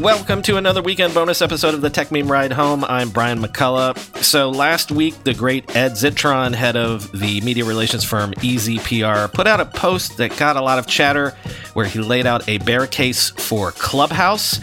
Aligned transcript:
Welcome 0.00 0.40
to 0.42 0.56
another 0.56 0.80
weekend 0.80 1.12
bonus 1.12 1.42
episode 1.42 1.74
of 1.74 1.82
the 1.82 1.90
Techmeme 1.90 2.30
Ride 2.30 2.52
Home. 2.52 2.86
I'm 2.86 3.10
Brian 3.10 3.38
McCullough. 3.38 3.98
So, 4.24 4.48
last 4.48 4.90
week, 4.90 5.24
the 5.24 5.34
great 5.34 5.76
Ed 5.76 5.92
Zitron, 5.92 6.54
head 6.54 6.74
of 6.74 7.12
the 7.12 7.42
media 7.42 7.66
relations 7.66 8.02
firm 8.02 8.32
EZPR, 8.32 9.30
put 9.30 9.46
out 9.46 9.60
a 9.60 9.66
post 9.66 10.16
that 10.16 10.34
got 10.38 10.56
a 10.56 10.62
lot 10.62 10.78
of 10.78 10.86
chatter 10.86 11.36
where 11.74 11.84
he 11.84 11.98
laid 11.98 12.26
out 12.26 12.48
a 12.48 12.56
bear 12.58 12.86
case 12.86 13.28
for 13.28 13.72
Clubhouse. 13.72 14.58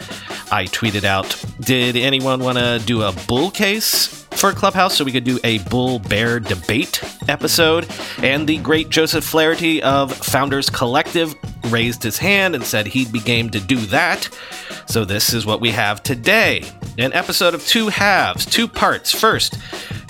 I 0.52 0.66
tweeted 0.66 1.04
out, 1.04 1.40
Did 1.60 1.96
anyone 1.98 2.40
want 2.40 2.58
to 2.58 2.82
do 2.84 3.04
a 3.04 3.12
bull 3.28 3.52
case 3.52 4.17
for 4.38 4.54
Clubhouse 4.54 4.96
so 4.96 5.04
we 5.04 5.12
could 5.12 5.24
do 5.24 5.40
a 5.44 5.58
bull 5.70 6.00
bear 6.00 6.40
debate 6.40 7.02
episode? 7.28 7.88
And 8.20 8.48
the 8.48 8.58
great 8.58 8.90
Joseph 8.90 9.24
Flaherty 9.24 9.82
of 9.82 10.16
Founders 10.16 10.70
Collective 10.70 11.36
raised 11.66 12.04
his 12.04 12.18
hand 12.18 12.54
and 12.54 12.64
said 12.64 12.88
he'd 12.88 13.12
be 13.12 13.20
game 13.20 13.50
to 13.50 13.60
do 13.60 13.78
that. 13.88 14.30
So, 14.86 15.04
this 15.06 15.34
is 15.34 15.46
what 15.46 15.60
we 15.60 15.72
have 15.72 16.04
today 16.04 16.64
an 16.98 17.14
episode 17.14 17.54
of 17.54 17.66
two 17.66 17.90
halves, 17.90 18.46
two 18.46 18.68
parts. 18.68 19.12
First, 19.12 19.60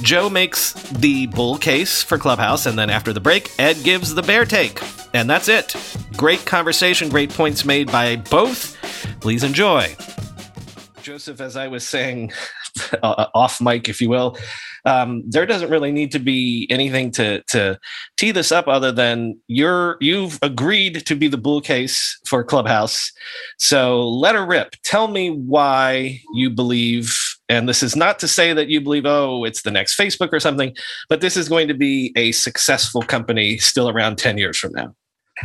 Joe 0.01 0.29
makes 0.29 0.73
the 0.91 1.27
bull 1.27 1.57
case 1.57 2.03
for 2.03 2.17
Clubhouse, 2.17 2.65
and 2.65 2.77
then 2.77 2.89
after 2.89 3.11
the 3.13 3.19
break, 3.19 3.51
Ed 3.59 3.77
gives 3.83 4.13
the 4.13 4.21
bear 4.21 4.45
take. 4.45 4.81
And 5.13 5.29
that's 5.29 5.47
it. 5.47 5.75
Great 6.15 6.45
conversation, 6.45 7.09
great 7.09 7.29
points 7.29 7.65
made 7.65 7.91
by 7.91 8.17
both. 8.17 8.77
Please 9.19 9.43
enjoy. 9.43 9.95
Joseph, 11.01 11.41
as 11.41 11.55
I 11.57 11.67
was 11.67 11.87
saying 11.87 12.31
uh, 13.03 13.27
off 13.33 13.61
mic, 13.61 13.89
if 13.89 14.01
you 14.01 14.09
will, 14.09 14.37
um, 14.85 15.23
there 15.27 15.45
doesn't 15.45 15.69
really 15.69 15.91
need 15.91 16.11
to 16.11 16.19
be 16.19 16.67
anything 16.69 17.11
to 17.11 17.41
to 17.43 17.79
tee 18.15 18.31
this 18.31 18.51
up 18.51 18.67
other 18.67 18.91
than 18.91 19.39
you're 19.47 19.97
you've 19.99 20.39
agreed 20.41 21.05
to 21.05 21.15
be 21.15 21.27
the 21.27 21.37
bull 21.37 21.61
case 21.61 22.19
for 22.25 22.43
Clubhouse. 22.43 23.11
So 23.57 24.07
let 24.07 24.35
her 24.35 24.45
rip. 24.45 24.75
Tell 24.83 25.07
me 25.07 25.31
why 25.31 26.21
you 26.33 26.49
believe. 26.49 27.17
And 27.49 27.69
this 27.69 27.81
is 27.81 27.95
not 27.95 28.19
to 28.19 28.27
say 28.27 28.51
that 28.53 28.67
you 28.67 28.81
believe, 28.81 29.05
oh, 29.05 29.45
it's 29.45 29.61
the 29.61 29.71
next 29.71 29.97
Facebook 29.97 30.33
or 30.33 30.39
something, 30.39 30.75
but 31.07 31.21
this 31.21 31.37
is 31.37 31.47
going 31.47 31.69
to 31.69 31.73
be 31.73 32.11
a 32.17 32.33
successful 32.33 33.01
company 33.01 33.57
still 33.57 33.87
around 33.87 34.17
10 34.17 34.37
years 34.37 34.57
from 34.57 34.73
now. 34.73 34.93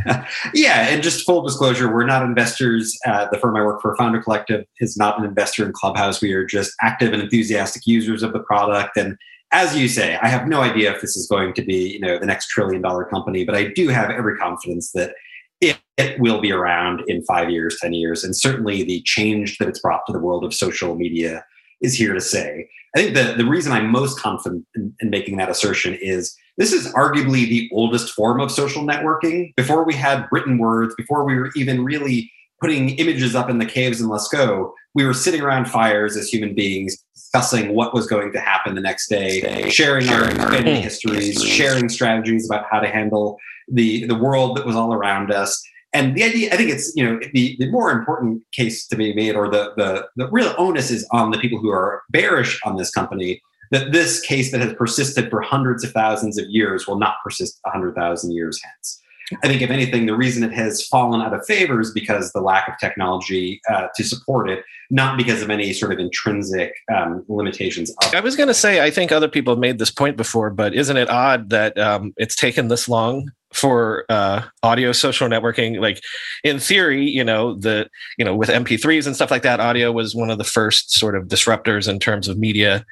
yeah, 0.54 0.88
and 0.88 1.02
just 1.02 1.24
full 1.26 1.42
disclosure, 1.42 1.92
we're 1.92 2.06
not 2.06 2.22
investors. 2.22 2.98
Uh, 3.06 3.26
the 3.30 3.38
firm 3.38 3.56
I 3.56 3.62
work 3.62 3.80
for, 3.80 3.96
Founder 3.96 4.22
Collective, 4.22 4.64
is 4.80 4.96
not 4.96 5.18
an 5.18 5.24
investor 5.24 5.64
in 5.64 5.72
Clubhouse. 5.72 6.20
We 6.20 6.32
are 6.32 6.44
just 6.44 6.72
active 6.80 7.12
and 7.12 7.22
enthusiastic 7.22 7.86
users 7.86 8.22
of 8.22 8.32
the 8.32 8.40
product. 8.40 8.96
And 8.96 9.16
as 9.52 9.76
you 9.76 9.88
say, 9.88 10.16
I 10.22 10.28
have 10.28 10.48
no 10.48 10.62
idea 10.62 10.92
if 10.94 11.00
this 11.00 11.16
is 11.16 11.26
going 11.26 11.54
to 11.54 11.62
be, 11.62 11.92
you 11.92 12.00
know, 12.00 12.18
the 12.18 12.26
next 12.26 12.48
trillion 12.48 12.82
dollar 12.82 13.04
company, 13.04 13.44
but 13.44 13.54
I 13.54 13.68
do 13.68 13.88
have 13.88 14.10
every 14.10 14.36
confidence 14.36 14.92
that 14.92 15.14
it, 15.60 15.78
it 15.96 16.18
will 16.18 16.40
be 16.40 16.50
around 16.50 17.02
in 17.06 17.22
five 17.24 17.50
years, 17.50 17.78
10 17.80 17.92
years. 17.92 18.24
And 18.24 18.34
certainly 18.34 18.82
the 18.82 19.02
change 19.02 19.58
that 19.58 19.68
it's 19.68 19.80
brought 19.80 20.06
to 20.06 20.12
the 20.12 20.18
world 20.18 20.44
of 20.44 20.54
social 20.54 20.96
media 20.96 21.44
is 21.80 21.94
here 21.94 22.14
to 22.14 22.20
say. 22.20 22.68
I 22.96 22.98
think 22.98 23.14
the, 23.14 23.34
the 23.36 23.44
reason 23.44 23.72
I'm 23.72 23.91
most 23.91 24.19
confident 24.19 24.66
in, 24.75 24.94
in 25.00 25.10
making 25.10 25.36
that 25.36 25.50
assertion 25.50 25.94
is 26.00 26.36
this 26.58 26.72
is 26.72 26.92
arguably 26.94 27.48
the 27.48 27.68
oldest 27.72 28.12
form 28.12 28.40
of 28.40 28.50
social 28.50 28.82
networking. 28.82 29.54
Before 29.56 29.84
we 29.84 29.94
had 29.94 30.26
written 30.30 30.58
words, 30.58 30.94
before 30.96 31.24
we 31.24 31.34
were 31.36 31.50
even 31.56 31.84
really 31.84 32.30
putting 32.60 32.90
images 32.90 33.34
up 33.34 33.50
in 33.50 33.58
the 33.58 33.66
caves 33.66 34.00
in 34.00 34.08
Lascaux, 34.08 34.72
we 34.94 35.04
were 35.04 35.14
sitting 35.14 35.40
around 35.40 35.68
fires 35.68 36.16
as 36.16 36.28
human 36.28 36.54
beings, 36.54 36.96
discussing 37.14 37.74
what 37.74 37.94
was 37.94 38.06
going 38.06 38.32
to 38.32 38.40
happen 38.40 38.74
the 38.74 38.80
next 38.80 39.08
day, 39.08 39.68
sharing 39.70 40.08
our 40.10 40.30
family 40.30 40.80
histories, 40.80 41.42
sharing 41.42 41.88
strategies 41.88 42.48
about 42.48 42.66
how 42.70 42.78
to 42.78 42.88
handle 42.88 43.38
the, 43.69 44.06
the 44.06 44.14
world 44.14 44.56
that 44.56 44.66
was 44.66 44.76
all 44.76 44.92
around 44.92 45.32
us. 45.32 45.60
And 45.94 46.14
the 46.14 46.22
idea, 46.22 46.52
I 46.52 46.56
think 46.56 46.70
it's, 46.70 46.94
you 46.94 47.04
know, 47.04 47.19
the, 47.32 47.56
the 47.58 47.70
more 47.70 47.90
important 47.90 48.42
case 48.52 48.86
to 48.88 48.96
be 48.96 49.12
made, 49.14 49.34
or 49.34 49.50
the, 49.50 49.72
the, 49.76 50.06
the 50.16 50.30
real 50.30 50.54
onus 50.56 50.90
is 50.90 51.06
on 51.12 51.30
the 51.30 51.38
people 51.38 51.58
who 51.58 51.70
are 51.70 52.02
bearish 52.10 52.60
on 52.64 52.76
this 52.76 52.90
company 52.90 53.42
that 53.72 53.91
this 53.91 54.21
case 54.21 54.53
that 54.53 54.60
has 54.60 54.75
persisted 54.75 55.31
for 55.31 55.41
hundreds 55.41 55.83
of 55.83 55.91
thousands 55.93 56.38
of 56.38 56.49
years 56.49 56.87
will 56.87 56.99
not 56.99 57.16
persist 57.25 57.59
100,000 57.62 58.31
years 58.31 58.60
hence. 58.62 59.00
I 59.43 59.49
think, 59.49 59.62
if 59.62 59.71
anything, 59.71 60.05
the 60.05 60.16
reason 60.16 60.44
it 60.44 60.53
has 60.53 60.87
fallen 60.87 61.22
out 61.22 61.33
of 61.33 61.44
favor 61.47 61.81
is 61.81 61.91
because 61.91 62.32
the 62.32 62.43
lack 62.43 62.69
of 62.69 62.75
technology 62.78 63.62
uh, 63.71 63.88
to 63.97 64.05
support 64.05 64.50
it, 64.50 64.62
not 64.92 65.16
because 65.16 65.41
of 65.41 65.48
any 65.48 65.72
sort 65.72 65.91
of 65.91 65.98
intrinsic 65.98 66.75
um, 66.94 67.25
limitations. 67.26 67.92
I 68.14 68.20
was 68.20 68.36
going 68.36 68.48
to 68.48 68.54
say, 68.54 68.84
I 68.84 68.91
think 68.91 69.10
other 69.10 69.26
people 69.26 69.54
have 69.54 69.58
made 69.58 69.78
this 69.78 69.91
point 69.91 70.19
before, 70.19 70.50
but 70.50 70.75
isn't 70.75 70.98
it 70.98 71.08
odd 71.08 71.48
that 71.48 71.78
um, 71.78 72.12
it's 72.19 72.36
taken 72.36 72.69
this 72.69 72.91
long 72.91 73.31
for 73.54 74.04
uh, 74.10 74.42
audio 74.62 74.92
social 74.92 75.28
networking 75.28 75.78
like 75.78 76.00
in 76.42 76.58
theory 76.58 77.04
you 77.04 77.22
know 77.22 77.54
the 77.56 77.86
you 78.16 78.25
know 78.25 78.34
with 78.34 78.48
mp3s 78.48 79.06
and 79.06 79.14
stuff 79.14 79.31
like 79.31 79.42
that 79.42 79.60
audio 79.60 79.92
was 79.92 80.14
one 80.14 80.31
of 80.31 80.38
the 80.38 80.44
first 80.44 80.91
sort 80.92 81.14
of 81.14 81.25
disruptors 81.25 81.86
in 81.86 81.98
terms 81.98 82.28
of 82.28 82.38
media 82.38 82.82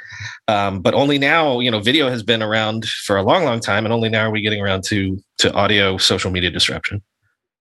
um, 0.49 0.83
but 0.83 0.93
only 0.93 1.19
now 1.19 1.60
you 1.60 1.71
know 1.71 1.81
video 1.81 2.10
has 2.10 2.22
been 2.22 2.43
around 2.43 2.84
for 2.84 3.16
a 3.16 3.22
long 3.22 3.43
long 3.44 3.59
time 3.59 3.87
and 3.87 3.93
only 3.94 4.10
now 4.10 4.27
are 4.27 4.31
we 4.31 4.43
getting 4.43 4.60
around 4.60 4.84
to 4.84 5.19
to 5.39 5.50
audio 5.55 5.97
social 5.97 6.31
media 6.31 6.50
disruption 6.50 7.03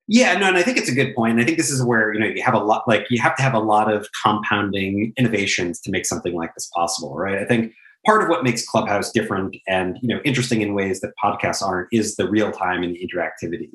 yeah 0.09 0.37
no 0.37 0.47
and 0.47 0.57
i 0.57 0.61
think 0.61 0.77
it's 0.77 0.89
a 0.89 0.95
good 0.95 1.15
point 1.15 1.39
i 1.39 1.45
think 1.45 1.57
this 1.57 1.71
is 1.71 1.81
where 1.83 2.13
you 2.13 2.19
know 2.19 2.25
you 2.25 2.43
have 2.43 2.53
a 2.53 2.59
lot 2.59 2.83
like 2.87 3.05
you 3.09 3.21
have 3.21 3.35
to 3.35 3.41
have 3.41 3.53
a 3.53 3.59
lot 3.59 3.91
of 3.91 4.07
compounding 4.21 5.13
innovations 5.17 5.79
to 5.79 5.89
make 5.89 6.05
something 6.05 6.33
like 6.33 6.53
this 6.55 6.69
possible 6.75 7.15
right 7.15 7.37
i 7.37 7.45
think 7.45 7.73
part 8.05 8.23
of 8.23 8.29
what 8.29 8.43
makes 8.43 8.65
Clubhouse 8.65 9.11
different 9.11 9.55
and 9.67 9.97
you 10.01 10.07
know 10.07 10.21
interesting 10.23 10.61
in 10.61 10.73
ways 10.73 11.01
that 11.01 11.11
podcasts 11.23 11.61
aren't 11.61 11.87
is 11.91 12.15
the 12.15 12.29
real 12.29 12.51
time 12.51 12.83
and 12.83 12.95
the 12.95 13.07
interactivity. 13.07 13.69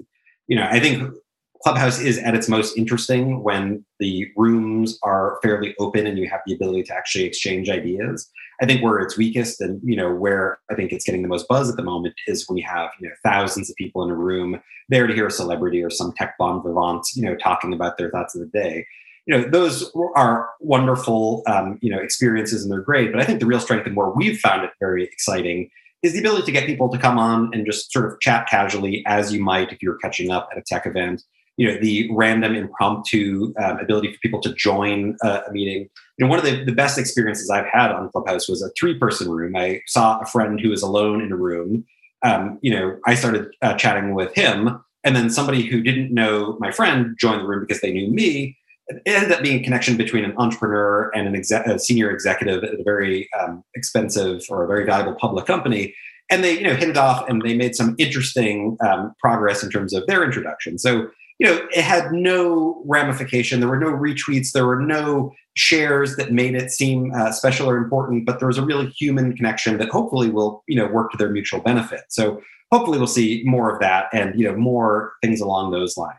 You 0.49 0.57
know, 0.57 0.67
I 0.71 0.81
think 0.81 1.15
Clubhouse 1.63 2.01
is 2.01 2.19
at 2.19 2.35
its 2.35 2.49
most 2.49 2.77
interesting 2.77 3.43
when 3.43 3.85
the 3.99 4.27
rooms 4.37 4.99
are 5.03 5.39
fairly 5.43 5.75
open 5.79 6.07
and 6.07 6.19
you 6.19 6.29
have 6.29 6.41
the 6.47 6.55
ability 6.55 6.85
to 6.85 6.95
actually 6.95 7.25
exchange 7.25 7.71
ideas. 7.71 8.31
I 8.61 8.67
think 8.67 8.83
where 8.83 8.99
it's 8.99 9.17
weakest 9.17 9.61
and 9.61 9.81
you 9.85 9.97
know 9.97 10.13
where 10.15 10.59
I 10.71 10.75
think 10.75 10.93
it's 10.93 11.05
getting 11.05 11.23
the 11.23 11.29
most 11.29 11.49
buzz 11.49 11.69
at 11.69 11.77
the 11.77 11.83
moment 11.83 12.15
is 12.27 12.49
when 12.49 12.57
you 12.57 12.65
have 12.67 12.91
you 13.01 13.09
know 13.09 13.15
thousands 13.23 13.71
of 13.71 13.77
people 13.77 14.03
in 14.05 14.11
a 14.11 14.17
room 14.17 14.61
there 14.89 15.07
to 15.07 15.15
hear 15.15 15.27
a 15.27 15.31
celebrity 15.31 15.83
or 15.83 15.91
some 15.91 16.13
tech 16.13 16.35
bon 16.39 16.63
vivant 16.63 17.07
you 17.15 17.23
know 17.23 17.37
talking 17.37 17.73
about 17.73 17.99
their 17.99 18.11
thoughts 18.11 18.35
of 18.35 18.41
the 18.41 18.59
day. 18.59 18.87
You 19.27 19.39
know 19.39 19.49
those 19.49 19.91
are 20.17 20.51
wonderful 20.61 21.43
um, 21.47 21.79
you 21.83 21.91
know 21.91 21.99
experiences 21.99 22.63
and 22.63 22.71
they're 22.71 22.83
great 22.83 23.11
but 23.11 23.23
i 23.23 23.25
think 23.25 23.41
the 23.41 23.47
real 23.47 23.61
strength 23.61 23.87
and 23.87 23.97
where 23.97 24.11
we've 24.11 24.39
found 24.39 24.65
it 24.65 24.71
very 24.81 25.03
exciting 25.03 25.71
is 26.03 26.13
the 26.13 26.19
ability 26.19 26.45
to 26.45 26.53
get 26.53 26.67
people 26.67 26.91
to 26.91 26.99
come 26.99 27.19
on 27.19 27.49
and 27.55 27.65
just 27.65 27.91
sort 27.91 28.05
of 28.05 28.21
chat 28.21 28.47
casually 28.47 29.03
as 29.07 29.33
you 29.33 29.43
might 29.43 29.73
if 29.73 29.83
you're 29.83 29.97
catching 29.97 30.31
up 30.31 30.51
at 30.53 30.59
a 30.59 30.63
tech 30.67 30.85
event 30.85 31.23
you 31.57 31.67
know 31.67 31.79
the 31.81 32.09
random 32.13 32.55
impromptu 32.55 33.53
um, 33.63 33.79
ability 33.79 34.13
for 34.13 34.19
people 34.21 34.41
to 34.41 34.53
join 34.55 35.17
a, 35.23 35.43
a 35.49 35.53
meeting 35.53 35.89
you 36.19 36.25
know 36.25 36.29
one 36.29 36.39
of 36.39 36.45
the, 36.45 36.65
the 36.65 36.73
best 36.73 36.99
experiences 36.99 37.51
i've 37.51 37.67
had 37.67 37.91
on 37.91 38.11
clubhouse 38.11 38.49
was 38.49 38.63
a 38.63 38.71
three 38.79 38.99
person 38.99 39.31
room 39.31 39.55
i 39.57 39.81
saw 39.87 40.19
a 40.21 40.27
friend 40.27 40.61
who 40.61 40.71
was 40.71 40.83
alone 40.83 41.23
in 41.23 41.33
a 41.33 41.37
room 41.37 41.85
um, 42.23 42.59
you 42.63 42.73
know 42.73 42.99
i 43.07 43.15
started 43.15 43.49
uh, 43.63 43.75
chatting 43.75 44.15
with 44.15 44.35
him 44.35 44.83
and 45.05 45.15
then 45.15 45.29
somebody 45.31 45.63
who 45.63 45.83
didn't 45.83 46.13
know 46.13 46.57
my 46.61 46.71
friend 46.71 47.17
joined 47.19 47.41
the 47.41 47.47
room 47.47 47.65
because 47.67 47.81
they 47.81 47.93
knew 47.93 48.11
me 48.11 48.57
it 48.89 49.03
ended 49.07 49.33
up 49.33 49.43
being 49.43 49.61
a 49.61 49.65
connection 49.65 49.97
between 49.97 50.25
an 50.25 50.35
entrepreneur 50.37 51.11
and 51.15 51.27
an 51.27 51.35
exec- 51.35 51.67
a 51.67 51.79
senior 51.79 52.11
executive 52.11 52.63
at 52.65 52.75
a 52.75 52.83
very 52.83 53.29
um, 53.41 53.65
expensive 53.75 54.43
or 54.51 54.65
a 54.65 54.67
very 54.67 54.85
valuable 54.85 55.15
public 55.15 55.47
company. 55.47 55.95
And 56.31 56.43
they, 56.43 56.59
you 56.59 56.65
know, 56.65 56.75
hit 56.75 56.89
it 56.89 56.97
off 56.97 57.29
and 57.29 57.41
they 57.43 57.55
made 57.55 57.75
some 57.75 57.95
interesting 57.99 58.77
um, 58.87 59.15
progress 59.19 59.63
in 59.63 59.71
terms 59.71 59.93
of 59.95 60.07
their 60.07 60.25
introduction. 60.25 60.79
So, 60.79 61.09
you 61.39 61.47
know, 61.47 61.67
it 61.75 61.83
had 61.83 62.13
no 62.13 62.83
ramification. 62.87 63.61
There 63.61 63.69
were 63.69 63.79
no 63.79 63.93
retweets. 63.93 64.53
There 64.53 64.67
were 64.67 64.81
no 64.81 65.33
shares 65.57 66.17
that 66.17 66.33
made 66.33 66.55
it 66.55 66.71
seem 66.71 67.13
uh, 67.13 67.33
special 67.33 67.69
or 67.69 67.77
important. 67.77 68.25
But 68.25 68.39
there 68.39 68.49
was 68.49 68.59
a 68.59 68.65
really 68.65 68.87
human 68.91 69.37
connection 69.37 69.79
that 69.79 69.89
hopefully 69.89 70.31
will, 70.31 70.63
you 70.69 70.77
know, 70.77 70.87
work 70.87 71.11
to 71.13 71.17
their 71.17 71.31
mutual 71.31 71.61
benefit. 71.61 72.03
So 72.09 72.41
hopefully 72.71 72.99
we'll 72.99 73.07
see 73.07 73.43
more 73.45 73.73
of 73.73 73.81
that 73.81 74.07
and 74.13 74.39
you 74.39 74.49
know 74.49 74.57
more 74.57 75.13
things 75.23 75.41
along 75.41 75.71
those 75.71 75.97
lines 75.97 76.19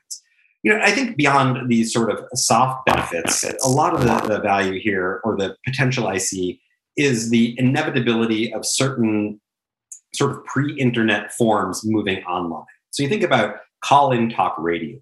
you 0.65 0.73
know, 0.73 0.79
I 0.83 0.89
think 0.89 1.15
beyond 1.15 1.69
these 1.69 1.93
sort 1.93 2.09
of 2.09 2.25
soft 2.33 2.87
benefits, 2.87 3.43
a 3.63 3.69
lot 3.69 3.93
of 3.93 4.01
the, 4.01 4.27
the 4.27 4.41
value 4.41 4.79
here 4.79 5.21
or 5.23 5.37
the 5.37 5.55
potential 5.63 6.07
I 6.07 6.17
see 6.17 6.59
is 6.97 7.29
the 7.29 7.53
inevitability 7.59 8.51
of 8.51 8.65
certain 8.65 9.39
sort 10.15 10.31
of 10.31 10.43
pre-internet 10.45 11.31
forms 11.33 11.81
moving 11.85 12.23
online. 12.23 12.65
So 12.89 13.03
you 13.03 13.09
think 13.09 13.21
about 13.21 13.57
call-in 13.81 14.29
talk 14.29 14.55
radio. 14.57 14.97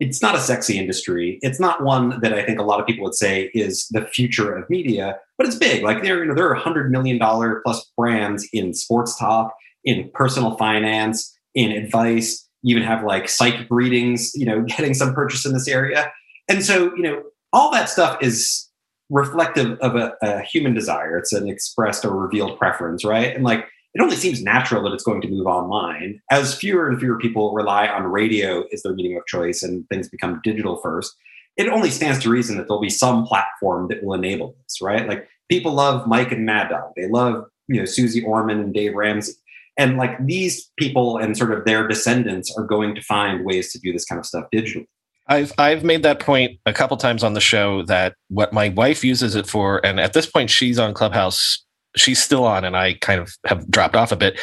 it's 0.00 0.22
not 0.22 0.36
a 0.36 0.38
sexy 0.38 0.78
industry. 0.78 1.38
It's 1.42 1.58
not 1.58 1.82
one 1.82 2.20
that 2.20 2.32
I 2.32 2.44
think 2.44 2.60
a 2.60 2.62
lot 2.62 2.80
of 2.80 2.86
people 2.86 3.04
would 3.04 3.14
say 3.14 3.50
is 3.52 3.88
the 3.90 4.06
future 4.06 4.54
of 4.56 4.70
media, 4.70 5.18
but 5.36 5.46
it's 5.46 5.56
big. 5.56 5.82
Like 5.82 6.02
there, 6.02 6.20
you 6.20 6.26
know, 6.26 6.34
there 6.34 6.48
are 6.48 6.54
hundred 6.54 6.90
million 6.92 7.18
dollar 7.18 7.62
plus 7.64 7.90
brands 7.96 8.48
in 8.52 8.74
sports 8.74 9.18
talk, 9.18 9.52
in 9.84 10.08
personal 10.14 10.56
finance, 10.56 11.36
in 11.54 11.72
advice. 11.72 12.48
You 12.62 12.76
even 12.76 12.86
have 12.86 13.04
like 13.04 13.28
psychic 13.28 13.66
readings, 13.70 14.32
you 14.34 14.46
know, 14.46 14.62
getting 14.68 14.94
some 14.94 15.14
purchase 15.14 15.44
in 15.44 15.52
this 15.52 15.66
area. 15.68 16.12
And 16.48 16.64
so, 16.64 16.94
you 16.94 17.02
know, 17.02 17.22
all 17.52 17.72
that 17.72 17.88
stuff 17.88 18.18
is 18.22 18.68
reflective 19.10 19.78
of 19.80 19.96
a, 19.96 20.12
a 20.22 20.42
human 20.42 20.74
desire. 20.74 21.16
It's 21.18 21.32
an 21.32 21.48
expressed 21.48 22.04
or 22.04 22.14
revealed 22.14 22.58
preference, 22.58 23.04
right? 23.04 23.34
And 23.34 23.42
like 23.42 23.66
it 23.94 24.02
only 24.02 24.16
seems 24.16 24.42
natural 24.42 24.82
that 24.82 24.92
it's 24.92 25.04
going 25.04 25.20
to 25.22 25.28
move 25.28 25.46
online. 25.46 26.20
As 26.30 26.54
fewer 26.54 26.88
and 26.88 26.98
fewer 27.00 27.18
people 27.18 27.54
rely 27.54 27.88
on 27.88 28.04
radio 28.04 28.64
as 28.72 28.82
their 28.82 28.92
medium 28.92 29.18
of 29.18 29.26
choice 29.26 29.62
and 29.62 29.88
things 29.88 30.08
become 30.08 30.40
digital 30.44 30.80
first 30.82 31.14
it 31.58 31.68
only 31.68 31.90
stands 31.90 32.20
to 32.20 32.30
reason 32.30 32.56
that 32.56 32.68
there'll 32.68 32.80
be 32.80 32.88
some 32.88 33.26
platform 33.26 33.88
that 33.88 34.02
will 34.02 34.14
enable 34.14 34.56
this 34.62 34.80
right? 34.80 35.06
Like 35.06 35.28
people 35.50 35.72
love 35.72 36.06
mike 36.06 36.32
and 36.32 36.46
mad 36.46 36.70
dog. 36.70 36.92
They 36.96 37.08
love 37.08 37.44
you 37.66 37.80
know 37.80 37.84
Suze 37.84 38.18
orman 38.24 38.60
and 38.60 38.72
dave 38.72 38.94
ramsey. 38.94 39.32
And 39.76 39.96
like 39.96 40.24
these 40.24 40.70
people 40.78 41.18
and 41.18 41.36
sort 41.36 41.52
of 41.52 41.64
their 41.64 41.86
descendants 41.86 42.52
are 42.56 42.64
going 42.64 42.94
to 42.94 43.02
find 43.02 43.44
ways 43.44 43.70
to 43.72 43.78
do 43.78 43.92
this 43.92 44.04
kind 44.04 44.18
of 44.18 44.26
stuff 44.26 44.44
digitally. 44.54 44.86
I've 45.26 45.52
I've 45.58 45.84
made 45.84 46.04
that 46.04 46.20
point 46.20 46.58
a 46.64 46.72
couple 46.72 46.96
times 46.96 47.22
on 47.22 47.34
the 47.34 47.40
show 47.40 47.82
that 47.82 48.14
what 48.28 48.52
my 48.52 48.70
wife 48.70 49.04
uses 49.04 49.34
it 49.34 49.46
for, 49.46 49.84
and 49.84 50.00
at 50.00 50.14
this 50.14 50.24
point 50.24 50.48
she's 50.48 50.78
on 50.78 50.94
Clubhouse 50.94 51.64
she's 51.96 52.22
still 52.22 52.44
on 52.44 52.64
and 52.64 52.76
I 52.76 52.94
kind 52.94 53.20
of 53.20 53.34
have 53.46 53.68
dropped 53.70 53.96
off 53.96 54.12
a 54.12 54.16
bit. 54.16 54.38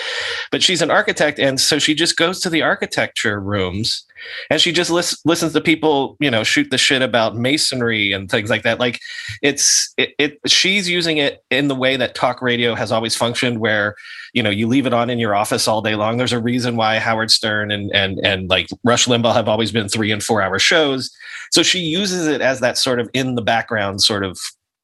But 0.51 0.63
she's 0.63 0.81
an 0.81 0.92
architect 0.92 1.39
and 1.39 1.59
so 1.59 1.80
she 1.80 1.94
just 1.94 2.18
goes 2.18 2.39
to 2.42 2.50
the 2.50 2.62
architecture 2.62 3.39
rooms 3.39 4.06
and 4.50 4.59
she 4.59 4.71
just 4.71 4.89
lis- 4.89 5.19
listens 5.25 5.53
to 5.53 5.62
people, 5.62 6.18
you 6.19 6.31
know, 6.31 6.44
shoot 6.44 6.69
the 6.71 6.77
shit 6.77 7.01
about 7.01 7.36
masonry 7.36 8.12
and 8.12 8.30
things 8.30 8.50
like 8.50 8.63
that. 8.63 8.80
Like 8.80 9.00
it's 9.42 9.94
it, 9.97 10.13
it 10.18 10.39
she's 10.47 10.89
using 10.89 11.18
it 11.18 11.44
in 11.51 11.68
the 11.68 11.75
way 11.75 11.97
that 11.97 12.15
talk 12.15 12.42
radio 12.42 12.75
has 12.75 12.92
always 12.92 13.15
functioned 13.15 13.59
where, 13.59 13.95
you 14.33 14.42
know, 14.42 14.50
you 14.50 14.68
leave 14.68 14.86
it 14.88 14.94
on 14.94 15.09
in 15.09 15.19
your 15.19 15.36
office 15.36 15.68
all 15.68 15.81
day 15.81 15.95
long. 15.95 16.18
There's 16.18 16.33
a 16.33 16.42
reason 16.42 16.75
why 16.75 16.97
Howard 16.97 17.31
Stern 17.31 17.71
and 17.71 17.94
and 17.94 18.19
and 18.24 18.50
like 18.50 18.68
Rush 18.83 19.06
Limbaugh 19.06 19.33
have 19.33 19.47
always 19.47 19.71
been 19.71 19.88
3 19.88 20.12
and 20.12 20.24
4 20.24 20.42
hour 20.42 20.59
shows. 20.59 21.12
So 21.51 21.63
she 21.63 21.80
uses 21.80 22.27
it 22.27 22.42
as 22.42 22.59
that 22.59 22.77
sort 22.77 23.00
of 23.00 23.09
in 23.13 23.36
the 23.36 23.42
background 23.42 24.01
sort 24.01 24.24
of 24.24 24.39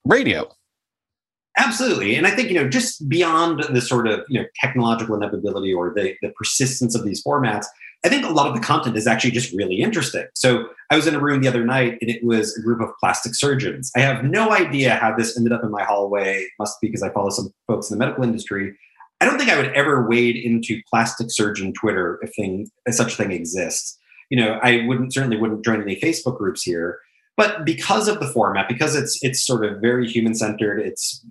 radio 0.05 0.49
Absolutely. 1.57 2.15
And 2.15 2.25
I 2.25 2.31
think, 2.31 2.49
you 2.49 2.55
know, 2.55 2.69
just 2.69 3.09
beyond 3.09 3.63
the 3.69 3.81
sort 3.81 4.07
of, 4.07 4.21
you 4.29 4.39
know, 4.39 4.47
technological 4.59 5.15
inevitability 5.15 5.73
or 5.73 5.93
the, 5.93 6.15
the 6.21 6.29
persistence 6.29 6.95
of 6.95 7.03
these 7.03 7.21
formats, 7.23 7.65
I 8.05 8.09
think 8.09 8.25
a 8.25 8.29
lot 8.29 8.47
of 8.47 8.55
the 8.55 8.61
content 8.61 8.95
is 8.97 9.05
actually 9.05 9.31
just 9.31 9.53
really 9.53 9.81
interesting. 9.81 10.25
So 10.33 10.65
I 10.89 10.95
was 10.95 11.07
in 11.07 11.15
a 11.15 11.19
room 11.19 11.41
the 11.41 11.49
other 11.49 11.65
night 11.65 11.97
and 12.01 12.09
it 12.09 12.23
was 12.23 12.57
a 12.57 12.61
group 12.61 12.81
of 12.81 12.89
plastic 12.99 13.35
surgeons. 13.35 13.91
I 13.95 13.99
have 13.99 14.23
no 14.23 14.51
idea 14.51 14.95
how 14.95 15.15
this 15.15 15.37
ended 15.37 15.51
up 15.53 15.63
in 15.63 15.71
my 15.71 15.83
hallway. 15.83 16.37
It 16.37 16.51
must 16.57 16.79
be 16.79 16.87
because 16.87 17.03
I 17.03 17.11
follow 17.11 17.29
some 17.29 17.53
folks 17.67 17.91
in 17.91 17.97
the 17.97 18.03
medical 18.03 18.23
industry. 18.23 18.75
I 19.19 19.25
don't 19.25 19.37
think 19.37 19.51
I 19.51 19.57
would 19.57 19.73
ever 19.73 20.07
wade 20.07 20.35
into 20.35 20.81
plastic 20.89 21.27
surgeon 21.29 21.73
Twitter 21.73 22.19
if 22.23 22.33
thing 22.35 22.71
if 22.87 22.95
such 22.95 23.13
a 23.13 23.17
thing 23.17 23.31
exists. 23.31 23.99
You 24.31 24.39
know, 24.39 24.59
I 24.63 24.85
wouldn't 24.87 25.13
certainly 25.13 25.37
wouldn't 25.37 25.63
join 25.63 25.81
any 25.81 25.99
Facebook 25.99 26.37
groups 26.37 26.63
here. 26.63 26.99
But 27.37 27.65
because 27.65 28.07
of 28.07 28.19
the 28.19 28.27
format, 28.27 28.67
because 28.67 28.95
it's 28.95 29.19
it's 29.21 29.45
sort 29.45 29.63
of 29.63 29.79
very 29.79 30.07
human 30.07 30.33
centered, 30.33 30.79
it's 30.79 31.23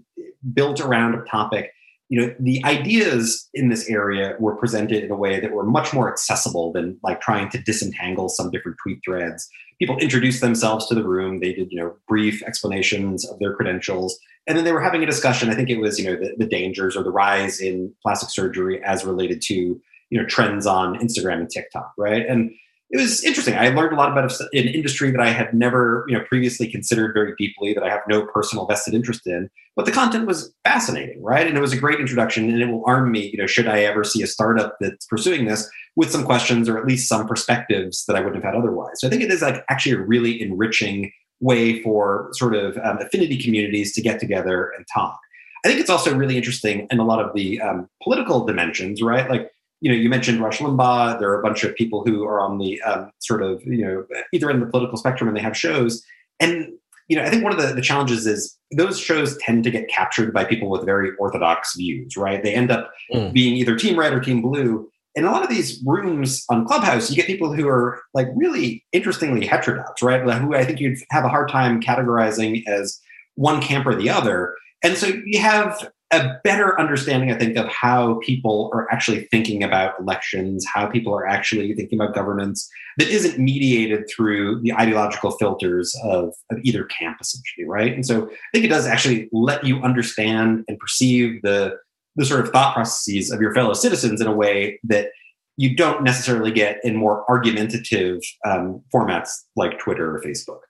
built 0.53 0.81
around 0.81 1.15
a 1.15 1.25
topic. 1.25 1.73
You 2.09 2.21
know, 2.21 2.35
the 2.41 2.61
ideas 2.65 3.49
in 3.55 3.69
this 3.69 3.89
area 3.89 4.35
were 4.41 4.57
presented 4.57 5.05
in 5.05 5.13
a 5.13 5.17
way 5.17 5.39
that 5.39 5.53
were 5.53 5.65
much 5.65 5.93
more 5.93 6.11
accessible 6.11 6.73
than 6.73 6.99
like 7.05 7.21
trying 7.21 7.49
to 7.51 7.59
disentangle 7.59 8.29
some 8.29 8.51
different 8.51 8.79
tweet 8.83 8.99
threads. 9.05 9.49
People 9.79 9.97
introduced 9.99 10.41
themselves 10.41 10.87
to 10.89 10.95
the 10.95 11.07
room. 11.07 11.39
They 11.39 11.53
did, 11.53 11.71
you 11.71 11.79
know, 11.79 11.95
brief 12.09 12.43
explanations 12.43 13.29
of 13.29 13.39
their 13.39 13.55
credentials, 13.55 14.19
and 14.47 14.57
then 14.57 14.65
they 14.65 14.73
were 14.73 14.83
having 14.83 15.03
a 15.03 15.07
discussion. 15.07 15.51
I 15.51 15.55
think 15.55 15.71
it 15.71 15.79
was, 15.79 15.99
you 15.99 16.07
know, 16.07 16.17
the, 16.17 16.35
the 16.37 16.47
dangers 16.47 16.97
or 16.97 17.05
the 17.05 17.13
rise 17.13 17.61
in 17.61 17.95
plastic 18.03 18.31
surgery 18.31 18.83
as 18.85 19.05
related 19.05 19.41
to, 19.43 19.55
you 19.55 20.21
know, 20.21 20.27
trends 20.27 20.67
on 20.67 20.99
Instagram 20.99 21.41
and 21.41 21.51
TikTok, 21.51 21.93
right? 21.97 22.27
And 22.27 22.51
it 22.91 23.01
was 23.01 23.23
interesting. 23.23 23.55
I 23.55 23.69
learned 23.69 23.93
a 23.93 23.97
lot 23.97 24.11
about 24.11 24.33
an 24.41 24.67
industry 24.67 25.13
that 25.13 25.21
I 25.21 25.31
had 25.31 25.55
never, 25.55 26.05
you 26.09 26.19
know, 26.19 26.25
previously 26.25 26.69
considered 26.69 27.15
very 27.15 27.35
deeply, 27.39 27.73
that 27.73 27.85
I 27.85 27.89
have 27.89 28.01
no 28.09 28.27
personal 28.27 28.67
vested 28.67 28.95
interest 28.95 29.27
in. 29.27 29.49
But 29.77 29.87
the 29.87 29.93
content 29.93 30.27
was 30.27 30.53
fascinating, 30.65 31.23
right? 31.23 31.47
And 31.47 31.57
it 31.57 31.61
was 31.61 31.73
a 31.73 31.79
great 31.79 32.01
introduction, 32.01 32.51
and 32.51 32.61
it 32.61 32.67
will 32.67 32.83
arm 32.87 33.13
me, 33.13 33.31
you 33.31 33.39
know, 33.39 33.47
should 33.47 33.69
I 33.69 33.81
ever 33.85 34.03
see 34.03 34.23
a 34.23 34.27
startup 34.27 34.77
that's 34.81 35.07
pursuing 35.07 35.47
this 35.47 35.71
with 35.95 36.11
some 36.11 36.25
questions 36.25 36.69
or 36.69 36.79
at 36.79 36.87
least 36.87 37.09
some 37.09 37.29
perspectives 37.29 38.05
that 38.07 38.17
I 38.17 38.21
wouldn't 38.21 38.43
have 38.43 38.55
had 38.55 38.59
otherwise. 38.59 39.01
So 39.01 39.07
I 39.07 39.11
think 39.11 39.23
it 39.23 39.31
is 39.31 39.43
like 39.43 39.65
actually 39.71 39.93
a 39.93 40.01
really 40.01 40.43
enriching 40.43 41.13
way 41.39 41.81
for 41.83 42.31
sort 42.33 42.57
of 42.57 42.77
um, 42.79 42.99
affinity 42.99 43.41
communities 43.41 43.95
to 43.95 44.03
get 44.03 44.19
together 44.19 44.73
and 44.77 44.85
talk. 44.93 45.19
I 45.65 45.69
think 45.69 45.81
it's 45.81 45.91
also 45.91 46.15
really 46.15 46.37
interesting 46.37 46.87
in 46.91 46.99
a 46.99 47.05
lot 47.05 47.21
of 47.21 47.35
the 47.35 47.61
um, 47.61 47.89
political 48.03 48.45
dimensions, 48.45 49.01
right? 49.01 49.29
Like 49.29 49.51
you 49.81 49.91
know, 49.91 49.97
you 49.97 50.09
mentioned 50.09 50.41
Rush 50.41 50.59
Limbaugh. 50.59 51.19
There 51.19 51.31
are 51.31 51.41
a 51.41 51.43
bunch 51.43 51.65
of 51.65 51.75
people 51.75 52.05
who 52.05 52.25
are 52.25 52.41
on 52.41 52.59
the 52.59 52.81
um, 52.83 53.11
sort 53.19 53.43
of, 53.43 53.63
you 53.65 53.85
know, 53.85 54.05
either 54.33 54.51
in 54.51 54.61
the 54.61 54.67
political 54.67 54.99
spectrum 54.99 55.29
and 55.29 55.37
they 55.37 55.43
have 55.43 55.57
shows. 55.57 56.05
And, 56.39 56.73
you 57.09 57.17
know, 57.17 57.23
I 57.23 57.31
think 57.31 57.43
one 57.43 57.53
of 57.53 57.61
the, 57.61 57.75
the 57.75 57.81
challenges 57.81 58.27
is 58.27 58.57
those 58.77 58.99
shows 58.99 59.37
tend 59.39 59.65
to 59.65 59.71
get 59.71 59.89
captured 59.89 60.33
by 60.33 60.45
people 60.45 60.71
with 60.71 60.85
very 60.85 61.11
orthodox 61.19 61.75
views, 61.77 62.17
right? 62.17 62.43
They 62.43 62.55
end 62.55 62.71
up 62.71 62.91
mm. 63.13 63.33
being 63.33 63.57
either 63.57 63.77
team 63.77 63.99
red 63.99 64.13
or 64.13 64.21
team 64.21 64.43
blue. 64.43 64.89
In 65.17 65.25
a 65.25 65.33
lot 65.33 65.43
of 65.43 65.49
these 65.49 65.83
rooms 65.85 66.45
on 66.51 66.65
Clubhouse, 66.67 67.11
you 67.11 67.17
get 67.17 67.27
people 67.27 67.53
who 67.53 67.67
are 67.67 68.01
like 68.15 68.29
really 68.37 68.85
interestingly 68.93 69.45
heterodox, 69.45 70.03
right? 70.03 70.21
Who 70.21 70.55
I 70.55 70.65
think 70.65 70.79
you'd 70.79 70.99
have 71.11 71.25
a 71.25 71.29
hard 71.29 71.49
time 71.49 71.81
categorizing 71.81 72.63
as 72.69 73.01
one 73.35 73.61
camp 73.61 73.87
or 73.87 73.97
the 73.97 74.11
other. 74.11 74.55
And 74.85 74.97
so 74.97 75.09
you 75.25 75.41
have 75.41 75.91
a 76.13 76.39
better 76.43 76.79
understanding, 76.79 77.31
I 77.31 77.39
think, 77.39 77.57
of 77.57 77.69
how 77.69 78.19
people 78.23 78.71
are 78.75 78.91
actually 78.93 79.29
thinking 79.31 79.63
about 79.63 79.95
elections, 80.01 80.67
how 80.67 80.87
people 80.87 81.15
are 81.15 81.27
actually 81.27 81.73
thinking 81.75 82.01
about 82.01 82.15
governance 82.15 82.69
that 82.99 83.09
isn't 83.09 83.39
mediated 83.39 84.09
through 84.09 84.61
the 84.63 84.73
ideological 84.73 85.31
filters 85.33 85.95
of, 86.03 86.35
of 86.51 86.59
either 86.65 86.85
camp, 86.85 87.19
essentially, 87.21 87.67
right? 87.67 87.95
And 87.95 88.05
so 88.05 88.27
I 88.27 88.37
think 88.53 88.65
it 88.65 88.69
does 88.69 88.87
actually 88.87 89.29
let 89.33 89.65
you 89.65 89.81
understand 89.83 90.65
and 90.67 90.79
perceive 90.79 91.43
the, 91.43 91.77
the 92.17 92.25
sort 92.25 92.41
of 92.41 92.51
thought 92.51 92.75
processes 92.75 93.31
of 93.31 93.41
your 93.41 93.55
fellow 93.55 93.73
citizens 93.73 94.21
in 94.21 94.27
a 94.27 94.35
way 94.35 94.81
that 94.85 95.11
you 95.57 95.77
don't 95.77 96.03
necessarily 96.03 96.51
get 96.51 96.79
in 96.83 96.97
more 96.97 97.25
argumentative 97.31 98.19
um, 98.45 98.83
formats 98.93 99.31
like 99.55 99.79
Twitter 99.79 100.17
or 100.17 100.21
Facebook 100.23 100.61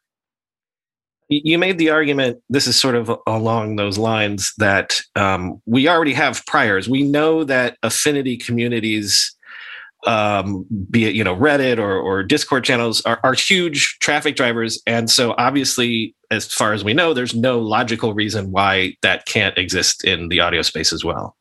you 1.30 1.58
made 1.58 1.78
the 1.78 1.90
argument 1.90 2.42
this 2.48 2.66
is 2.66 2.76
sort 2.76 2.96
of 2.96 3.10
along 3.26 3.76
those 3.76 3.96
lines 3.96 4.52
that 4.58 5.00
um, 5.16 5.62
we 5.64 5.88
already 5.88 6.12
have 6.12 6.44
priors 6.46 6.88
we 6.88 7.02
know 7.02 7.44
that 7.44 7.78
affinity 7.82 8.36
communities 8.36 9.34
um, 10.06 10.66
be 10.90 11.06
it 11.06 11.14
you 11.14 11.22
know 11.22 11.36
reddit 11.36 11.78
or, 11.78 11.96
or 11.96 12.22
discord 12.22 12.64
channels 12.64 13.00
are, 13.02 13.20
are 13.22 13.34
huge 13.34 13.98
traffic 14.00 14.34
drivers 14.34 14.82
and 14.86 15.10
so 15.10 15.34
obviously 15.38 16.14
as 16.30 16.52
far 16.52 16.72
as 16.72 16.82
we 16.82 16.92
know 16.92 17.14
there's 17.14 17.34
no 17.34 17.58
logical 17.58 18.12
reason 18.12 18.50
why 18.50 18.94
that 19.02 19.24
can't 19.26 19.56
exist 19.56 20.04
in 20.04 20.28
the 20.28 20.40
audio 20.40 20.62
space 20.62 20.92
as 20.92 21.04
well 21.04 21.36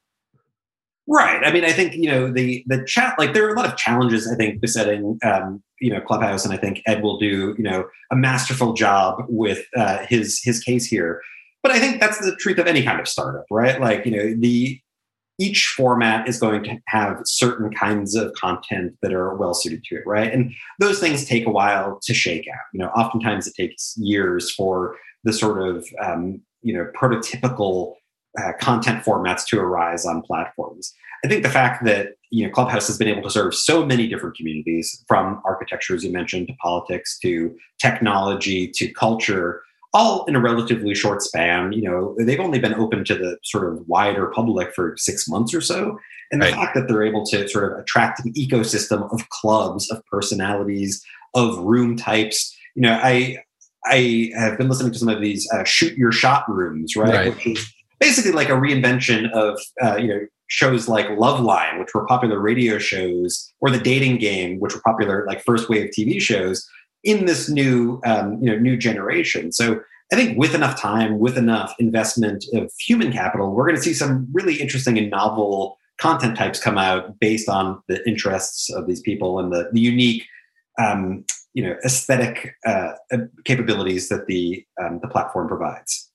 Right. 1.12 1.43
I 1.43 1.51
mean, 1.51 1.65
I 1.65 1.72
think 1.72 1.96
you 1.96 2.08
know 2.08 2.31
the 2.31 2.63
the 2.67 2.86
chat. 2.86 3.15
Like 3.17 3.34
there 3.34 3.48
are 3.48 3.50
a 3.51 3.58
lot 3.58 3.65
of 3.65 3.75
challenges. 3.75 4.31
I 4.31 4.36
think 4.36 4.62
besetting 4.62 5.17
um, 5.24 5.63
you 5.81 5.91
know 5.91 6.01
Clubhouse, 6.01 6.45
and 6.45 6.53
I 6.53 6.57
think 6.57 6.81
Ed 6.86 7.03
will 7.03 7.17
do 7.17 7.55
you 7.57 7.63
know 7.63 7.86
a 8.12 8.15
masterful 8.15 8.74
job 8.74 9.24
with 9.27 9.65
uh, 9.75 10.05
his 10.05 10.41
his 10.43 10.62
case 10.62 10.86
here. 10.86 11.21
But 11.62 11.74
I 11.74 11.79
think 11.79 12.00
that's 12.00 12.19
the 12.19 12.36
truth 12.38 12.57
of 12.57 12.67
any 12.67 12.83
kind 12.83 13.00
of 13.00 13.07
startup, 13.07 13.45
right? 13.51 13.79
Like 13.79 14.05
you 14.05 14.12
know 14.12 14.33
the 14.39 14.79
each 15.39 15.74
format 15.77 16.27
is 16.27 16.39
going 16.39 16.63
to 16.65 16.77
have 16.88 17.21
certain 17.25 17.74
kinds 17.74 18.13
of 18.13 18.33
content 18.33 18.93
that 19.01 19.13
are 19.13 19.36
well 19.36 19.53
suited 19.53 19.83
to 19.86 19.95
it, 19.95 20.03
right? 20.05 20.33
And 20.33 20.51
those 20.79 21.00
things 21.00 21.25
take 21.25 21.48
a 21.48 21.51
while 21.51 21.98
to 22.03 22.13
shake 22.13 22.45
out. 22.50 22.65
You 22.74 22.79
know, 22.81 22.89
oftentimes 22.89 23.48
it 23.48 23.55
takes 23.55 23.95
years 23.98 24.51
for 24.51 24.98
the 25.24 25.33
sort 25.33 25.65
of 25.65 25.88
um, 26.03 26.41
you 26.62 26.74
know 26.74 26.91
prototypical 27.00 27.95
uh, 28.38 28.53
content 28.59 29.03
formats 29.03 29.45
to 29.48 29.59
arise 29.59 30.05
on 30.05 30.21
platforms. 30.21 30.93
I 31.24 31.27
think 31.27 31.43
the 31.43 31.50
fact 31.50 31.83
that 31.86 32.15
you 32.31 32.45
know 32.45 32.53
Clubhouse 32.53 32.88
has 32.88 32.98
been 32.98 33.07
able 33.07 33.24
to 33.24 33.29
serve 33.29 33.55
so 33.55 33.86
many 33.86 34.07
different 34.07 34.36
communities, 34.36 35.03
from 35.07 35.41
architecture, 35.45 35.95
as 35.95 36.03
you 36.03 36.12
mentioned, 36.12 36.48
to 36.48 36.53
politics, 36.62 37.17
to 37.19 37.55
technology, 37.79 38.67
to 38.75 38.91
culture, 38.93 39.62
all 39.93 40.25
in 40.25 40.36
a 40.36 40.39
relatively 40.39 40.93
short 40.93 41.21
span. 41.21 41.74
You 41.74 41.83
know, 41.83 42.15
they've 42.19 42.39
only 42.39 42.59
been 42.59 42.75
open 42.75 43.03
to 43.05 43.15
the 43.15 43.38
sort 43.43 43.71
of 43.71 43.88
wider 43.88 44.27
public 44.27 44.74
for 44.74 44.95
six 44.98 45.27
months 45.27 45.53
or 45.53 45.62
so, 45.62 45.98
and 46.31 46.41
the 46.41 46.48
right. 46.48 46.55
fact 46.55 46.75
that 46.75 46.88
they're 46.88 47.03
able 47.03 47.25
to 47.27 47.48
sort 47.48 47.71
of 47.71 47.79
attract 47.79 48.24
an 48.24 48.33
ecosystem 48.33 49.12
of 49.12 49.27
clubs, 49.29 49.89
of 49.91 50.05
personalities, 50.05 51.03
of 51.33 51.57
room 51.59 51.98
types. 51.98 52.55
You 52.75 52.83
know, 52.83 53.00
I 53.01 53.38
I 53.86 54.31
have 54.38 54.57
been 54.57 54.69
listening 54.69 54.93
to 54.93 55.00
some 55.00 55.09
of 55.09 55.21
these 55.21 55.50
uh, 55.51 55.63
shoot 55.63 55.98
your 55.98 56.12
shot 56.12 56.43
rooms, 56.48 56.95
right? 56.95 57.36
right. 57.36 57.57
Basically 57.99 58.31
like 58.31 58.49
a 58.49 58.53
reinvention 58.53 59.31
of 59.31 59.59
uh, 59.83 59.97
you 59.97 60.07
know 60.07 60.19
shows 60.47 60.87
like 60.87 61.07
Loveline, 61.07 61.79
which 61.79 61.93
were 61.93 62.05
popular 62.07 62.39
radio 62.39 62.77
shows, 62.79 63.51
or 63.59 63.69
The 63.69 63.79
Dating 63.79 64.17
Game, 64.17 64.59
which 64.59 64.73
were 64.73 64.81
popular 64.81 65.25
like 65.27 65.43
first 65.43 65.69
wave 65.69 65.91
TV 65.97 66.21
shows. 66.21 66.67
in 67.03 67.25
this 67.25 67.49
new 67.49 68.01
um, 68.05 68.39
you 68.41 68.49
know 68.51 68.57
new 68.57 68.77
generation. 68.77 69.51
So 69.51 69.81
I 70.11 70.15
think 70.15 70.37
with 70.37 70.55
enough 70.55 70.79
time, 70.79 71.19
with 71.19 71.37
enough 71.37 71.75
investment 71.79 72.43
of 72.53 72.71
human 72.79 73.11
capital, 73.11 73.53
we're 73.53 73.65
going 73.65 73.75
to 73.75 73.81
see 73.81 73.93
some 73.93 74.27
really 74.31 74.55
interesting 74.55 74.97
and 74.97 75.09
novel 75.09 75.77
content 75.99 76.35
types 76.35 76.59
come 76.59 76.77
out 76.77 77.19
based 77.19 77.47
on 77.47 77.81
the 77.87 78.07
interests 78.07 78.71
of 78.73 78.87
these 78.87 79.01
people 79.01 79.39
and 79.39 79.51
the, 79.53 79.69
the 79.71 79.81
unique 79.81 80.25
um, 80.79 81.25
you 81.53 81.63
know 81.63 81.75
aesthetic 81.85 82.55
uh, 82.65 82.93
capabilities 83.45 84.09
that 84.09 84.25
the 84.27 84.65
um, 84.81 84.99
the 85.01 85.07
platform 85.07 85.47
provides 85.47 86.08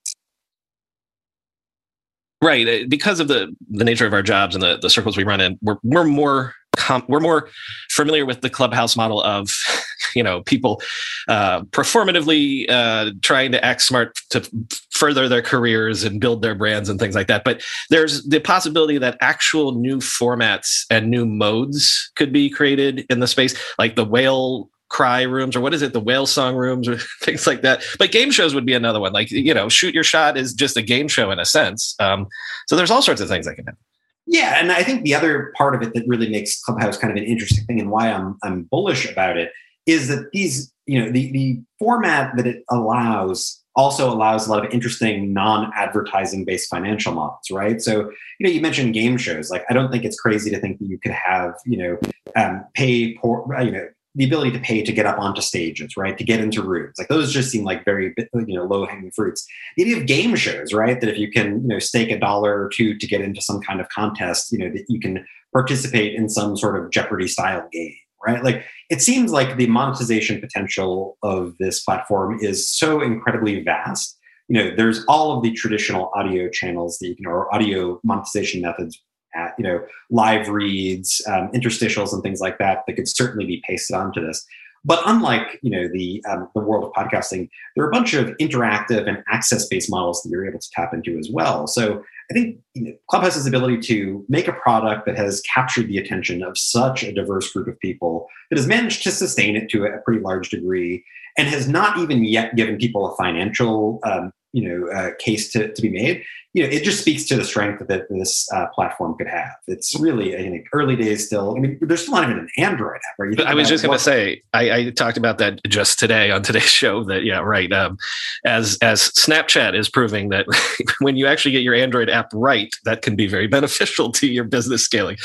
right 2.45 2.69
uh, 2.69 2.87
because 2.89 3.21
of 3.21 3.29
the 3.29 3.55
the 3.71 3.85
nature 3.85 4.07
of 4.07 4.13
our 4.13 4.23
jobs 4.23 4.55
and 4.55 4.63
the, 4.63 4.77
the 4.79 4.91
circles 4.91 5.17
we 5.17 5.25
run 5.25 5.41
in 5.41 5.59
we're, 5.63 5.79
we're 5.83 6.05
more 6.05 6.55
com- 6.77 7.05
we're 7.09 7.21
more 7.21 7.49
familiar 7.91 8.27
with 8.27 8.41
the 8.41 8.51
clubhouse 8.51 8.97
model 8.97 9.23
of 9.23 9.51
you 10.15 10.23
know 10.23 10.43
people 10.43 10.81
uh, 11.29 11.63
performatively 11.63 12.69
uh, 12.69 13.11
trying 13.23 13.53
to 13.53 13.65
act 13.65 13.83
smart 13.83 14.19
to 14.31 14.49
further 14.91 15.29
their 15.29 15.43
careers 15.43 16.05
and 16.05 16.21
build 16.21 16.43
their 16.43 16.55
brands 16.55 16.89
and 16.89 17.01
things 17.01 17.15
like 17.15 17.27
that. 17.27 17.45
But 17.45 17.63
there's 17.91 18.25
the 18.25 18.41
possibility 18.41 18.99
that 18.99 19.17
actual 19.21 19.73
new 19.73 19.99
formats 19.99 20.85
and 20.91 21.11
new 21.11 21.27
modes 21.27 22.11
could 22.17 22.33
be 22.33 22.51
created 22.51 23.07
in 23.11 23.21
the 23.21 23.27
space 23.27 23.55
like 23.79 23.97
the 23.97 24.05
whale 24.05 24.71
cry 24.95 25.23
rooms 25.23 25.57
or 25.57 25.61
what 25.61 25.75
is 25.75 25.83
it 25.83 25.93
the 25.93 26.01
whale 26.01 26.27
song 26.27 26.55
rooms 26.55 26.87
or 26.87 26.99
things 27.21 27.47
like 27.47 27.63
that. 27.63 27.83
But 27.99 28.13
game 28.13 28.31
shows 28.31 28.55
would 28.55 28.65
be 28.65 28.75
another 28.75 29.01
one. 29.01 29.13
Like 29.13 29.31
you 29.31 29.53
know 29.53 29.69
shoot 29.69 29.95
your 29.95 30.05
shot 30.05 30.37
is 30.37 30.55
just 30.55 30.77
a 30.77 30.83
game 30.83 31.09
show 31.09 31.31
in 31.33 31.39
a 31.39 31.45
sense. 31.45 31.97
Um, 31.99 32.29
so 32.69 32.77
there's 32.77 32.91
all 32.91 33.03
sorts 33.03 33.21
of 33.21 33.29
things 33.29 33.47
that 33.47 33.57
can 33.57 33.65
happen 33.65 33.81
yeah 34.27 34.57
and 34.59 34.73
i 34.73 34.83
think 34.83 35.03
the 35.03 35.15
other 35.15 35.53
part 35.55 35.75
of 35.75 35.83
it 35.83 35.93
that 35.93 36.03
really 36.07 36.31
makes 36.31 36.63
clubhouse 36.63 36.97
kind 36.97 37.11
of 37.11 37.23
an 37.23 37.29
interesting 37.29 37.63
thing 37.67 37.79
and 37.79 37.91
why 37.91 38.11
i'm 38.11 38.39
i'm 38.43 38.63
bullish 38.63 39.11
about 39.11 39.37
it 39.37 39.53
is 39.87 40.09
that 40.09 40.31
these 40.33 40.73
you 40.87 41.03
know 41.03 41.11
the 41.11 41.31
the 41.33 41.63
format 41.79 42.35
that 42.37 42.47
it 42.47 42.65
allows 42.71 43.63
also 43.77 44.13
allows 44.13 44.47
a 44.47 44.51
lot 44.51 44.65
of 44.65 44.73
interesting 44.73 45.33
non-advertising 45.33 46.45
based 46.45 46.71
financial 46.71 47.13
models 47.13 47.51
right? 47.51 47.83
So 47.83 48.11
you 48.39 48.47
know 48.47 48.51
you 48.51 48.61
mentioned 48.61 48.95
game 48.95 49.17
shows. 49.17 49.51
Like 49.51 49.65
i 49.69 49.73
don't 49.73 49.91
think 49.91 50.05
it's 50.05 50.19
crazy 50.19 50.51
to 50.51 50.61
think 50.61 50.79
that 50.79 50.87
you 50.87 50.99
could 50.99 51.13
have 51.13 51.55
you 51.67 51.79
know 51.79 51.99
um, 52.37 52.65
pay 52.75 53.15
poor 53.15 53.45
you 53.63 53.73
know 53.73 53.87
the 54.15 54.25
ability 54.25 54.53
to 54.53 54.61
pay 54.61 54.83
to 54.83 54.93
get 54.93 55.07
up 55.07 55.19
onto 55.19 55.41
stages, 55.41 55.97
right? 55.97 56.17
To 56.17 56.25
get 56.25 56.41
into 56.41 56.63
rooms. 56.63 56.95
Like 56.99 57.09
those 57.09 57.33
just 57.33 57.51
seem 57.51 57.65
like 57.65 57.85
very, 57.85 58.15
you 58.47 58.55
know, 58.57 58.65
low 58.65 58.87
hanging 58.87 59.11
fruits. 59.11 59.45
The 59.77 59.85
idea 59.85 59.97
of 59.99 60.07
game 60.07 60.37
shows, 60.37 60.73
right? 60.73 61.01
That 61.01 61.11
if 61.11 61.19
you 61.19 61.31
can, 61.31 61.63
you 61.63 61.69
know, 61.69 61.79
stake 61.81 62.11
a 62.11 62.19
dollar 62.19 62.65
or 62.65 62.69
two 62.69 62.97
to 62.97 63.07
get 63.07 63.21
into 63.21 63.43
some 63.43 63.61
kind 63.61 63.81
of 63.81 63.89
contest, 63.89 64.53
you 64.53 64.59
know, 64.59 64.71
that 64.71 64.85
you 64.89 65.01
can 65.01 65.27
participate 65.53 66.15
in 66.15 66.29
some 66.29 66.57
sort 66.57 66.83
of 66.83 66.91
Jeopardy 66.93 67.27
style 67.27 67.69
game, 67.73 67.97
right? 68.25 68.45
Like 68.45 68.65
it 68.89 69.03
seems 69.03 69.33
like 69.33 69.57
the 69.57 69.67
monetization 69.67 70.41
potential 70.41 71.19
of 71.23 71.55
this 71.59 71.83
platform 71.83 72.39
is 72.41 72.69
so 72.69 73.01
incredibly 73.03 73.63
vast. 73.65 74.17
You 74.49 74.63
know, 74.63 74.77
there's 74.77 75.05
all 75.07 75.37
of 75.37 75.43
the 75.43 75.53
traditional 75.53 76.13
audio 76.15 76.49
channels 76.51 76.99
that 76.99 77.09
you 77.09 77.17
can, 77.17 77.27
or 77.27 77.53
audio 77.53 77.99
monetization 78.05 78.61
methods 78.61 79.03
at, 79.35 79.55
you 79.59 79.65
know, 79.65 79.85
live 80.11 80.49
reads, 80.49 81.23
um, 81.27 81.51
interstitials, 81.53 82.13
and 82.13 82.23
things 82.23 82.41
like 82.41 82.59
that 82.59 82.85
that 82.87 82.95
could 82.95 83.09
certainly 83.09 83.47
be 83.47 83.63
pasted 83.67 83.97
onto 83.97 84.25
this. 84.25 84.45
But 84.85 85.03
unlike 85.07 85.59
you 85.63 85.71
know 85.71 85.89
the 85.89 86.23
um, 86.29 86.49
the 86.55 86.61
world 86.61 86.85
of 86.85 86.93
podcasting, 86.93 87.49
there 87.75 87.85
are 87.85 87.89
a 87.89 87.93
bunch 87.93 88.13
of 88.13 88.37
interactive 88.37 89.09
and 89.09 89.25
access 89.31 89.67
based 89.67 89.91
models 89.91 90.23
that 90.23 90.31
you're 90.31 90.47
able 90.47 90.59
to 90.59 90.71
tap 90.75 90.93
into 90.93 91.19
as 91.19 91.31
well. 91.33 91.67
So 91.67 92.05
I 92.31 92.35
think 92.35 92.59
you 92.75 92.85
know, 92.85 92.93
Clubhouse's 93.09 93.47
ability 93.47 93.79
to 93.89 94.25
make 94.29 94.47
a 94.47 94.53
product 94.53 95.07
that 95.07 95.17
has 95.17 95.43
captured 95.43 95.89
the 95.89 95.99
attention 95.99 96.43
of 96.43 96.59
such 96.59 97.03
a 97.03 97.13
diverse 97.13 97.51
group 97.53 97.67
of 97.67 97.81
people 97.81 98.27
that 98.51 98.59
has 98.59 98.67
managed 98.67 99.03
to 99.05 99.11
sustain 99.11 99.57
it 99.57 99.71
to 99.71 99.85
a 99.85 99.99
pretty 100.01 100.21
large 100.21 100.51
degree 100.51 101.03
and 101.39 101.49
has 101.49 101.67
not 101.67 101.99
even 101.99 102.23
yet 102.25 102.55
given 102.55 102.77
people 102.77 103.11
a 103.11 103.17
financial 103.17 104.01
um, 104.05 104.33
you 104.55 104.69
know 104.69 104.89
uh, 104.91 105.11
case 105.19 105.53
to, 105.53 105.73
to 105.75 105.83
be 105.83 105.91
made 105.91 106.25
you 106.55 106.63
know 106.63 106.69
it 106.69 106.85
just 106.85 107.01
speaks 107.01 107.25
to 107.25 107.37
the 107.37 107.45
strength 107.45 107.85
that 107.87 108.09
this 108.09 108.49
uh, 108.53 108.67
platform 108.69 109.17
could 109.19 109.27
have. 109.27 109.51
It's 109.67 109.99
really 109.99 110.37
I 110.37 110.43
think, 110.43 110.67
early 110.73 110.95
days 110.95 111.27
still. 111.27 111.57
I 111.57 111.61
mean 111.61 111.79
there's 111.81 112.03
still 112.03 112.15
not 112.15 112.25
even 112.25 112.39
an 112.39 112.49
android 112.57 112.97
app 112.97 113.15
right? 113.19 113.41
I 113.41 113.55
was 113.55 113.69
just 113.69 113.85
going 113.85 113.99
to 113.99 114.03
say 114.03 114.41
I, 114.55 114.71
I, 114.71 114.91
talked 114.91 115.19
about 115.19 115.39
that 115.39 115.61
just 115.67 115.99
today 115.99 116.31
on 116.31 116.43
today's 116.43 116.63
show 116.71 117.03
that 117.05 117.25
yeah 117.25 117.41
right 117.41 117.71
um, 117.73 117.99
as 118.47 118.79
as 118.81 119.11
snapchat 119.11 119.77
is 119.77 119.91
proving 119.91 120.29
that 120.29 120.47
when 121.01 121.17
you 121.17 121.27
actually 121.27 121.51
get 121.51 121.63
your 121.63 121.75
android 121.75 122.09
app 122.09 122.31
right 122.33 122.73
that 122.85 123.03
can 123.03 123.17
be 123.17 123.27
very 123.27 123.47
beneficial 123.59 124.13
to 124.13 124.29
your 124.29 124.45
business 124.45 124.83
scaling. 124.83 125.17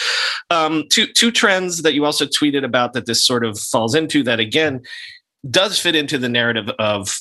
Um, 0.50 0.86
two 0.90 1.06
two 1.06 1.32
trends 1.32 1.84
that 1.84 1.94
you 1.94 2.06
also 2.06 2.26
tweeted 2.26 2.66
about 2.66 2.94
that 2.94 3.06
this 3.06 3.24
sort 3.24 3.46
of 3.46 3.60
falls 3.60 3.94
into 3.94 4.24
that 4.24 4.40
again 4.40 4.82
does 5.50 5.80
fit 5.80 5.96
into 5.96 6.18
the 6.18 6.28
narrative 6.28 6.70
of 6.80 7.16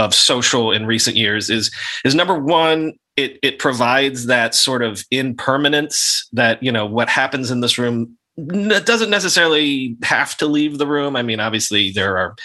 of 0.00 0.14
social 0.14 0.72
in 0.72 0.86
recent 0.86 1.16
years 1.16 1.50
is 1.50 1.70
is 2.04 2.14
number 2.14 2.38
one 2.38 2.94
it 3.16 3.38
it 3.42 3.58
provides 3.58 4.26
that 4.26 4.54
sort 4.54 4.82
of 4.82 5.04
impermanence 5.10 6.26
that 6.32 6.62
you 6.62 6.72
know 6.72 6.86
what 6.86 7.08
happens 7.08 7.50
in 7.50 7.60
this 7.60 7.76
room 7.76 8.16
doesn't 8.46 9.10
necessarily 9.10 9.96
have 10.02 10.36
to 10.38 10.46
leave 10.46 10.78
the 10.78 10.86
room. 10.86 11.16
I 11.16 11.22
mean, 11.22 11.40
obviously 11.40 11.90
there 11.90 12.16
are 12.18 12.36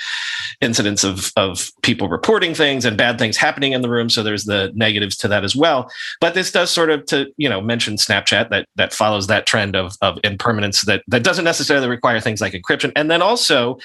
incidents 0.62 1.04
of 1.04 1.32
of 1.36 1.72
people 1.82 2.08
reporting 2.10 2.54
things 2.54 2.86
and 2.86 2.98
bad 2.98 3.18
things 3.20 3.38
happening 3.38 3.74
in 3.74 3.82
the 3.82 3.90
room, 3.90 4.10
so 4.10 4.24
there's 4.24 4.46
the 4.46 4.72
negatives 4.76 5.18
to 5.18 5.28
that 5.28 5.44
as 5.44 5.56
well. 5.56 5.90
But 6.22 6.34
this 6.34 6.52
does 6.52 6.72
sort 6.72 6.90
of 6.90 7.06
to 7.08 7.28
you 7.38 7.50
know 7.50 7.62
mention 7.62 7.96
Snapchat 7.96 8.50
that 8.50 8.68
that 8.76 8.94
follows 8.94 9.28
that 9.28 9.46
trend 9.46 9.76
of 9.76 9.96
of 10.02 10.20
impermanence 10.24 10.82
that 10.82 11.04
that 11.08 11.24
doesn't 11.24 11.46
necessarily 11.46 11.88
require 11.88 12.20
things 12.20 12.42
like 12.42 12.54
encryption, 12.54 12.92
and 12.96 13.10
then 13.10 13.22
also 13.22 13.78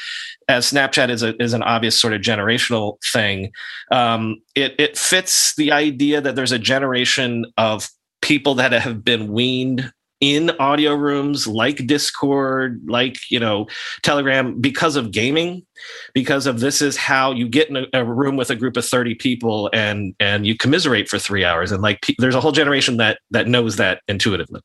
as 0.48 0.70
Snapchat 0.70 1.10
is 1.10 1.22
a 1.22 1.40
is 1.42 1.52
an 1.52 1.62
obvious 1.62 1.98
sort 1.98 2.12
of 2.12 2.20
generational 2.20 2.98
thing, 3.12 3.52
um, 3.90 4.40
it 4.54 4.74
it 4.78 4.98
fits 4.98 5.54
the 5.56 5.72
idea 5.72 6.20
that 6.20 6.34
there's 6.34 6.52
a 6.52 6.58
generation 6.58 7.46
of 7.56 7.88
people 8.22 8.54
that 8.54 8.72
have 8.72 9.04
been 9.04 9.32
weaned 9.32 9.92
in 10.20 10.50
audio 10.58 10.94
rooms 10.94 11.46
like 11.46 11.86
discord 11.86 12.82
like 12.86 13.16
you 13.30 13.40
know 13.40 13.66
telegram 14.02 14.60
because 14.60 14.94
of 14.94 15.10
gaming 15.10 15.64
because 16.14 16.46
of 16.46 16.60
this 16.60 16.82
is 16.82 16.96
how 16.96 17.32
you 17.32 17.48
get 17.48 17.70
in 17.70 17.76
a, 17.76 17.86
a, 17.94 18.04
room 18.04 18.36
with 18.36 18.50
a 18.50 18.56
group 18.56 18.76
of 18.76 18.84
30 18.84 19.14
people 19.14 19.70
and 19.72 20.14
and 20.20 20.46
you 20.46 20.56
commiserate 20.56 21.08
for 21.08 21.18
three 21.18 21.44
hours. 21.44 21.72
And 21.72 21.82
like 21.82 22.06
there's 22.18 22.34
a 22.34 22.40
whole 22.40 22.52
generation 22.52 22.96
that 22.98 23.20
that 23.30 23.48
knows 23.48 23.76
that 23.76 24.02
intuitively. 24.08 24.60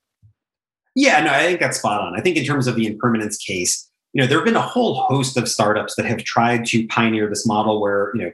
Yeah 0.96 1.22
no 1.22 1.32
i 1.32 1.44
think 1.44 1.60
that's 1.60 1.78
spot 1.78 2.02
on. 2.02 2.18
I 2.18 2.22
think 2.22 2.38
in 2.38 2.46
terms 2.46 2.68
of 2.68 2.76
the 2.76 2.88
impermanence 2.88 3.38
case 3.38 3.90
you 4.14 4.22
know 4.22 4.28
there 4.28 4.38
have 4.38 4.46
been 4.46 4.56
a 4.56 4.62
whole 4.62 4.96
host 4.96 5.38
of 5.38 5.48
startups 5.48 5.96
that 5.96 6.06
have 6.06 6.24
tried 6.24 6.66
to 6.68 6.88
pioneer 6.88 7.30
this 7.30 7.46
model 7.46 7.82
where 7.82 8.12
you 8.16 8.24
know 8.24 8.32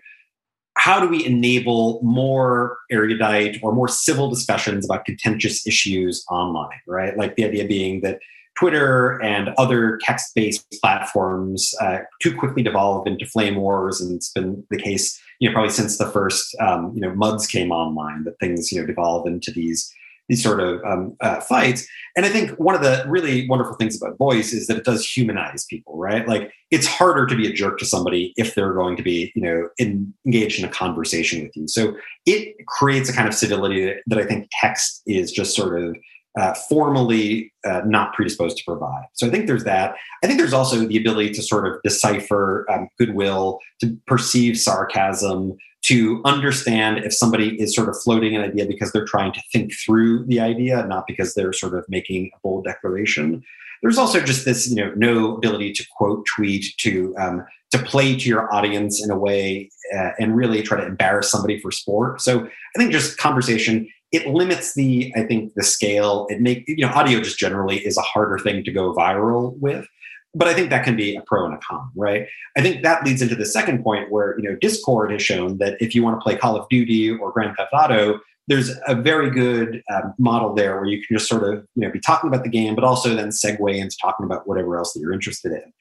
how 0.81 1.00
do 1.00 1.07
we 1.07 1.23
enable 1.23 2.00
more 2.01 2.79
erudite 2.89 3.59
or 3.61 3.71
more 3.71 3.88
civil 3.88 4.31
discussions 4.31 4.83
about 4.83 5.05
contentious 5.05 5.67
issues 5.67 6.25
online, 6.27 6.79
right? 6.88 7.15
Like 7.15 7.35
the 7.35 7.45
idea 7.45 7.67
being 7.67 8.01
that 8.01 8.17
Twitter 8.57 9.21
and 9.21 9.50
other 9.59 10.00
text 10.01 10.33
based 10.33 10.65
platforms 10.81 11.75
uh, 11.81 12.00
too 12.19 12.35
quickly 12.35 12.63
devolve 12.63 13.05
into 13.05 13.27
flame 13.27 13.57
wars. 13.57 14.01
And 14.01 14.15
it's 14.15 14.31
been 14.31 14.65
the 14.71 14.77
case, 14.77 15.21
you 15.39 15.47
know, 15.47 15.53
probably 15.53 15.71
since 15.71 16.00
the 16.00 16.09
first, 16.09 16.55
um, 16.59 16.91
you 16.95 17.01
know, 17.01 17.13
MUDs 17.13 17.45
came 17.45 17.71
online 17.71 18.23
that 18.23 18.39
things, 18.39 18.71
you 18.71 18.81
know, 18.81 18.88
devolve 18.88 19.27
into 19.27 19.51
these 19.51 19.93
these 20.31 20.41
sort 20.41 20.61
of 20.61 20.81
um, 20.85 21.13
uh, 21.19 21.41
fights. 21.41 21.85
And 22.15 22.25
I 22.25 22.29
think 22.29 22.51
one 22.51 22.73
of 22.73 22.81
the 22.81 23.03
really 23.05 23.47
wonderful 23.50 23.75
things 23.75 24.01
about 24.01 24.17
voice 24.17 24.53
is 24.53 24.65
that 24.67 24.77
it 24.77 24.85
does 24.85 25.05
humanize 25.05 25.65
people, 25.65 25.97
right? 25.97 26.25
Like 26.25 26.53
it's 26.71 26.88
harder 26.88 27.27
to 27.27 27.35
be 27.35 27.47
a 27.47 27.51
jerk 27.51 27.77
to 27.79 27.85
somebody 27.85 28.33
if 28.38 28.55
they're 28.55 28.73
going 28.73 28.95
to 28.95 29.03
be, 29.03 29.33
you 29.35 29.41
know, 29.41 29.67
in, 29.77 30.13
engaged 30.25 30.57
in 30.57 30.63
a 30.63 30.71
conversation 30.71 31.43
with 31.43 31.51
you. 31.57 31.67
So 31.67 31.95
it 32.25 32.55
creates 32.65 33.09
a 33.09 33.13
kind 33.13 33.27
of 33.27 33.33
civility 33.33 33.83
that, 33.85 33.97
that 34.07 34.19
I 34.19 34.25
think 34.25 34.47
text 34.61 35.01
is 35.05 35.33
just 35.33 35.53
sort 35.53 35.83
of 35.83 35.97
uh, 36.39 36.53
formally 36.69 37.51
uh, 37.65 37.81
not 37.85 38.13
predisposed 38.13 38.55
to 38.55 38.63
provide. 38.65 39.03
So 39.15 39.27
I 39.27 39.29
think 39.29 39.47
there's 39.47 39.65
that. 39.65 39.95
I 40.23 40.27
think 40.27 40.39
there's 40.39 40.53
also 40.53 40.77
the 40.88 40.97
ability 40.97 41.31
to 41.31 41.41
sort 41.41 41.67
of 41.67 41.73
decipher 41.83 42.65
um, 42.71 42.88
goodwill, 42.97 43.59
to 43.81 43.97
perceive 44.07 44.57
sarcasm, 44.57 45.57
to 45.83 46.21
understand 46.25 47.00
if 47.00 47.13
somebody 47.13 47.59
is 47.59 47.75
sort 47.75 47.89
of 47.89 48.00
floating 48.01 48.35
an 48.35 48.43
idea 48.43 48.65
because 48.65 48.91
they're 48.91 49.05
trying 49.05 49.31
to 49.33 49.41
think 49.51 49.73
through 49.73 50.25
the 50.25 50.39
idea, 50.39 50.85
not 50.85 51.07
because 51.07 51.33
they're 51.33 51.53
sort 51.53 51.73
of 51.73 51.85
making 51.89 52.29
a 52.35 52.39
bold 52.43 52.65
declaration. 52.65 53.43
There's 53.81 53.97
also 53.97 54.19
just 54.19 54.45
this, 54.45 54.69
you 54.69 54.75
know, 54.75 54.93
no 54.95 55.35
ability 55.35 55.73
to 55.73 55.85
quote 55.97 56.25
tweet, 56.27 56.65
to 56.77 57.15
um, 57.17 57.45
to 57.71 57.79
play 57.79 58.15
to 58.15 58.29
your 58.29 58.53
audience 58.53 59.03
in 59.03 59.09
a 59.09 59.17
way 59.17 59.71
uh, 59.95 60.11
and 60.19 60.35
really 60.35 60.61
try 60.61 60.77
to 60.77 60.85
embarrass 60.85 61.31
somebody 61.31 61.59
for 61.59 61.71
sport. 61.71 62.21
So 62.21 62.45
I 62.45 62.77
think 62.77 62.91
just 62.91 63.17
conversation 63.17 63.88
it 64.11 64.27
limits 64.27 64.73
the 64.73 65.11
i 65.15 65.23
think 65.23 65.53
the 65.53 65.63
scale 65.63 66.27
it 66.29 66.41
make 66.41 66.65
you 66.67 66.85
know 66.85 66.91
audio 66.91 67.21
just 67.21 67.39
generally 67.39 67.77
is 67.77 67.97
a 67.97 68.01
harder 68.01 68.38
thing 68.38 68.63
to 68.63 68.71
go 68.71 68.93
viral 68.93 69.57
with 69.59 69.85
but 70.33 70.47
i 70.47 70.53
think 70.53 70.69
that 70.69 70.83
can 70.83 70.95
be 70.95 71.15
a 71.15 71.21
pro 71.21 71.45
and 71.45 71.53
a 71.53 71.57
con 71.57 71.89
right? 71.95 72.27
I 72.57 72.61
think 72.61 72.83
that 72.83 73.05
leads 73.05 73.21
into 73.21 73.35
the 73.35 73.45
second 73.45 73.83
point 73.83 74.11
where 74.11 74.38
you 74.38 74.50
know 74.50 74.55
discord 74.59 75.11
has 75.11 75.21
shown 75.21 75.57
that 75.57 75.77
if 75.79 75.95
you 75.95 76.03
want 76.03 76.19
to 76.19 76.23
play 76.23 76.35
call 76.35 76.55
of 76.55 76.67
duty 76.69 77.09
or 77.09 77.31
grand 77.31 77.55
theft 77.57 77.71
auto 77.73 78.19
there's 78.47 78.71
a 78.88 78.95
very 78.95 79.29
good 79.29 79.81
um, 79.93 80.13
model 80.17 80.53
there 80.53 80.75
where 80.75 80.85
you 80.85 80.97
can 80.97 81.17
just 81.17 81.29
sort 81.29 81.43
of 81.43 81.65
you 81.75 81.85
know 81.85 81.91
be 81.91 82.00
talking 82.00 82.27
about 82.27 82.43
the 82.43 82.50
game 82.50 82.75
but 82.75 82.83
also 82.83 83.15
then 83.15 83.29
segue 83.29 83.75
into 83.75 83.95
talking 84.01 84.25
about 84.25 84.47
whatever 84.47 84.77
else 84.77 84.93
that 84.93 85.00
you're 85.00 85.13
interested 85.13 85.51
in 85.51 85.73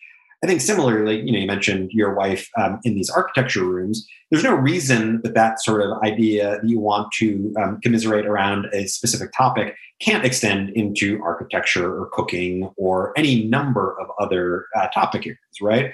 I 0.43 0.47
think 0.47 0.63
similarly, 0.63 1.21
you 1.21 1.33
know, 1.33 1.39
you 1.39 1.47
mentioned 1.47 1.91
your 1.93 2.15
wife 2.15 2.49
um, 2.57 2.81
in 2.85 2.95
these 2.95 3.11
architecture 3.11 3.65
rooms. 3.65 4.07
There's 4.31 4.45
no 4.45 4.55
reason 4.55 5.21
that 5.23 5.35
that 5.35 5.61
sort 5.61 5.83
of 5.83 5.99
idea 6.03 6.61
that 6.63 6.69
you 6.69 6.81
want 6.81 7.13
to 7.19 7.53
um, 7.63 7.81
commiserate 7.83 8.25
around 8.25 8.67
a 8.73 8.87
specific 8.87 9.33
topic 9.37 9.77
can't 10.01 10.25
extend 10.25 10.71
into 10.71 11.23
architecture 11.23 12.01
or 12.01 12.09
cooking 12.13 12.73
or 12.79 13.13
any 13.19 13.45
number 13.45 14.01
of 14.01 14.09
other 14.19 14.65
uh, 14.75 14.89
topic 14.89 15.27
areas, 15.27 15.61
right? 15.61 15.93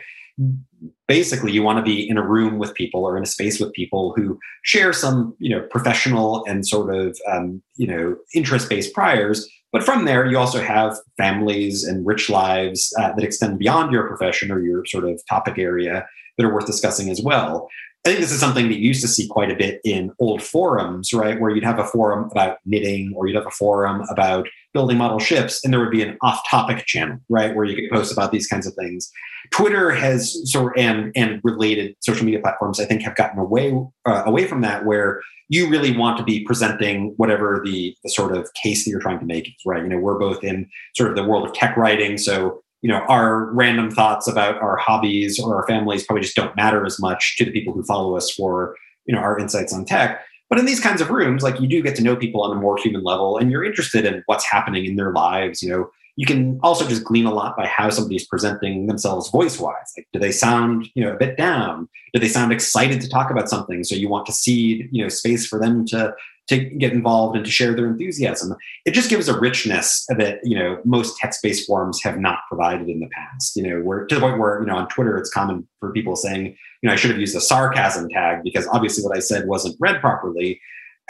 Basically, 1.08 1.52
you 1.52 1.62
want 1.62 1.78
to 1.78 1.82
be 1.82 2.08
in 2.08 2.18
a 2.18 2.26
room 2.26 2.58
with 2.58 2.74
people 2.74 3.04
or 3.04 3.16
in 3.16 3.22
a 3.22 3.26
space 3.26 3.58
with 3.58 3.72
people 3.72 4.12
who 4.16 4.38
share 4.62 4.92
some, 4.92 5.34
you 5.38 5.48
know, 5.48 5.62
professional 5.70 6.44
and 6.46 6.66
sort 6.66 6.94
of, 6.94 7.18
um, 7.30 7.62
you 7.76 7.86
know, 7.86 8.16
interest-based 8.34 8.92
priors 8.92 9.48
but 9.76 9.84
from 9.84 10.06
there, 10.06 10.24
you 10.24 10.38
also 10.38 10.62
have 10.62 10.96
families 11.18 11.84
and 11.84 12.06
rich 12.06 12.30
lives 12.30 12.94
uh, 12.98 13.12
that 13.12 13.22
extend 13.22 13.58
beyond 13.58 13.92
your 13.92 14.08
profession 14.08 14.50
or 14.50 14.60
your 14.60 14.86
sort 14.86 15.04
of 15.04 15.20
topic 15.28 15.58
area 15.58 16.06
that 16.38 16.46
are 16.46 16.54
worth 16.54 16.64
discussing 16.64 17.10
as 17.10 17.20
well. 17.20 17.68
I 18.06 18.10
think 18.10 18.20
this 18.20 18.30
is 18.30 18.38
something 18.38 18.68
that 18.68 18.76
you 18.76 18.86
used 18.86 19.02
to 19.02 19.08
see 19.08 19.26
quite 19.26 19.50
a 19.50 19.56
bit 19.56 19.80
in 19.82 20.12
old 20.20 20.40
forums, 20.40 21.12
right? 21.12 21.40
Where 21.40 21.50
you'd 21.50 21.64
have 21.64 21.80
a 21.80 21.84
forum 21.84 22.28
about 22.30 22.58
knitting 22.64 23.12
or 23.16 23.26
you'd 23.26 23.34
have 23.34 23.48
a 23.48 23.50
forum 23.50 24.06
about 24.08 24.46
building 24.72 24.96
model 24.96 25.18
ships, 25.18 25.64
and 25.64 25.72
there 25.72 25.80
would 25.80 25.90
be 25.90 26.02
an 26.02 26.16
off 26.22 26.48
topic 26.48 26.86
channel, 26.86 27.18
right? 27.28 27.56
Where 27.56 27.64
you 27.64 27.74
could 27.74 27.90
post 27.90 28.12
about 28.12 28.30
these 28.30 28.46
kinds 28.46 28.64
of 28.64 28.74
things. 28.74 29.10
Twitter 29.50 29.90
has 29.90 30.40
sort 30.48 30.78
and 30.78 31.10
and 31.16 31.40
related 31.42 31.96
social 31.98 32.24
media 32.24 32.38
platforms, 32.38 32.78
I 32.78 32.84
think, 32.84 33.02
have 33.02 33.16
gotten 33.16 33.40
away 33.40 33.76
uh, 34.04 34.22
away 34.24 34.46
from 34.46 34.60
that, 34.60 34.84
where 34.84 35.20
you 35.48 35.68
really 35.68 35.96
want 35.96 36.16
to 36.18 36.22
be 36.22 36.44
presenting 36.44 37.12
whatever 37.16 37.60
the, 37.64 37.96
the 38.04 38.10
sort 38.10 38.36
of 38.36 38.48
case 38.62 38.84
that 38.84 38.90
you're 38.90 39.00
trying 39.00 39.18
to 39.18 39.26
make 39.26 39.48
is, 39.48 39.54
right? 39.66 39.82
You 39.82 39.88
know, 39.88 39.98
we're 39.98 40.18
both 40.18 40.44
in 40.44 40.68
sort 40.94 41.10
of 41.10 41.16
the 41.16 41.24
world 41.24 41.46
of 41.46 41.54
tech 41.54 41.76
writing. 41.76 42.18
So, 42.18 42.62
you 42.86 42.92
know, 42.92 43.04
our 43.08 43.46
random 43.46 43.90
thoughts 43.90 44.28
about 44.28 44.62
our 44.62 44.76
hobbies 44.76 45.40
or 45.40 45.56
our 45.56 45.66
families 45.66 46.04
probably 46.04 46.22
just 46.22 46.36
don't 46.36 46.54
matter 46.54 46.86
as 46.86 47.00
much 47.00 47.36
to 47.36 47.44
the 47.44 47.50
people 47.50 47.72
who 47.72 47.82
follow 47.82 48.16
us 48.16 48.30
for, 48.30 48.76
you 49.06 49.12
know, 49.12 49.20
our 49.20 49.36
insights 49.40 49.72
on 49.72 49.84
tech. 49.84 50.20
But 50.48 50.60
in 50.60 50.66
these 50.66 50.78
kinds 50.78 51.00
of 51.00 51.10
rooms, 51.10 51.42
like 51.42 51.60
you 51.60 51.66
do 51.66 51.82
get 51.82 51.96
to 51.96 52.02
know 52.04 52.14
people 52.14 52.44
on 52.44 52.56
a 52.56 52.60
more 52.60 52.76
human 52.76 53.02
level 53.02 53.38
and 53.38 53.50
you're 53.50 53.64
interested 53.64 54.04
in 54.04 54.22
what's 54.26 54.48
happening 54.48 54.84
in 54.84 54.94
their 54.94 55.10
lives, 55.10 55.64
you 55.64 55.68
know, 55.68 55.90
you 56.14 56.26
can 56.26 56.60
also 56.62 56.86
just 56.86 57.02
glean 57.02 57.26
a 57.26 57.34
lot 57.34 57.56
by 57.56 57.66
how 57.66 57.90
somebody's 57.90 58.24
presenting 58.24 58.86
themselves 58.86 59.30
voice 59.30 59.58
wise. 59.58 59.92
Like, 59.96 60.06
do 60.12 60.20
they 60.20 60.30
sound, 60.30 60.88
you 60.94 61.04
know, 61.04 61.12
a 61.12 61.16
bit 61.16 61.36
down? 61.36 61.88
Do 62.14 62.20
they 62.20 62.28
sound 62.28 62.52
excited 62.52 63.00
to 63.00 63.08
talk 63.08 63.32
about 63.32 63.48
something? 63.48 63.82
So 63.82 63.96
you 63.96 64.08
want 64.08 64.26
to 64.26 64.32
see 64.32 64.88
you 64.92 65.02
know, 65.02 65.08
space 65.08 65.44
for 65.44 65.58
them 65.58 65.84
to 65.86 66.14
to 66.48 66.58
get 66.58 66.92
involved 66.92 67.36
and 67.36 67.44
to 67.44 67.50
share 67.50 67.74
their 67.74 67.86
enthusiasm. 67.86 68.54
It 68.84 68.92
just 68.92 69.10
gives 69.10 69.28
a 69.28 69.38
richness 69.38 70.04
that 70.08 70.38
you 70.44 70.58
know 70.58 70.80
most 70.84 71.16
text-based 71.18 71.66
forums 71.66 72.02
have 72.02 72.18
not 72.18 72.40
provided 72.48 72.88
in 72.88 73.00
the 73.00 73.08
past. 73.08 73.56
You 73.56 73.62
know, 73.64 73.80
where 73.80 74.06
to 74.06 74.14
the 74.14 74.20
point 74.20 74.38
where 74.38 74.60
you 74.60 74.66
know 74.66 74.76
on 74.76 74.88
Twitter 74.88 75.16
it's 75.18 75.30
common 75.30 75.66
for 75.80 75.92
people 75.92 76.16
saying, 76.16 76.46
you 76.82 76.88
know, 76.88 76.92
I 76.92 76.96
should 76.96 77.10
have 77.10 77.20
used 77.20 77.36
a 77.36 77.40
sarcasm 77.40 78.08
tag 78.08 78.42
because 78.44 78.66
obviously 78.68 79.04
what 79.04 79.16
I 79.16 79.20
said 79.20 79.46
wasn't 79.46 79.76
read 79.80 80.00
properly. 80.00 80.60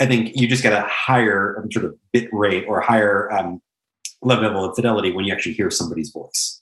I 0.00 0.06
think 0.06 0.32
you 0.34 0.46
just 0.46 0.62
get 0.62 0.72
a 0.72 0.86
higher 0.88 1.64
sort 1.72 1.86
of 1.86 1.94
bit 2.12 2.28
rate 2.32 2.66
or 2.68 2.80
higher 2.80 3.32
um, 3.32 3.62
level 4.22 4.64
of 4.64 4.76
fidelity 4.76 5.12
when 5.12 5.24
you 5.24 5.32
actually 5.32 5.54
hear 5.54 5.70
somebody's 5.70 6.10
voice. 6.10 6.60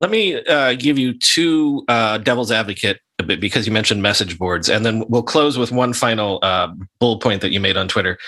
Let 0.00 0.10
me 0.10 0.44
uh, 0.44 0.74
give 0.74 0.98
you 0.98 1.18
two 1.18 1.84
uh, 1.88 2.18
devil's 2.18 2.50
advocate 2.50 3.00
a 3.24 3.26
bit 3.26 3.40
because 3.40 3.66
you 3.66 3.72
mentioned 3.72 4.02
message 4.02 4.38
boards, 4.38 4.68
and 4.68 4.84
then 4.84 5.04
we'll 5.08 5.22
close 5.22 5.58
with 5.58 5.72
one 5.72 5.92
final 5.92 6.38
uh, 6.42 6.68
bullet 7.00 7.20
point 7.20 7.40
that 7.40 7.52
you 7.52 7.60
made 7.60 7.76
on 7.76 7.88
Twitter. 7.88 8.18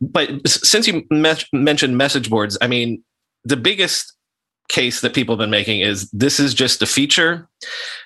But 0.00 0.48
since 0.48 0.86
you 0.86 1.04
me- 1.10 1.34
mentioned 1.52 1.96
message 1.96 2.30
boards, 2.30 2.58
I 2.60 2.66
mean, 2.66 3.02
the 3.44 3.56
biggest 3.56 4.12
case 4.68 5.00
that 5.00 5.14
people 5.14 5.34
have 5.34 5.38
been 5.38 5.50
making 5.50 5.80
is 5.80 6.10
this 6.10 6.38
is 6.38 6.52
just 6.52 6.82
a 6.82 6.86
feature 6.86 7.48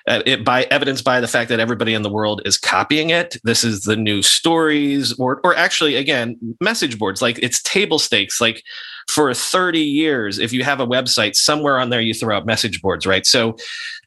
uh, 0.07 0.21
it 0.25 0.45
by 0.45 0.63
evidence 0.63 1.01
by 1.01 1.19
the 1.19 1.27
fact 1.27 1.49
that 1.49 1.59
everybody 1.59 1.93
in 1.93 2.01
the 2.01 2.09
world 2.09 2.41
is 2.45 2.57
copying 2.57 3.09
it. 3.09 3.37
This 3.43 3.63
is 3.63 3.81
the 3.81 3.95
new 3.95 4.21
stories 4.21 5.13
or 5.19 5.41
or 5.43 5.55
actually 5.55 5.95
again 5.95 6.37
message 6.61 6.97
boards. 6.97 7.21
Like 7.21 7.37
it's 7.39 7.61
table 7.63 7.99
stakes. 7.99 8.39
Like 8.39 8.63
for 9.09 9.33
30 9.33 9.79
years 9.79 10.39
if 10.39 10.53
you 10.53 10.63
have 10.63 10.79
a 10.79 10.87
website 10.87 11.35
somewhere 11.35 11.77
on 11.77 11.89
there 11.89 12.01
you 12.01 12.13
throw 12.13 12.35
out 12.35 12.45
message 12.45 12.81
boards 12.81 13.05
right? 13.05 13.25
So 13.25 13.57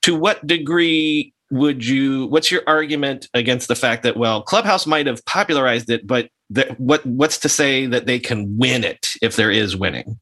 to 0.03 0.15
what 0.15 0.47
degree 0.47 1.35
would 1.51 1.85
you 1.87 2.27
what's 2.27 2.51
your 2.51 2.63
argument 2.67 3.29
against 3.35 3.69
the 3.69 3.77
fact 3.77 4.03
that 4.03 4.17
well 4.17 4.43
clubhouse 4.43 4.87
might 4.87 5.07
have 5.07 5.25
popularized 5.27 5.91
it 5.91 6.07
but 6.07 6.29
that 6.51 6.79
what 6.81 7.05
what's 7.07 7.39
to 7.39 7.49
say 7.49 7.87
that 7.87 8.07
they 8.07 8.19
can 8.19 8.57
win 8.59 8.83
it 8.83 9.11
if 9.23 9.37
there 9.37 9.51
is 9.51 9.77
winning 9.77 10.19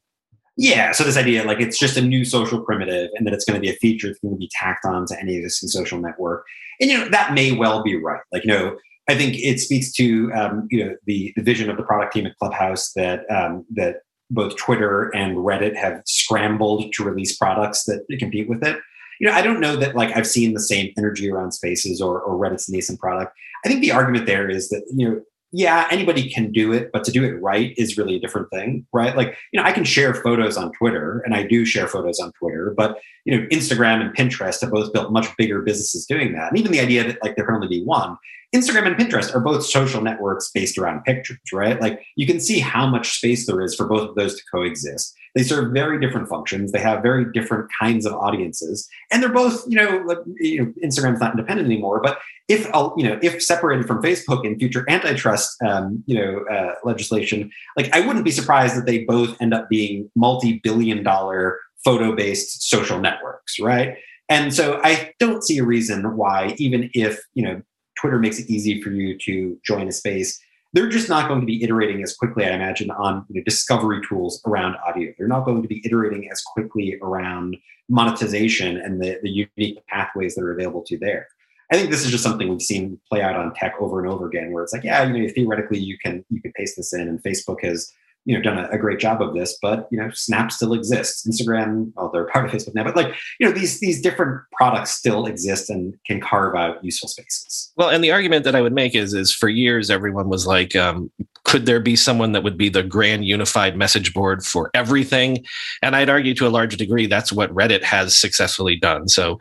yeah, 0.57 0.93
so 0.93 1.03
this 1.03 1.17
idea 1.17 1.43
like 1.43 1.59
it's 1.59 1.77
just 1.77 1.97
a 1.97 2.01
new 2.01 2.23
social 2.23 2.61
primitive 2.61 3.09
and 3.15 3.27
that 3.27 3.33
it's 3.33 3.43
going 3.43 3.55
to 3.55 3.61
be 3.61 3.69
a 3.69 3.75
feature 3.77 4.07
that's 4.07 4.19
going 4.19 4.33
to 4.33 4.39
be 4.39 4.49
tacked 4.53 4.85
on 4.85 5.05
to 5.07 5.19
any 5.19 5.35
existing 5.35 5.69
social 5.69 5.99
network. 5.99 6.45
And 6.79 6.89
you 6.89 6.97
know, 6.97 7.09
that 7.09 7.33
may 7.33 7.51
well 7.51 7.83
be 7.83 8.01
right. 8.01 8.21
Like, 8.31 8.45
you 8.45 8.51
know, 8.51 8.77
I 9.09 9.15
think 9.15 9.35
it 9.37 9.59
speaks 9.59 9.91
to 9.93 10.31
um, 10.33 10.67
you 10.71 10.83
know 10.83 10.95
the, 11.05 11.33
the 11.35 11.43
vision 11.43 11.69
of 11.69 11.77
the 11.77 11.83
product 11.83 12.13
team 12.13 12.25
at 12.25 12.37
Clubhouse 12.37 12.93
that 12.93 13.29
um, 13.29 13.65
that 13.75 13.97
both 14.31 14.55
Twitter 14.55 15.13
and 15.13 15.37
Reddit 15.37 15.75
have 15.75 16.01
scrambled 16.05 16.91
to 16.93 17.03
release 17.03 17.37
products 17.37 17.83
that 17.83 18.05
compete 18.17 18.49
with 18.49 18.63
it. 18.65 18.79
You 19.19 19.27
know, 19.27 19.33
I 19.33 19.41
don't 19.41 19.59
know 19.59 19.75
that 19.75 19.95
like 19.95 20.15
I've 20.15 20.27
seen 20.27 20.53
the 20.53 20.59
same 20.59 20.91
energy 20.97 21.29
around 21.29 21.51
Spaces 21.51 22.01
or, 22.01 22.21
or 22.21 22.37
Reddit's 22.37 22.69
nascent 22.69 22.99
product. 22.99 23.35
I 23.63 23.69
think 23.69 23.81
the 23.81 23.91
argument 23.91 24.25
there 24.25 24.49
is 24.49 24.69
that 24.69 24.83
you 24.93 25.09
know 25.09 25.21
yeah, 25.57 25.87
anybody 25.89 26.29
can 26.29 26.51
do 26.51 26.73
it, 26.73 26.89
but 26.91 27.05
to 27.05 27.11
do 27.11 27.23
it 27.23 27.41
right 27.41 27.73
is 27.77 27.97
really 27.97 28.17
a 28.17 28.19
different 28.19 28.49
thing, 28.49 28.85
right? 28.91 29.15
Like, 29.15 29.37
you 29.53 29.59
know, 29.59 29.65
I 29.65 29.71
can 29.71 29.85
share 29.85 30.13
photos 30.13 30.57
on 30.57 30.73
Twitter 30.73 31.21
and 31.23 31.33
I 31.33 31.43
do 31.43 31.63
share 31.63 31.87
photos 31.87 32.19
on 32.19 32.33
Twitter, 32.33 32.73
but, 32.75 32.97
you 33.23 33.37
know, 33.37 33.47
Instagram 33.47 34.01
and 34.01 34.13
Pinterest 34.13 34.59
have 34.59 34.71
both 34.71 34.91
built 34.91 35.13
much 35.13 35.27
bigger 35.37 35.61
businesses 35.61 36.05
doing 36.05 36.33
that. 36.33 36.49
And 36.49 36.59
even 36.59 36.73
the 36.73 36.81
idea 36.81 37.05
that 37.05 37.23
like 37.23 37.37
there 37.37 37.45
can 37.45 37.55
only 37.55 37.69
be 37.69 37.83
one, 37.83 38.17
Instagram 38.53 38.85
and 38.85 38.97
Pinterest 38.97 39.33
are 39.33 39.39
both 39.39 39.65
social 39.65 40.01
networks 40.01 40.51
based 40.53 40.77
around 40.77 41.05
pictures, 41.05 41.39
right? 41.53 41.79
Like 41.79 42.05
you 42.17 42.27
can 42.27 42.41
see 42.41 42.59
how 42.59 42.85
much 42.85 43.17
space 43.17 43.47
there 43.47 43.61
is 43.61 43.75
for 43.75 43.87
both 43.87 44.09
of 44.09 44.15
those 44.15 44.35
to 44.35 44.43
coexist. 44.51 45.15
They 45.35 45.43
serve 45.43 45.73
very 45.73 45.99
different 45.99 46.29
functions. 46.29 46.71
They 46.71 46.79
have 46.79 47.03
very 47.03 47.31
different 47.33 47.69
kinds 47.79 48.05
of 48.05 48.13
audiences, 48.13 48.87
and 49.11 49.21
they're 49.21 49.29
both, 49.29 49.63
you 49.67 49.75
know, 49.75 50.01
like, 50.05 50.19
you 50.37 50.63
know 50.63 50.73
Instagram's 50.83 51.19
not 51.19 51.31
independent 51.31 51.67
anymore. 51.67 51.99
But 52.01 52.19
if 52.47 52.67
uh, 52.73 52.89
you 52.97 53.03
know, 53.03 53.19
if 53.21 53.43
separated 53.43 53.85
from 53.85 54.01
Facebook 54.01 54.45
in 54.45 54.57
future 54.57 54.85
antitrust, 54.89 55.61
um, 55.61 56.03
you 56.05 56.15
know, 56.15 56.45
uh, 56.49 56.75
legislation, 56.83 57.51
like 57.77 57.93
I 57.93 57.99
wouldn't 57.99 58.25
be 58.25 58.31
surprised 58.31 58.77
that 58.77 58.85
they 58.85 59.03
both 59.03 59.39
end 59.41 59.53
up 59.53 59.67
being 59.69 60.09
multi-billion-dollar 60.15 61.59
photo-based 61.83 62.69
social 62.69 62.99
networks, 62.99 63.59
right? 63.59 63.95
And 64.29 64.53
so 64.53 64.79
I 64.83 65.13
don't 65.19 65.43
see 65.43 65.57
a 65.57 65.65
reason 65.65 66.15
why, 66.15 66.55
even 66.57 66.89
if 66.93 67.19
you 67.33 67.43
know 67.43 67.61
Twitter 67.99 68.19
makes 68.19 68.39
it 68.39 68.49
easy 68.49 68.81
for 68.81 68.89
you 68.91 69.17
to 69.25 69.59
join 69.65 69.87
a 69.87 69.91
space, 69.91 70.39
they're 70.75 70.89
just 70.89 71.07
not 71.07 71.29
going 71.29 71.39
to 71.39 71.45
be 71.45 71.63
iterating 71.63 72.03
as 72.03 72.13
quickly, 72.13 72.43
I 72.43 72.49
imagine, 72.49 72.91
on 72.91 73.25
you 73.29 73.39
know, 73.39 73.43
discovery 73.45 74.01
tools 74.07 74.41
around 74.45 74.75
audio. 74.85 75.13
They're 75.17 75.27
not 75.27 75.45
going 75.45 75.61
to 75.61 75.69
be 75.69 75.81
iterating 75.85 76.29
as 76.29 76.41
quickly 76.41 76.99
around 77.01 77.55
monetization 77.87 78.75
and 78.75 79.01
the, 79.01 79.17
the 79.23 79.47
unique 79.57 79.79
pathways 79.87 80.35
that 80.35 80.43
are 80.43 80.51
available 80.51 80.83
to 80.87 80.97
there. 80.97 81.29
I 81.71 81.77
think 81.77 81.91
this 81.91 82.03
is 82.03 82.11
just 82.11 82.25
something 82.25 82.49
we've 82.49 82.61
seen 82.61 82.99
play 83.09 83.21
out 83.21 83.37
on 83.37 83.53
tech 83.53 83.75
over 83.79 84.03
and 84.03 84.11
over 84.11 84.27
again, 84.27 84.51
where 84.51 84.63
it's 84.63 84.73
like, 84.73 84.83
yeah, 84.83 85.01
you 85.03 85.25
know, 85.25 85.33
theoretically 85.33 85.79
you 85.79 85.97
can 85.97 86.25
you 86.29 86.41
can 86.41 86.51
paste 86.51 86.75
this 86.75 86.93
in, 86.93 87.07
and 87.07 87.23
Facebook 87.23 87.61
has 87.63 87.91
you 88.25 88.35
know 88.35 88.41
done 88.41 88.57
a, 88.57 88.67
a, 88.69 88.77
great 88.77 88.99
job 88.99 89.21
of 89.21 89.33
this 89.33 89.57
but 89.61 89.87
you 89.91 89.97
know 89.97 90.09
snap 90.11 90.51
still 90.51 90.73
exists. 90.73 91.27
Instagram 91.27 91.91
well 91.95 92.09
they're 92.11 92.25
part 92.25 92.45
of 92.45 92.51
facebook 92.51 92.73
now 92.75 92.83
but 92.83 92.95
like 92.95 93.13
you 93.39 93.47
know 93.47 93.53
these 93.53 93.79
these 93.79 94.01
different 94.01 94.41
products 94.51 94.91
still 94.91 95.25
exist 95.25 95.69
and 95.69 95.95
can 96.05 96.19
carve 96.19 96.55
out 96.55 96.83
useful 96.83 97.07
spaces. 97.07 97.71
Well 97.77 97.89
and 97.89 98.03
the 98.03 98.11
argument 98.11 98.43
that 98.45 98.55
i 98.55 98.61
would 98.61 98.73
make 98.73 98.95
is 98.95 99.13
is 99.13 99.33
for 99.33 99.47
years 99.47 99.89
everyone 99.89 100.27
was 100.27 100.45
like 100.45 100.75
um, 100.75 101.11
could 101.43 101.67
there 101.67 101.79
be 101.79 101.95
someone 101.95 102.31
that 102.31 102.43
would 102.43 102.57
be 102.57 102.69
the 102.69 102.83
grand 102.83 103.25
unified 103.25 103.77
message 103.77 104.13
board 104.13 104.43
for 104.43 104.71
everything? 104.73 105.45
And 105.81 105.95
i'd 105.95 106.09
argue 106.09 106.33
to 106.35 106.47
a 106.47 106.49
large 106.49 106.77
degree 106.77 107.05
that's 107.05 107.31
what 107.31 107.53
reddit 107.53 107.83
has 107.83 108.17
successfully 108.17 108.75
done. 108.75 109.07
So 109.07 109.37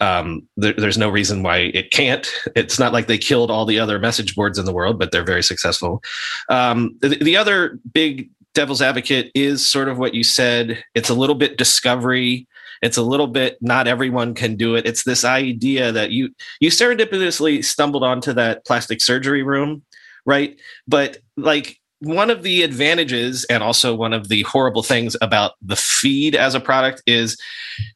um, 0.00 0.46
there, 0.56 0.74
there's 0.74 0.98
no 0.98 1.08
reason 1.08 1.42
why 1.42 1.70
it 1.74 1.90
can't. 1.90 2.30
It's 2.54 2.78
not 2.78 2.92
like 2.92 3.08
they 3.08 3.18
killed 3.18 3.50
all 3.50 3.66
the 3.66 3.80
other 3.80 3.98
message 3.98 4.36
boards 4.36 4.58
in 4.58 4.64
the 4.64 4.72
world 4.72 4.98
but 4.98 5.10
they're 5.10 5.24
very 5.24 5.42
successful. 5.42 6.02
Um, 6.48 6.96
the, 7.00 7.16
the 7.16 7.36
other 7.36 7.80
big 7.92 8.27
devil's 8.54 8.82
advocate 8.82 9.30
is 9.34 9.66
sort 9.66 9.88
of 9.88 9.98
what 9.98 10.14
you 10.14 10.24
said. 10.24 10.82
It's 10.94 11.08
a 11.08 11.14
little 11.14 11.34
bit 11.34 11.58
discovery. 11.58 12.46
It's 12.82 12.96
a 12.96 13.02
little 13.02 13.26
bit 13.26 13.58
not 13.60 13.88
everyone 13.88 14.34
can 14.34 14.56
do 14.56 14.74
it. 14.74 14.86
It's 14.86 15.04
this 15.04 15.24
idea 15.24 15.92
that 15.92 16.10
you 16.10 16.30
you 16.60 16.70
serendipitously 16.70 17.64
stumbled 17.64 18.04
onto 18.04 18.32
that 18.34 18.64
plastic 18.64 19.00
surgery 19.00 19.42
room, 19.42 19.82
right? 20.24 20.58
But 20.86 21.18
like 21.36 21.78
one 22.00 22.30
of 22.30 22.42
the 22.42 22.62
advantages 22.62 23.44
and 23.46 23.62
also 23.62 23.94
one 23.94 24.12
of 24.12 24.28
the 24.28 24.42
horrible 24.42 24.82
things 24.82 25.16
about 25.20 25.52
the 25.60 25.74
feed 25.74 26.36
as 26.36 26.54
a 26.54 26.60
product 26.60 27.02
is 27.06 27.36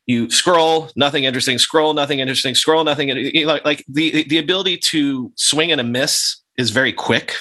you 0.06 0.28
scroll 0.28 0.90
nothing 0.96 1.24
interesting 1.24 1.58
scroll 1.58 1.94
nothing 1.94 2.18
interesting 2.18 2.54
scroll 2.54 2.82
nothing 2.82 3.32
like, 3.46 3.64
like 3.64 3.84
the 3.88 4.24
the 4.24 4.38
ability 4.38 4.76
to 4.76 5.30
swing 5.36 5.70
and 5.70 5.80
a 5.80 5.84
miss 5.84 6.36
is 6.58 6.70
very 6.70 6.92
quick 6.92 7.36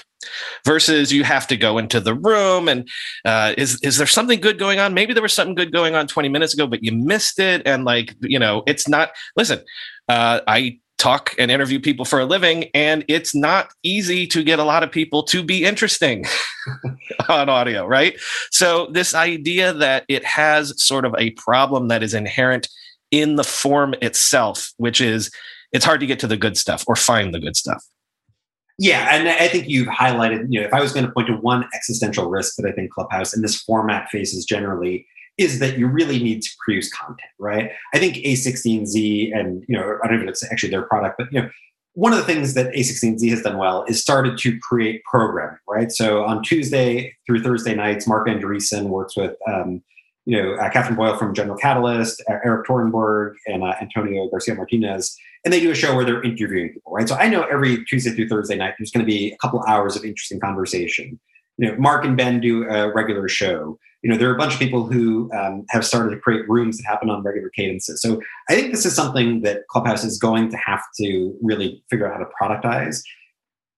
versus 0.65 1.11
you 1.11 1.23
have 1.23 1.47
to 1.47 1.57
go 1.57 1.77
into 1.77 1.99
the 1.99 2.13
room 2.13 2.67
and 2.67 2.87
uh, 3.25 3.53
is 3.57 3.79
is 3.81 3.97
there 3.97 4.07
something 4.07 4.39
good 4.39 4.59
going 4.59 4.79
on? 4.79 4.93
Maybe 4.93 5.13
there 5.13 5.23
was 5.23 5.33
something 5.33 5.55
good 5.55 5.71
going 5.71 5.95
on 5.95 6.07
20 6.07 6.29
minutes 6.29 6.53
ago, 6.53 6.67
but 6.67 6.83
you 6.83 6.91
missed 6.91 7.39
it. 7.39 7.61
And 7.65 7.85
like, 7.85 8.15
you 8.21 8.39
know, 8.39 8.63
it's 8.67 8.87
not, 8.87 9.11
listen, 9.35 9.59
uh, 10.07 10.41
I 10.47 10.79
talk 11.01 11.33
and 11.39 11.49
interview 11.49 11.79
people 11.79 12.05
for 12.05 12.19
a 12.19 12.25
living, 12.25 12.65
and 12.75 13.03
it's 13.07 13.33
not 13.33 13.71
easy 13.81 14.27
to 14.27 14.43
get 14.43 14.59
a 14.59 14.63
lot 14.63 14.83
of 14.83 14.91
people 14.91 15.23
to 15.23 15.43
be 15.43 15.65
interesting 15.65 16.25
on 17.29 17.49
audio, 17.49 17.87
right? 17.87 18.19
So, 18.51 18.87
this 18.91 19.15
idea 19.15 19.73
that 19.73 20.05
it 20.07 20.23
has 20.23 20.79
sort 20.81 21.05
of 21.05 21.15
a 21.17 21.31
problem 21.31 21.87
that 21.87 22.03
is 22.03 22.13
inherent 22.13 22.69
in 23.09 23.35
the 23.35 23.43
form 23.43 23.95
itself, 24.01 24.71
which 24.77 25.01
is 25.01 25.31
it's 25.71 25.85
hard 25.85 26.01
to 26.01 26.05
get 26.05 26.19
to 26.19 26.27
the 26.27 26.37
good 26.37 26.57
stuff 26.57 26.83
or 26.87 26.95
find 26.95 27.33
the 27.33 27.39
good 27.39 27.55
stuff. 27.55 27.83
Yeah, 28.81 29.15
and 29.15 29.29
I 29.29 29.47
think 29.47 29.69
you've 29.69 29.87
highlighted, 29.89 30.47
you 30.49 30.59
know, 30.59 30.65
if 30.65 30.73
I 30.73 30.81
was 30.81 30.91
going 30.91 31.05
to 31.05 31.11
point 31.11 31.27
to 31.27 31.35
one 31.35 31.69
existential 31.75 32.31
risk 32.31 32.55
that 32.55 32.65
I 32.67 32.71
think 32.71 32.91
Clubhouse 32.91 33.31
and 33.31 33.43
this 33.43 33.61
format 33.61 34.09
faces 34.09 34.43
generally 34.43 35.05
is 35.37 35.59
that 35.59 35.77
you 35.77 35.85
really 35.85 36.17
need 36.17 36.41
to 36.41 36.49
produce 36.65 36.91
content, 36.91 37.29
right? 37.37 37.69
I 37.93 37.99
think 37.99 38.15
A16Z 38.15 39.37
and, 39.37 39.63
you 39.67 39.77
know, 39.77 39.99
I 40.03 40.07
don't 40.07 40.17
know 40.17 40.23
if 40.23 40.29
it's 40.29 40.51
actually 40.51 40.71
their 40.71 40.81
product, 40.81 41.19
but, 41.19 41.31
you 41.31 41.43
know, 41.43 41.49
one 41.93 42.11
of 42.11 42.17
the 42.17 42.25
things 42.25 42.55
that 42.55 42.73
A16Z 42.73 43.29
has 43.29 43.43
done 43.43 43.59
well 43.59 43.85
is 43.87 44.01
started 44.01 44.35
to 44.39 44.57
create 44.67 45.03
programming, 45.03 45.59
right? 45.69 45.91
So 45.91 46.25
on 46.25 46.41
Tuesday 46.41 47.15
through 47.27 47.43
Thursday 47.43 47.75
nights, 47.75 48.07
Marc 48.07 48.27
Andreessen 48.27 48.85
works 48.85 49.15
with, 49.15 49.35
um, 49.47 49.83
you 50.25 50.41
know, 50.41 50.55
uh, 50.55 50.71
Katherine 50.71 50.95
Boyle 50.95 51.17
from 51.17 51.35
General 51.35 51.57
Catalyst, 51.57 52.23
Erik 52.27 52.65
Torenberg, 52.65 53.35
and 53.45 53.61
uh, 53.61 53.75
Antonio 53.79 54.27
Garcia 54.29 54.55
Martinez, 54.55 55.15
and 55.43 55.53
they 55.53 55.59
do 55.59 55.71
a 55.71 55.75
show 55.75 55.95
where 55.95 56.05
they're 56.05 56.23
interviewing 56.23 56.69
people, 56.73 56.91
right? 56.91 57.07
So 57.07 57.15
I 57.15 57.29
know 57.29 57.43
every 57.43 57.83
Tuesday 57.85 58.11
through 58.11 58.29
Thursday 58.29 58.55
night, 58.55 58.75
there's 58.77 58.91
going 58.91 59.05
to 59.05 59.11
be 59.11 59.31
a 59.31 59.37
couple 59.37 59.63
hours 59.67 59.95
of 59.95 60.05
interesting 60.05 60.39
conversation. 60.39 61.19
You 61.57 61.71
know, 61.71 61.77
Marc 61.77 62.05
and 62.05 62.15
Ben 62.15 62.39
do 62.39 62.63
a 62.69 62.93
regular 62.93 63.27
show 63.27 63.77
you 64.01 64.09
know, 64.09 64.17
there 64.17 64.29
are 64.29 64.35
a 64.35 64.37
bunch 64.37 64.53
of 64.53 64.59
people 64.59 64.85
who 64.85 65.31
um, 65.31 65.65
have 65.69 65.85
started 65.85 66.15
to 66.15 66.19
create 66.19 66.49
rooms 66.49 66.77
that 66.77 66.85
happen 66.87 67.09
on 67.09 67.21
regular 67.21 67.49
cadences. 67.49 68.01
So 68.01 68.19
I 68.49 68.55
think 68.55 68.71
this 68.71 68.85
is 68.85 68.95
something 68.95 69.41
that 69.41 69.67
Clubhouse 69.69 70.03
is 70.03 70.17
going 70.17 70.49
to 70.49 70.57
have 70.57 70.81
to 70.99 71.35
really 71.41 71.83
figure 71.89 72.11
out 72.11 72.19
how 72.19 72.25
to 72.25 72.59
productize. 72.59 73.03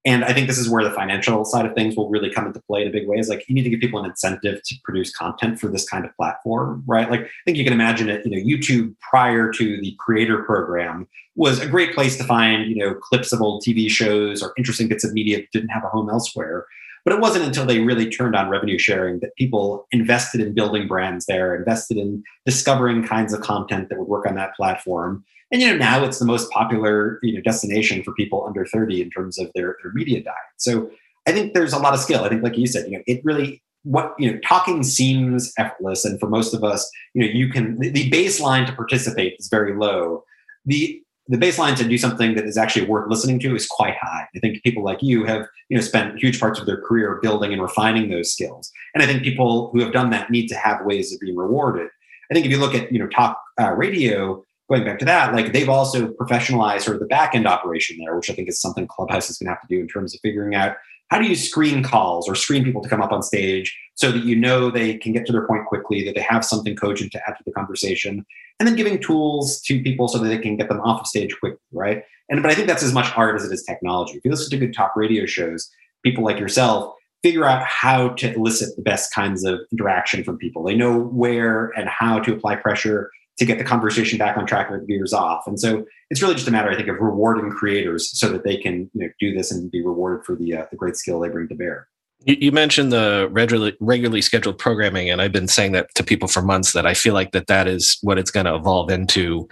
And 0.06 0.26
I 0.26 0.34
think 0.34 0.48
this 0.48 0.58
is 0.58 0.70
where 0.70 0.84
the 0.84 0.92
financial 0.92 1.46
side 1.46 1.66
of 1.66 1.74
things 1.76 1.96
will 1.96 2.10
really 2.10 2.30
come 2.30 2.46
into 2.46 2.60
play 2.62 2.82
in 2.82 2.90
a 2.90 2.92
big 2.92 3.08
way. 3.08 3.18
Is 3.18 3.30
like 3.30 3.48
you 3.48 3.56
need 3.56 3.64
to 3.64 3.70
give 3.70 3.80
people 3.80 4.00
an 4.00 4.10
incentive 4.10 4.62
to 4.64 4.76
produce 4.84 5.16
content 5.16 5.60
for 5.60 5.70
this 5.70 5.88
kind 5.88 6.04
of 6.06 6.16
platform, 6.18 6.84
right? 6.86 7.10
Like 7.10 7.22
I 7.22 7.30
think 7.46 7.58
you 7.58 7.64
can 7.64 7.74
imagine 7.74 8.10
it. 8.10 8.26
You 8.26 8.32
know, 8.32 8.58
YouTube 8.58 8.96
prior 9.00 9.52
to 9.52 9.82
the 9.82 9.96
creator 10.00 10.44
program 10.44 11.08
was 11.36 11.60
a 11.60 11.68
great 11.68 11.96
place 11.96 12.18
to 12.18 12.24
find 12.24 12.70
you 12.70 12.76
know 12.76 12.94
clips 12.96 13.32
of 13.32 13.42
old 13.42 13.64
TV 13.64 13.90
shows 13.90 14.44
or 14.44 14.54
interesting 14.58 14.88
bits 14.88 15.04
of 15.04 15.14
media 15.14 15.38
that 15.38 15.52
didn't 15.52 15.70
have 15.70 15.86
a 15.86 15.90
home 15.90 16.10
elsewhere. 16.10 16.66
But 17.06 17.14
it 17.14 17.20
wasn't 17.20 17.46
until 17.46 17.66
they 17.66 17.80
really 17.80 18.10
turned 18.10 18.36
on 18.36 18.50
revenue 18.50 18.78
sharing 18.78 19.20
that 19.20 19.36
people 19.36 19.88
invested 19.92 20.40
in 20.40 20.54
building 20.54 20.88
brands 20.88 21.26
there, 21.26 21.54
invested 21.54 21.98
in 21.98 22.24
discovering 22.46 23.06
kinds 23.06 23.34
of 23.34 23.42
content 23.42 23.90
that 23.90 24.00
would 24.00 24.08
work 24.08 24.26
on 24.26 24.36
that 24.36 24.56
platform. 24.56 25.26
And 25.54 25.62
you 25.62 25.70
know, 25.70 25.78
now 25.78 26.04
it's 26.04 26.20
the 26.20 26.26
most 26.26 26.52
popular 26.52 27.20
you 27.24 27.34
know 27.34 27.42
destination 27.42 28.04
for 28.04 28.14
people 28.14 28.44
under 28.46 28.66
30 28.66 29.02
in 29.02 29.10
terms 29.12 29.40
of 29.40 29.50
their, 29.56 29.78
their 29.82 29.94
media 29.94 30.22
diet. 30.22 30.36
So 30.58 30.90
I 31.28 31.32
think 31.32 31.54
there's 31.54 31.72
a 31.72 31.80
lot 31.80 31.94
of 31.94 32.02
skill. 32.02 32.26
I 32.26 32.30
think, 32.30 32.44
like 32.44 32.58
you 32.58 32.68
said, 32.68 32.86
you 32.92 32.98
know, 32.98 33.04
it 33.08 33.22
really 33.24 33.64
what 33.84 34.16
you 34.18 34.32
know 34.32 34.40
talking 34.40 34.82
seems 34.82 35.54
effortless 35.58 36.06
and 36.06 36.18
for 36.18 36.30
most 36.30 36.54
of 36.54 36.64
us 36.64 36.90
you 37.14 37.22
know 37.22 37.30
you 37.30 37.50
can 37.50 37.78
the 37.78 38.10
baseline 38.10 38.66
to 38.66 38.72
participate 38.72 39.36
is 39.38 39.50
very 39.50 39.76
low 39.76 40.24
the 40.66 41.04
the 41.28 41.38
baseline 41.38 41.76
to 41.76 41.88
do 41.88 41.98
something 41.98 42.36
that 42.36 42.46
is 42.46 42.58
actually 42.58 42.86
worth 42.86 43.10
listening 43.10 43.40
to 43.40 43.56
is 43.56 43.66
quite 43.66 43.96
high. 44.02 44.28
I 44.36 44.40
think 44.40 44.62
people 44.64 44.84
like 44.84 45.02
you 45.02 45.24
have, 45.24 45.48
you 45.70 45.78
know, 45.78 45.82
spent 45.82 46.20
huge 46.20 46.40
parts 46.40 46.60
of 46.60 46.66
their 46.66 46.82
career 46.82 47.20
building 47.22 47.54
and 47.54 47.62
refining 47.62 48.10
those 48.10 48.34
skills. 48.34 48.72
And 48.94 49.02
I 49.02 49.08
think 49.08 49.24
people 49.24 49.70
who 49.72 49.80
have 49.80 49.94
done 49.94 50.10
that 50.10 50.30
need 50.30 50.48
to 50.50 50.56
have 50.56 50.86
ways 50.86 51.14
of 51.14 51.22
being 51.22 51.38
rewarded. 51.38 51.88
I 52.30 52.34
think 52.34 52.46
if 52.46 52.52
you 52.52 52.60
look 52.60 52.76
at, 52.76 52.92
you 52.92 53.00
know, 53.00 53.08
talk 53.08 53.40
uh, 53.60 53.72
radio, 53.72 54.44
going 54.70 54.86
back 54.86 55.00
to 55.00 55.06
that, 55.06 55.34
like 55.34 55.54
they've 55.54 55.70
also 55.70 56.08
professionalized 56.08 56.82
sort 56.82 56.96
of 56.96 57.02
the 57.02 57.08
back 57.08 57.36
end 57.36 57.48
operation 57.48 57.98
there, 58.00 58.16
which 58.16 58.30
I 58.30 58.34
think 58.34 58.50
is 58.50 58.60
something 58.60 58.88
Clubhouse 58.88 59.30
is 59.30 59.38
going 59.38 59.48
to 59.48 59.54
have 59.54 59.62
to 59.62 59.68
do 59.68 59.80
in 59.80 59.88
terms 59.88 60.14
of 60.14 60.22
figuring 60.22 60.56
out 60.56 60.76
how 61.10 61.20
do 61.20 61.28
you 61.28 61.36
screen 61.36 61.84
calls 61.84 62.28
or 62.28 62.34
screen 62.34 62.64
people 62.64 62.82
to 62.82 62.90
come 62.90 63.02
up 63.02 63.12
on 63.12 63.22
stage 63.22 63.78
so 63.96 64.12
that 64.12 64.24
you 64.24 64.36
know 64.36 64.72
they 64.72 64.98
can 64.98 65.14
get 65.14 65.26
to 65.28 65.32
their 65.32 65.46
point 65.46 65.66
quickly, 65.68 66.04
that 66.06 66.16
they 66.16 66.22
have 66.22 66.44
something 66.44 66.76
cogent 66.76 67.12
to 67.12 67.22
add 67.28 67.36
to 67.38 67.44
the 67.46 67.52
conversation, 67.52 68.26
and 68.60 68.68
then 68.68 68.76
giving 68.76 69.00
tools 69.00 69.62
to 69.62 69.84
people 69.84 70.08
so 70.08 70.18
that 70.18 70.30
they 70.30 70.38
can 70.38 70.58
get 70.58 70.70
them 70.70 70.80
off 70.82 71.02
of 71.02 71.08
stage 71.08 71.36
quickly, 71.40 71.60
right? 71.72 72.04
And 72.30 72.42
but 72.42 72.52
I 72.52 72.56
think 72.56 72.68
that's 72.68 72.84
as 72.84 72.94
much 72.94 73.12
art 73.16 73.36
as 73.36 73.46
it 73.46 73.54
is 73.54 73.64
technology. 73.64 74.14
If 74.18 74.26
you 74.26 74.32
listen 74.32 74.50
to 74.52 74.58
good 74.58 74.74
talk 74.74 74.96
radio 74.96 75.26
shows, 75.26 75.70
people 76.04 76.24
like 76.24 76.40
yourself 76.40 76.96
figure 77.22 77.46
out 77.46 77.64
how 77.64 78.10
to 78.10 78.34
elicit 78.34 78.76
the 78.76 78.82
best 78.82 79.14
kinds 79.14 79.46
of 79.46 79.60
interaction 79.72 80.24
from 80.24 80.38
people. 80.38 80.64
They 80.64 80.76
know 80.76 81.00
where 81.00 81.72
and 81.78 81.88
how 81.88 82.20
to 82.20 82.34
apply 82.34 82.58
pressure 82.58 83.10
to 83.38 83.46
get 83.46 83.58
the 83.58 83.64
conversation 83.64 84.18
back 84.18 84.38
on 84.38 84.46
track 84.46 84.70
or 84.70 84.84
veers 84.86 85.14
off. 85.14 85.48
And 85.48 85.60
so 85.60 85.86
it's 86.10 86.22
really 86.22 86.36
just 86.36 86.48
a 86.48 86.52
matter, 86.52 86.70
I 86.70 86.76
think, 86.76 86.88
of 86.88 87.00
rewarding 87.00 87.50
creators 87.52 88.18
so 88.18 88.30
that 88.30 88.44
they 88.44 88.58
can 88.58 88.92
you 88.94 89.08
know, 89.08 89.10
do 89.20 89.34
this 89.34 89.52
and 89.52 89.72
be 89.72 89.84
rewarded 89.84 90.26
for 90.26 90.36
the 90.36 90.56
uh, 90.56 90.66
the 90.70 90.78
great 90.78 90.96
skill 90.96 91.20
they 91.20 91.30
bring 91.30 91.48
to 91.48 91.56
bear. 91.56 91.88
You, 92.26 92.54
mentioned 92.54 92.94
the 92.94 93.28
regularly, 93.32 93.76
regularly 93.82 94.22
scheduled 94.22 94.58
programming, 94.58 95.10
and 95.10 95.22
I've 95.22 95.34
been 95.34 95.50
saying 95.50 95.74
that 95.74 95.94
to 95.96 96.06
people 96.06 96.30
for 96.30 96.42
months 96.42 96.72
that 96.72 96.86
I 96.88 96.94
feel 96.94 97.14
like 97.14 97.34
that 97.34 97.48
that 97.48 97.68
is 97.68 97.98
what 98.02 98.18
it's 98.18 98.32
going 98.32 98.46
to 98.46 98.56
evolve 98.56 98.90
into. 98.90 99.48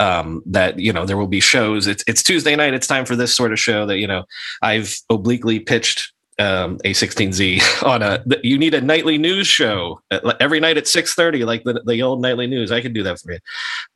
Um, 0.00 0.42
that 0.46 0.78
you 0.78 0.92
know 0.92 1.04
there 1.04 1.16
will 1.16 1.28
be 1.28 1.40
shows. 1.40 1.86
It's 1.86 2.02
it's 2.08 2.22
Tuesday 2.22 2.56
night. 2.56 2.74
It's 2.74 2.86
time 2.86 3.04
for 3.04 3.14
this 3.14 3.34
sort 3.34 3.52
of 3.52 3.58
show 3.60 3.86
that 3.86 3.98
you 3.98 4.06
know 4.06 4.24
I've 4.62 4.96
obliquely 5.10 5.60
pitched 5.60 6.12
um, 6.38 6.78
A16Z 6.78 7.82
on 7.86 8.02
a. 8.02 8.22
You 8.42 8.58
need 8.58 8.74
a 8.74 8.80
nightly 8.80 9.18
news 9.18 9.46
show 9.46 10.00
every 10.40 10.60
night 10.60 10.76
at 10.76 10.84
6:30, 10.84 11.44
like 11.44 11.64
the, 11.64 11.82
the 11.86 12.02
old 12.02 12.22
nightly 12.22 12.46
news. 12.46 12.72
I 12.72 12.80
can 12.80 12.92
do 12.92 13.02
that 13.02 13.20
for 13.20 13.32
you. 13.32 13.38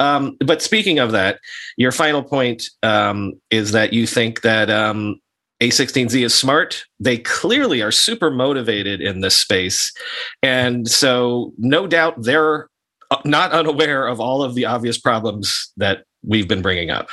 Um, 0.00 0.36
but 0.44 0.62
speaking 0.62 0.98
of 0.98 1.12
that, 1.12 1.38
your 1.76 1.92
final 1.92 2.22
point 2.22 2.64
um, 2.82 3.34
is 3.50 3.72
that 3.72 3.92
you 3.92 4.06
think 4.06 4.42
that 4.42 4.70
um, 4.70 5.16
A16Z 5.62 6.24
is 6.24 6.34
smart. 6.34 6.84
They 7.00 7.18
clearly 7.18 7.82
are 7.82 7.92
super 7.92 8.30
motivated 8.30 9.00
in 9.00 9.20
this 9.20 9.36
space, 9.36 9.92
and 10.42 10.88
so 10.88 11.52
no 11.58 11.86
doubt 11.86 12.22
they're 12.22 12.68
uh, 13.10 13.20
not 13.24 13.52
unaware 13.52 14.06
of 14.06 14.20
all 14.20 14.42
of 14.42 14.54
the 14.54 14.64
obvious 14.64 14.98
problems 14.98 15.72
that 15.76 16.04
we've 16.24 16.48
been 16.48 16.62
bringing 16.62 16.90
up. 16.90 17.08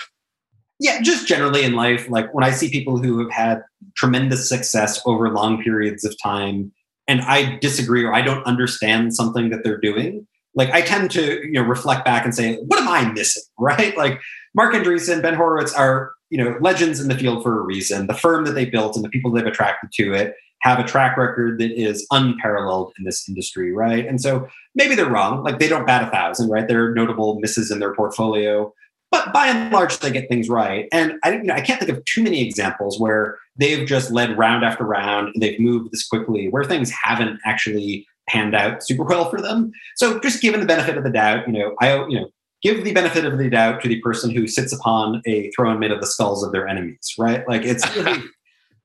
Yeah, 0.80 1.02
just 1.02 1.28
generally 1.28 1.64
in 1.64 1.74
life, 1.74 2.10
like 2.10 2.34
when 2.34 2.44
I 2.44 2.52
see 2.52 2.70
people 2.70 2.98
who 2.98 3.20
have 3.20 3.32
had 3.32 3.64
tremendous 3.98 4.48
success 4.48 5.02
over 5.06 5.30
long 5.30 5.62
periods 5.62 6.06
of 6.06 6.16
time, 6.24 6.72
and 7.08 7.22
I 7.22 7.58
disagree 7.58 8.04
or 8.04 8.14
I 8.14 8.22
don't 8.22 8.46
understand 8.46 9.14
something 9.14 9.50
that 9.50 9.64
they're 9.64 9.80
doing, 9.80 10.26
like 10.56 10.70
I 10.72 10.82
tend 10.82 11.12
to 11.12 11.46
you 11.46 11.54
know 11.54 11.64
reflect 11.64 12.06
back 12.06 12.24
and 12.24 12.34
say, 12.34 12.56
what 12.68 12.80
am 12.80 12.88
I 12.88 13.12
missing? 13.12 13.44
Right? 13.60 13.96
Like 13.98 14.22
Marc 14.56 14.74
Andreessen, 14.74 15.22
Ben 15.22 15.34
Horowitz 15.34 15.74
are 15.74 16.14
you 16.30 16.42
know 16.42 16.58
legends 16.62 17.02
in 17.02 17.10
the 17.10 17.18
field 17.18 17.44
for 17.44 17.60
a 17.60 17.64
reason. 17.64 18.08
The 18.08 18.14
firm 18.14 18.46
that 18.46 18.54
they 18.54 18.66
built 18.66 18.96
and 18.96 19.04
the 19.04 19.10
people 19.10 19.32
they've 19.32 19.46
attracted 19.46 19.92
to 19.94 20.14
it 20.14 20.34
have 20.62 20.80
a 20.80 20.84
track 20.84 21.18
record 21.18 21.60
that 21.60 21.72
is 21.72 22.06
unparalleled 22.12 22.94
in 22.98 23.06
this 23.06 23.28
industry, 23.30 23.72
right? 23.74 24.06
And 24.06 24.20
so 24.22 24.48
maybe 24.76 24.96
they're 24.96 25.10
wrong. 25.10 25.44
Like 25.44 25.60
they 25.60 25.70
don't 25.70 25.88
bat 25.88 26.08
a 26.08 26.12
thousand, 26.12 26.50
right? 26.50 26.68
There 26.68 26.86
are 26.86 26.94
notable 26.94 27.40
misses 27.40 27.72
in 27.72 27.80
their 27.80 27.94
portfolio 27.94 28.74
but 29.12 29.34
by 29.34 29.48
and 29.48 29.72
large 29.72 29.98
they 30.00 30.12
get 30.12 30.30
things 30.30 30.50
right. 30.50 30.88
And 30.92 31.14
i 31.24 31.34
you 31.34 31.44
know 31.44 31.54
i 31.54 31.62
can't 31.62 31.80
think 31.80 31.92
of 31.92 32.04
too 32.06 32.24
many 32.24 32.46
examples 32.46 33.00
where 33.00 33.38
they've 33.58 33.88
just 33.88 34.12
led 34.12 34.38
round 34.38 34.64
after 34.64 34.84
round 34.84 35.32
and 35.34 35.42
they've 35.42 35.60
moved 35.60 35.92
this 35.92 36.08
quickly 36.08 36.50
where 36.50 36.64
things 36.64 36.92
haven't 36.92 37.40
actually 37.46 38.06
panned 38.28 38.56
out 38.56 38.84
super 38.84 39.04
well 39.04 39.30
for 39.30 39.42
them. 39.42 39.72
So 39.96 40.20
just 40.20 40.42
given 40.42 40.60
the 40.60 40.66
benefit 40.66 40.98
of 40.98 41.04
the 41.04 41.10
doubt 41.10 41.48
you 41.48 41.54
know 41.54 41.76
i 41.80 41.96
you 42.08 42.20
know 42.20 42.30
give 42.62 42.84
the 42.84 42.94
benefit 42.94 43.26
of 43.26 43.38
the 43.38 43.50
doubt 43.50 43.82
to 43.82 43.88
the 43.88 44.02
person 44.02 44.30
who 44.30 44.48
sits 44.48 44.74
upon 44.74 45.22
a 45.26 45.50
throne 45.52 45.80
made 45.80 45.92
of 45.92 46.02
the 46.02 46.08
skulls 46.08 46.44
of 46.44 46.52
their 46.52 46.68
enemies 46.68 47.14
right? 47.18 47.48
Like 47.48 47.64
it's 47.64 47.86
really 47.96 48.22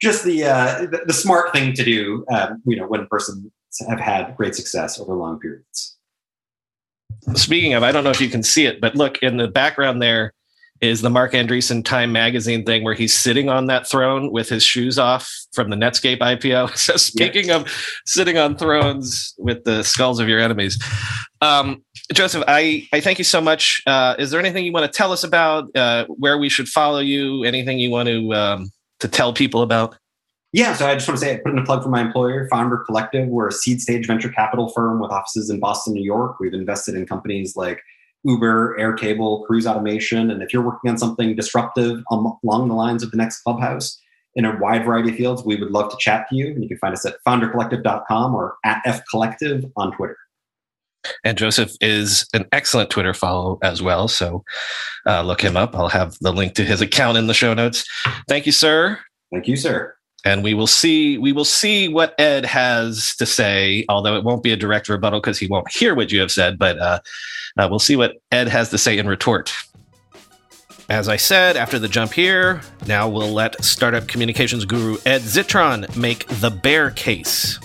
just 0.01 0.25
the, 0.25 0.45
uh, 0.45 0.81
the, 0.81 1.03
the 1.07 1.13
smart 1.13 1.53
thing 1.53 1.73
to 1.73 1.85
do 1.85 2.25
um, 2.31 2.63
you 2.67 2.77
know 2.77 2.87
when 2.87 3.07
persons 3.07 3.51
have 3.89 4.01
had 4.01 4.37
great 4.37 4.55
success 4.55 5.01
over 5.01 5.15
long 5.15 5.39
periods 5.41 5.97
speaking 7.35 7.75
of, 7.75 7.83
I 7.83 7.93
don't 7.93 8.05
know 8.05 8.11
if 8.11 8.21
you 8.21 8.29
can 8.29 8.43
see 8.43 8.67
it, 8.67 8.81
but 8.81 8.95
look 8.95 9.19
in 9.19 9.37
the 9.37 9.49
background 9.49 10.03
there 10.03 10.33
is 10.81 11.01
the 11.01 11.11
Marc 11.11 11.33
Andreessen 11.33 11.85
Time 11.85 12.13
magazine 12.13 12.65
thing 12.65 12.85
where 12.85 12.95
he's 12.95 13.17
sitting 13.17 13.49
on 13.49 13.67
that 13.67 13.89
throne 13.89 14.31
with 14.33 14.49
his 14.49 14.63
shoes 14.63 14.99
off 14.99 15.31
from 15.53 15.71
the 15.71 15.77
Netscape 15.77 16.19
IPO. 16.19 16.77
So 16.85 16.97
speaking 16.97 17.51
of 17.51 17.73
sitting 18.05 18.37
on 18.37 18.57
thrones 18.57 19.35
with 19.39 19.65
the 19.65 19.83
skulls 19.83 20.21
of 20.21 20.29
your 20.29 20.41
enemies, 20.41 20.83
um, 21.41 21.83
Joseph, 22.13 22.45
I, 22.47 22.87
I 22.93 23.01
thank 23.01 23.19
you 23.19 23.25
so 23.25 23.41
much. 23.41 23.83
Uh, 23.87 24.15
is 24.19 24.31
there 24.31 24.41
anything 24.41 24.65
you 24.65 24.73
want 24.73 24.91
to 24.91 24.97
tell 24.97 25.13
us 25.13 25.25
about 25.25 25.75
uh, 25.77 26.05
where 26.09 26.37
we 26.37 26.49
should 26.49 26.69
follow 26.69 26.99
you? 26.99 27.45
Anything 27.45 27.79
you 27.79 27.91
want 27.91 28.09
to 28.09 28.35
um, 28.35 28.71
to 29.01 29.09
tell 29.09 29.33
people 29.33 29.63
about? 29.63 29.97
Yeah, 30.55 30.73
so 30.75 30.87
I 30.87 30.95
just 30.95 31.09
want 31.09 31.19
to 31.19 31.27
say, 31.27 31.35
I 31.35 31.39
put 31.39 31.51
in 31.51 31.59
a 31.59 31.65
plug 31.65 31.83
for 31.83 31.89
my 31.89 32.01
employer, 32.01 32.47
Founder 32.49 32.77
Collective. 32.79 33.27
We're 33.27 33.49
a 33.49 33.53
seed 33.53 33.81
stage 33.81 34.07
venture 34.07 34.29
capital 34.29 34.69
firm 34.69 35.01
with 35.01 35.11
offices 35.11 35.51
in 35.51 35.59
Boston, 35.59 35.95
New 35.95 36.05
York. 36.05 36.39
We've 36.39 36.55
invested 36.55 36.95
in 36.95 37.07
companies 37.07 37.57
like 37.57 37.83
Uber, 38.23 38.77
Airtable, 38.79 39.45
Cruise 39.47 39.67
Automation. 39.67 40.31
And 40.31 40.45
if 40.45 40.53
you're 40.53 40.63
working 40.63 40.91
on 40.91 40.97
something 40.97 41.35
disruptive 41.35 42.05
along 42.09 42.69
the 42.69 42.75
lines 42.75 43.03
of 43.03 43.11
the 43.11 43.17
next 43.17 43.43
Clubhouse, 43.43 44.01
in 44.37 44.45
a 44.45 44.57
wide 44.59 44.85
variety 44.85 45.11
of 45.11 45.17
fields. 45.17 45.45
We 45.45 45.57
would 45.57 45.71
love 45.71 45.91
to 45.91 45.97
chat 45.99 46.29
to 46.29 46.37
you. 46.37 46.49
And 46.49 46.63
you 46.63 46.69
can 46.69 46.79
find 46.79 46.93
us 46.93 47.07
at 47.07 47.17
foundercollective.com 47.27 48.35
or 48.35 48.57
at 48.65 48.83
fcollective 48.85 49.71
on 49.77 49.93
Twitter. 49.93 50.17
And 51.23 51.37
Joseph 51.37 51.73
is 51.81 52.27
an 52.33 52.47
excellent 52.51 52.91
Twitter 52.91 53.13
follow 53.13 53.59
as 53.63 53.83
well. 53.83 54.09
So 54.09 54.43
uh, 55.07 55.23
look 55.23 55.43
him 55.43 55.57
up. 55.57 55.77
I'll 55.77 55.89
have 55.89 56.17
the 56.21 56.33
link 56.33 56.55
to 56.55 56.65
his 56.65 56.81
account 56.81 57.19
in 57.19 57.27
the 57.27 57.35
show 57.35 57.55
notes. 57.55 57.85
Thank 58.27 58.47
you, 58.47 58.53
sir. 58.53 58.99
Thank 59.31 59.47
you, 59.47 59.57
sir. 59.57 59.95
And 60.25 60.43
we 60.43 60.55
will 60.55 60.67
see 60.67 61.19
we 61.19 61.33
will 61.33 61.45
see 61.45 61.89
what 61.89 62.19
Ed 62.19 62.47
has 62.47 63.15
to 63.17 63.27
say, 63.27 63.85
although 63.89 64.17
it 64.17 64.25
won't 64.25 64.43
be 64.43 64.53
a 64.53 64.57
direct 64.57 64.89
rebuttal 64.89 65.21
because 65.21 65.39
he 65.39 65.47
won't 65.47 65.71
hear 65.71 65.95
what 65.95 66.11
you 66.11 66.21
have 66.21 66.31
said, 66.31 66.59
but 66.59 66.79
uh, 66.79 67.01
uh, 67.59 67.69
we'll 67.69 67.79
see 67.79 67.97
what 67.97 68.17
Ed 68.33 68.49
has 68.49 68.71
to 68.71 68.79
say 68.79 68.99
in 68.99 69.07
retort. 69.07 69.53
As 70.91 71.09
I 71.09 71.17
said, 71.17 71.57
after 71.57 71.79
the 71.79 71.89
jump 71.89 72.13
here, 72.13 72.61
now 72.87 73.09
we'll 73.09 73.33
let 73.33 73.63
startup 73.65 74.07
communications 74.07 74.65
guru 74.67 74.99
Ed 75.07 75.23
Zitron 75.23 75.95
make 75.97 76.27
the 76.27 76.51
bear 76.51 76.91
case. 76.91 77.59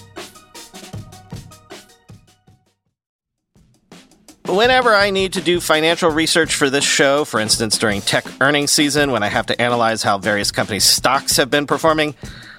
Whenever 4.45 4.95
I 4.95 5.12
need 5.12 5.34
to 5.34 5.41
do 5.41 5.60
financial 5.60 6.10
research 6.10 6.56
for 6.56 6.69
this 6.69 6.84
show, 6.84 7.24
for 7.24 7.39
instance 7.39 7.78
during 7.78 8.02
tech 8.02 8.26
earnings 8.41 8.72
season 8.72 9.12
when 9.12 9.22
I 9.22 9.28
have 9.28 9.45
to 9.48 9.62
analyze 9.62 10.02
how 10.02 10.17
various 10.17 10.50
companies' 10.50 10.86
stocks 10.86 11.38
have 11.38 11.52
been 11.52 11.67
performing, 11.67 12.15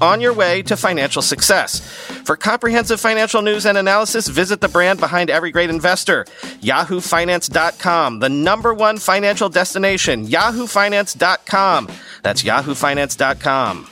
on 0.00 0.20
your 0.20 0.32
way 0.32 0.62
to 0.62 0.76
financial 0.76 1.22
success. 1.22 1.80
For 2.24 2.36
comprehensive 2.36 3.00
financial 3.00 3.42
news 3.42 3.66
and 3.66 3.76
analysis, 3.76 4.28
visit 4.28 4.60
the 4.60 4.68
brand 4.68 5.00
behind 5.00 5.30
every 5.30 5.50
great 5.50 5.70
investor, 5.70 6.24
yahoofinance.com, 6.62 8.20
the 8.20 8.28
number 8.28 8.72
one 8.74 8.98
financial 8.98 9.48
destination, 9.48 10.26
yahoofinance.com. 10.26 11.88
That's 12.22 12.42
yahoofinance.com. 12.42 13.88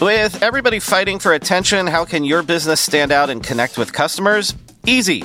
With 0.00 0.44
everybody 0.44 0.78
fighting 0.78 1.18
for 1.18 1.32
attention, 1.32 1.88
how 1.88 2.04
can 2.04 2.22
your 2.22 2.44
business 2.44 2.80
stand 2.80 3.10
out 3.10 3.30
and 3.30 3.42
connect 3.42 3.76
with 3.76 3.92
customers? 3.92 4.54
Easy. 4.86 5.24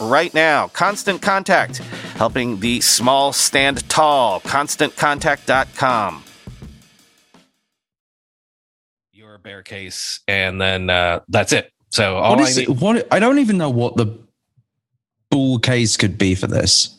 right 0.00 0.32
now. 0.32 0.68
Constant 0.68 1.20
Contact, 1.22 1.78
helping 2.16 2.60
the 2.60 2.80
small 2.80 3.32
stand 3.32 3.88
tall. 3.88 4.40
ConstantContact.com. 4.40 6.22
Your 9.12 9.38
bear 9.38 9.62
case, 9.62 10.20
and 10.28 10.60
then 10.60 10.90
uh, 10.90 11.20
that's 11.28 11.52
it. 11.52 11.72
So 11.90 12.16
all 12.16 12.36
What 12.36 12.46
I 12.46 12.52
need, 12.52 12.58
it? 12.68 12.68
What 12.68 13.08
I 13.12 13.18
don't 13.18 13.38
even 13.38 13.58
know 13.58 13.70
what 13.70 13.96
the 13.96 14.06
bull 15.30 15.58
case 15.58 15.96
could 15.96 16.18
be 16.18 16.34
for 16.34 16.46
this. 16.46 16.92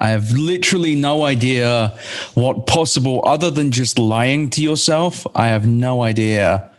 I 0.00 0.08
have 0.10 0.30
literally 0.32 0.94
no 0.94 1.24
idea 1.24 1.96
what 2.34 2.66
possible, 2.66 3.20
other 3.26 3.50
than 3.50 3.72
just 3.72 3.98
lying 3.98 4.48
to 4.50 4.62
yourself. 4.62 5.26
I 5.34 5.48
have 5.48 5.66
no 5.66 6.02
idea 6.02 6.70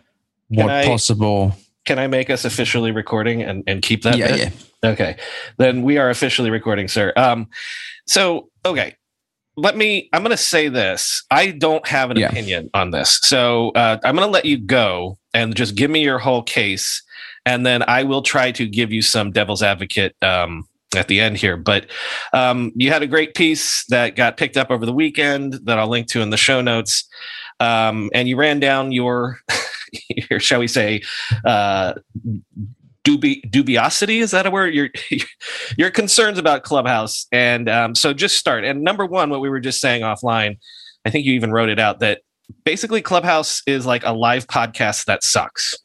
Can 0.53 0.65
what 0.65 0.69
I- 0.73 0.85
possible. 0.85 1.55
can 1.85 1.99
I 1.99 2.07
make 2.07 2.29
us 2.29 2.45
officially 2.45 2.91
recording 2.91 3.41
and, 3.43 3.63
and 3.67 3.81
keep 3.81 4.03
that? 4.03 4.17
Yeah, 4.17 4.27
bit? 4.27 4.39
yeah. 4.39 4.49
Okay, 4.84 5.18
then 5.58 5.84
we 5.84 5.98
are 5.98 6.10
officially 6.10 6.50
recording, 6.50 6.88
sir. 6.88 7.12
Um, 7.18 7.48
so 8.08 8.50
okay, 8.65 8.96
let 9.58 9.76
me. 9.76 10.10
I'm 10.13 10.22
going 10.24 10.32
to 10.32 10.38
say 10.38 10.70
this. 10.70 11.24
I 11.32 11.52
don't 11.52 11.86
have 11.88 12.12
an 12.12 12.18
Yeah. 12.18 12.30
opinion 12.30 12.70
on 12.74 12.92
this, 12.92 13.20
so 13.24 13.72
uh, 13.72 13.98
I'm 14.04 14.15
going 14.15 14.28
to 14.28 14.32
let 14.32 14.46
you 14.46 14.58
go 14.58 15.18
and 15.34 15.56
just 15.56 15.76
give 15.76 15.92
me 15.92 16.02
your 16.02 16.18
whole 16.18 16.44
case, 16.44 17.04
and 17.46 17.65
then 17.65 17.84
I 17.88 18.04
will 18.04 18.22
try 18.22 18.52
to 18.54 18.65
give 18.65 18.92
you 18.94 19.02
some 19.02 19.32
devil's 19.32 19.62
advocate 19.62 20.15
um, 20.22 20.65
at 20.96 21.10
the 21.10 21.20
end 21.20 21.36
here. 21.38 21.58
But 21.58 21.88
um, 22.32 22.72
you 22.76 22.89
had 22.89 23.04
a 23.04 23.08
great 23.08 23.36
piece 23.36 23.84
that 23.89 24.15
got 24.15 24.38
picked 24.38 24.56
up 24.56 24.72
over 24.72 24.86
the 24.86 24.94
weekend 24.94 25.54
that 25.65 25.78
I'll 25.78 25.89
link 25.89 26.08
to 26.10 26.22
in 26.22 26.30
the 26.30 26.38
show 26.38 26.62
notes, 26.62 27.04
um, 27.60 28.10
and 28.13 28.30
you 28.30 28.38
ran 28.38 28.62
down 28.62 28.94
your, 28.94 29.39
your 30.30 30.39
shall 30.39 30.62
we 30.62 30.68
say, 30.70 31.02
uh, 31.44 31.96
dubi- 33.17 33.50
dubiosity? 33.50 34.22
Is 34.22 34.32
that 34.32 34.45
a 34.45 34.52
word? 34.52 34.74
Your 34.74 34.89
your 35.78 35.89
concerns 35.89 36.38
about 36.38 36.63
clubhouse. 36.63 37.28
And 37.32 37.69
um, 37.69 37.95
so 37.95 38.13
just 38.13 38.38
start. 38.38 38.63
And 38.63 38.84
number 38.84 39.06
one 39.06 39.30
what 39.30 39.41
we 39.41 39.50
were 39.50 39.60
just 39.60 39.82
saying 39.82 40.02
offline 40.02 40.58
i 41.06 41.10
think 41.10 41.26
you 41.26 41.32
even 41.32 41.50
wrote 41.52 41.69
it 41.69 41.80
out 41.80 42.00
that 42.00 42.19
basically 42.63 43.02
clubhouse 43.02 43.62
is 43.67 43.86
like 43.86 44.04
a 44.06 44.12
live 44.12 44.48
podcast 44.48 45.06
that 45.06 45.24
sucks. 45.24 45.76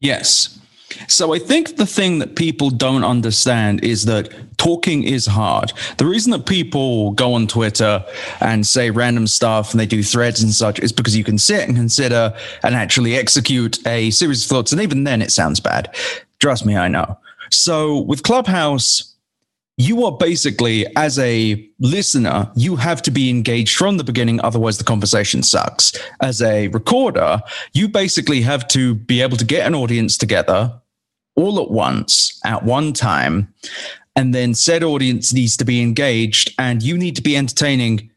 Yes. 0.00 0.58
So 1.08 1.34
I 1.34 1.38
think 1.38 1.76
the 1.76 1.86
thing 1.86 2.18
that 2.18 2.36
people 2.36 2.70
don't 2.70 3.04
understand 3.04 3.84
is 3.84 4.04
that 4.06 4.32
talking 4.58 5.02
is 5.04 5.26
hard. 5.26 5.72
The 5.98 6.06
reason 6.06 6.30
that 6.32 6.46
people 6.46 7.12
go 7.12 7.34
on 7.34 7.46
Twitter 7.46 8.04
and 8.40 8.66
say 8.66 8.90
random 8.90 9.26
stuff 9.26 9.72
and 9.72 9.80
they 9.80 9.86
do 9.86 10.02
threads 10.02 10.42
and 10.42 10.52
such 10.52 10.78
is 10.80 10.92
because 10.92 11.16
you 11.16 11.24
can 11.24 11.38
sit 11.38 11.66
and 11.66 11.76
consider 11.76 12.34
and 12.62 12.74
actually 12.74 13.16
execute 13.16 13.84
a 13.86 14.10
series 14.10 14.44
of 14.44 14.48
thoughts. 14.48 14.72
And 14.72 14.80
even 14.80 15.04
then, 15.04 15.22
it 15.22 15.32
sounds 15.32 15.60
bad. 15.60 15.94
Trust 16.38 16.66
me, 16.66 16.76
I 16.76 16.88
know. 16.88 17.18
So 17.50 18.00
with 18.00 18.22
Clubhouse, 18.22 19.10
you 19.76 20.04
are 20.04 20.12
basically, 20.12 20.86
as 20.96 21.18
a 21.18 21.66
listener, 21.78 22.50
you 22.54 22.76
have 22.76 23.00
to 23.02 23.10
be 23.10 23.30
engaged 23.30 23.76
from 23.76 23.96
the 23.96 24.04
beginning. 24.04 24.38
Otherwise, 24.42 24.76
the 24.76 24.84
conversation 24.84 25.42
sucks. 25.42 25.92
As 26.20 26.42
a 26.42 26.68
recorder, 26.68 27.40
you 27.72 27.88
basically 27.88 28.42
have 28.42 28.68
to 28.68 28.94
be 28.94 29.22
able 29.22 29.38
to 29.38 29.44
get 29.44 29.66
an 29.66 29.74
audience 29.74 30.18
together 30.18 30.79
all 31.40 31.62
at 31.62 31.70
once 31.70 32.40
at 32.44 32.62
one 32.64 32.92
time. 32.92 33.52
And 34.16 34.34
then 34.34 34.54
said 34.54 34.82
audience 34.82 35.32
needs 35.32 35.56
to 35.58 35.64
be 35.64 35.80
engaged, 35.80 36.52
and 36.58 36.82
you 36.82 36.98
need 36.98 37.16
to 37.16 37.22
be 37.22 37.36
entertaining 37.36 38.10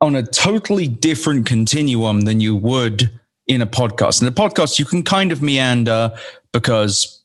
on 0.00 0.14
a 0.14 0.22
totally 0.22 0.86
different 0.86 1.46
continuum 1.46 2.22
than 2.22 2.40
you 2.40 2.54
would 2.56 3.10
in 3.46 3.60
a 3.60 3.66
podcast. 3.66 4.22
In 4.22 4.28
a 4.28 4.32
podcast, 4.32 4.78
you 4.78 4.84
can 4.84 5.02
kind 5.02 5.32
of 5.32 5.42
meander 5.42 6.12
because 6.52 7.22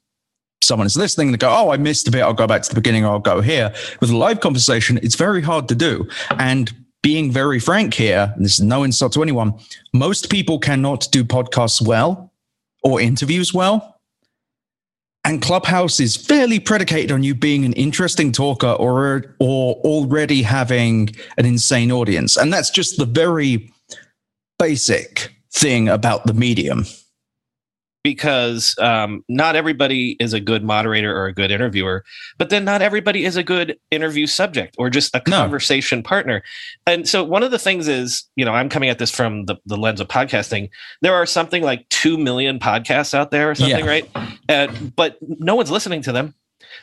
someone 0.61 0.87
is 0.87 0.97
listening 0.97 1.29
and 1.29 1.39
go, 1.39 1.49
oh, 1.49 1.71
I 1.71 1.77
missed 1.77 2.07
a 2.07 2.11
bit. 2.11 2.21
I'll 2.21 2.33
go 2.33 2.47
back 2.47 2.63
to 2.63 2.69
the 2.69 2.75
beginning 2.75 3.05
or 3.05 3.11
I'll 3.11 3.19
go 3.19 3.41
here. 3.41 3.73
With 4.01 4.09
a 4.09 4.17
live 4.17 4.39
conversation, 4.39 4.99
it's 5.03 5.15
very 5.15 5.41
hard 5.41 5.67
to 5.69 5.75
do. 5.75 6.07
And 6.31 6.73
being 7.03 7.31
very 7.31 7.59
frank 7.59 7.93
here, 7.93 8.33
this 8.37 8.55
is 8.55 8.61
no 8.61 8.83
insult 8.83 9.13
to 9.13 9.21
anyone, 9.21 9.53
most 9.93 10.31
people 10.31 10.57
cannot 10.57 11.07
do 11.11 11.23
podcasts 11.23 11.85
well 11.85 12.33
or 12.83 12.99
interviews 12.99 13.53
well. 13.53 13.94
And 15.25 15.41
Clubhouse 15.41 15.99
is 15.99 16.15
fairly 16.15 16.59
predicated 16.59 17.11
on 17.11 17.23
you 17.23 17.35
being 17.35 17.65
an 17.65 17.73
interesting 17.73 18.31
talker 18.31 18.73
or 18.73 19.35
or 19.39 19.75
already 19.77 20.43
having 20.43 21.09
an 21.37 21.45
insane 21.45 21.91
audience. 21.91 22.37
And 22.37 22.53
that's 22.53 22.69
just 22.69 22.97
the 22.97 23.05
very 23.07 23.73
basic 24.59 25.35
thing 25.51 25.89
about 25.89 26.27
the 26.27 26.33
medium 26.33 26.85
because 28.05 28.75
um, 28.77 29.23
not 29.27 29.55
everybody 29.55 30.15
is 30.19 30.31
a 30.31 30.39
good 30.39 30.63
moderator 30.63 31.11
or 31.17 31.25
a 31.25 31.33
good 31.33 31.49
interviewer, 31.49 32.03
but 32.37 32.51
then 32.51 32.63
not 32.63 32.83
everybody 32.83 33.25
is 33.25 33.35
a 33.35 33.41
good 33.41 33.79
interview 33.89 34.27
subject 34.27 34.75
or 34.77 34.91
just 34.91 35.15
a 35.15 35.21
No. 35.27 35.37
conversation 35.37 36.03
partner. 36.03 36.43
And 36.85 37.09
so 37.09 37.23
one 37.23 37.41
of 37.41 37.49
the 37.49 37.57
things 37.57 37.87
is, 37.87 38.23
you 38.35 38.45
know, 38.45 38.51
I'm 38.53 38.69
coming 38.69 38.89
at 38.89 38.99
this 38.99 39.09
from 39.09 39.45
the, 39.45 39.55
the 39.65 39.75
lens 39.75 39.99
of 39.99 40.07
podcasting. 40.07 40.69
There 41.01 41.15
are 41.15 41.25
something 41.25 41.63
like 41.63 41.89
2 41.89 42.15
million 42.19 42.59
podcasts 42.59 43.15
out 43.15 43.31
there 43.31 43.49
or 43.49 43.55
something, 43.55 43.83
Yeah. 43.85 43.99
right? 44.47 44.95
But 44.95 45.17
no 45.21 45.55
one's 45.55 45.71
listening 45.71 46.03
to 46.03 46.11
them 46.11 46.35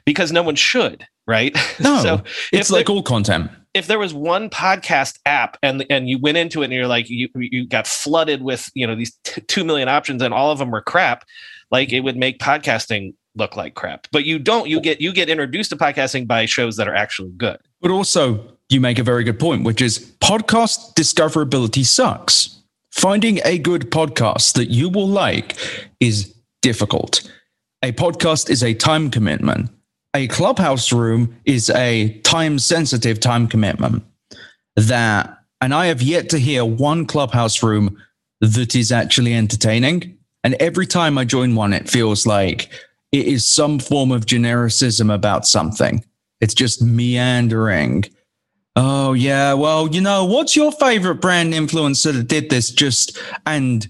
because 0.05 0.33
no 0.33 0.43
one 0.43 0.57
should, 0.57 1.07
right? 1.29 1.57
No, 1.81 2.03
so 2.03 2.23
it's 2.53 2.73
like 2.73 2.91
all 2.91 3.05
content. 3.05 3.49
If 3.75 3.87
there 3.87 3.99
was 3.99 4.13
one 4.13 4.51
podcast 4.51 5.19
app 5.27 5.57
and 5.63 5.85
and 5.89 6.09
you 6.09 6.19
went 6.19 6.37
into 6.37 6.63
it 6.63 6.67
and 6.67 6.75
you're 6.75 6.87
like 6.87 7.09
you 7.09 7.29
you 7.35 7.67
got 7.67 7.87
flooded 7.87 8.43
with 8.43 8.71
you 8.75 8.87
know 8.87 8.95
these 8.95 9.17
t- 9.25 9.41
2 9.43 9.65
million 9.65 9.89
options 9.89 10.23
and 10.23 10.35
all 10.35 10.51
of 10.51 10.59
them 10.59 10.71
were 10.71 10.83
crap 10.83 11.25
like 11.71 11.93
it 11.93 12.01
would 12.01 12.17
make 12.17 12.39
podcasting 12.39 13.15
look 13.35 13.57
like 13.57 13.75
crap 13.75 14.07
but 14.13 14.25
you 14.25 14.39
don't 14.39 14.69
you 14.69 14.81
get 14.81 15.01
you 15.01 15.13
get 15.13 15.31
introduced 15.31 15.71
to 15.71 15.77
podcasting 15.77 16.27
by 16.27 16.45
shows 16.45 16.77
that 16.77 16.87
are 16.87 16.95
actually 16.95 17.31
good 17.37 17.59
But 17.81 17.91
also, 17.91 18.39
you 18.69 18.81
make 18.81 18.99
a 18.99 19.03
very 19.03 19.25
good 19.25 19.39
point, 19.39 19.65
which 19.65 19.83
is 19.83 19.99
podcast 20.21 20.95
discoverability 20.95 21.85
sucks. 21.85 22.63
Finding 22.91 23.41
a 23.45 23.59
good 23.59 23.91
podcast 23.91 24.55
that 24.55 24.71
you 24.71 24.89
will 24.89 25.09
like 25.09 25.57
is 25.99 26.35
difficult. 26.63 27.29
A 27.83 27.93
podcast 27.93 28.49
is 28.49 28.63
a 28.63 28.73
time 28.75 29.11
commitment. 29.11 29.71
A 30.15 30.29
clubhouse 30.29 30.93
room 30.93 31.35
is 31.45 31.71
a 31.71 32.19
time 32.21 32.59
sensitive 32.59 33.19
time 33.19 33.49
commitment. 33.49 34.05
That, 34.77 35.39
and 35.61 35.75
I 35.75 35.87
have 35.87 36.03
yet 36.03 36.29
to 36.31 36.39
hear 36.39 36.65
one 36.65 37.07
clubhouse 37.07 37.63
room 37.63 37.99
that 38.41 38.75
is 38.75 38.93
actually 38.93 39.35
entertaining. 39.35 40.19
And 40.45 40.55
every 40.55 40.87
time 40.87 41.17
I 41.17 41.25
join 41.25 41.55
one, 41.55 41.73
it 41.73 41.89
feels 41.89 42.27
like 42.27 42.69
it 43.13 43.27
is 43.27 43.47
some 43.47 43.79
form 43.79 44.11
of 44.11 44.27
genericism 44.27 45.13
about 45.13 45.47
something. 45.47 46.05
It's 46.41 46.55
just 46.55 46.83
meandering. 46.83 48.05
Oh 48.75 49.13
yeah, 49.13 49.53
well, 49.53 49.87
you 49.89 50.01
know, 50.01 50.25
what's 50.25 50.57
your 50.57 50.73
favorite 50.73 51.17
brand 51.17 51.53
influencer 51.53 52.13
that 52.13 52.29
did 52.29 52.51
this? 52.51 52.71
Just 52.71 53.19
and 53.47 53.87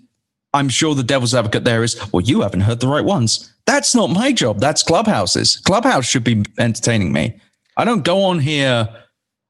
I'm 0.53 0.69
sure 0.69 0.95
the 0.95 1.03
devil's 1.03 1.35
advocate 1.35 1.65
there 1.65 1.83
is, 1.83 1.97
well, 2.13 2.21
you 2.21 2.43
haven't 2.43 2.61
heard 2.61 2.81
the 2.81 2.89
right 2.89 3.05
ones. 3.05 3.52
That's 3.66 3.94
not 3.94 4.11
my 4.11 4.33
job. 4.33 4.61
That's 4.61 4.83
Clubhouse's. 4.83 5.57
Clubhouse 5.59 6.07
should 6.07 6.25
be 6.25 6.44
entertaining 6.59 7.12
me. 7.12 7.40
I 7.77 7.85
don't 7.85 8.05
go 8.05 8.22
on 8.22 8.38
here. 8.38 8.88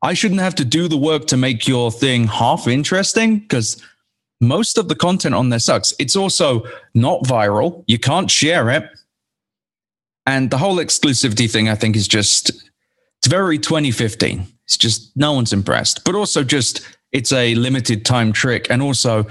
I 0.03 0.15
shouldn't 0.15 0.41
have 0.41 0.55
to 0.57 0.65
do 0.65 0.89
the 0.89 0.97
work 0.99 1.27
to 1.29 1.37
make 1.37 1.67
your 1.67 1.91
thing 1.91 2.27
half 2.27 2.67
interesting 2.67 3.39
because 3.39 3.83
most 4.41 4.77
of 4.77 4.89
the 4.89 4.95
content 4.97 5.35
on 5.35 5.49
there 5.49 5.61
sucks. 5.61 5.95
It's 5.99 6.17
also 6.17 6.65
not 6.95 7.23
viral. 7.23 7.85
You 7.87 7.99
can't 7.99 8.31
share 8.31 8.69
it. 8.71 8.85
And 10.27 10.51
the 10.51 10.59
whole 10.59 10.77
exclusivity 10.77 11.51
thing, 11.51 11.69
I 11.69 11.75
think, 11.75 11.97
is 11.97 12.09
just 12.09 12.51
it's 12.51 13.29
very 13.29 13.59
2015. 13.59 14.47
It's 14.65 14.77
just 14.77 15.17
no 15.17 15.33
one's 15.33 15.53
impressed. 15.53 16.05
But 16.05 16.17
also 16.17 16.43
just 16.43 16.87
it's 17.13 17.33
a 17.33 17.55
limited 17.55 18.05
time 18.05 18.33
trick. 18.33 18.67
And 18.69 18.83
also 18.83 19.27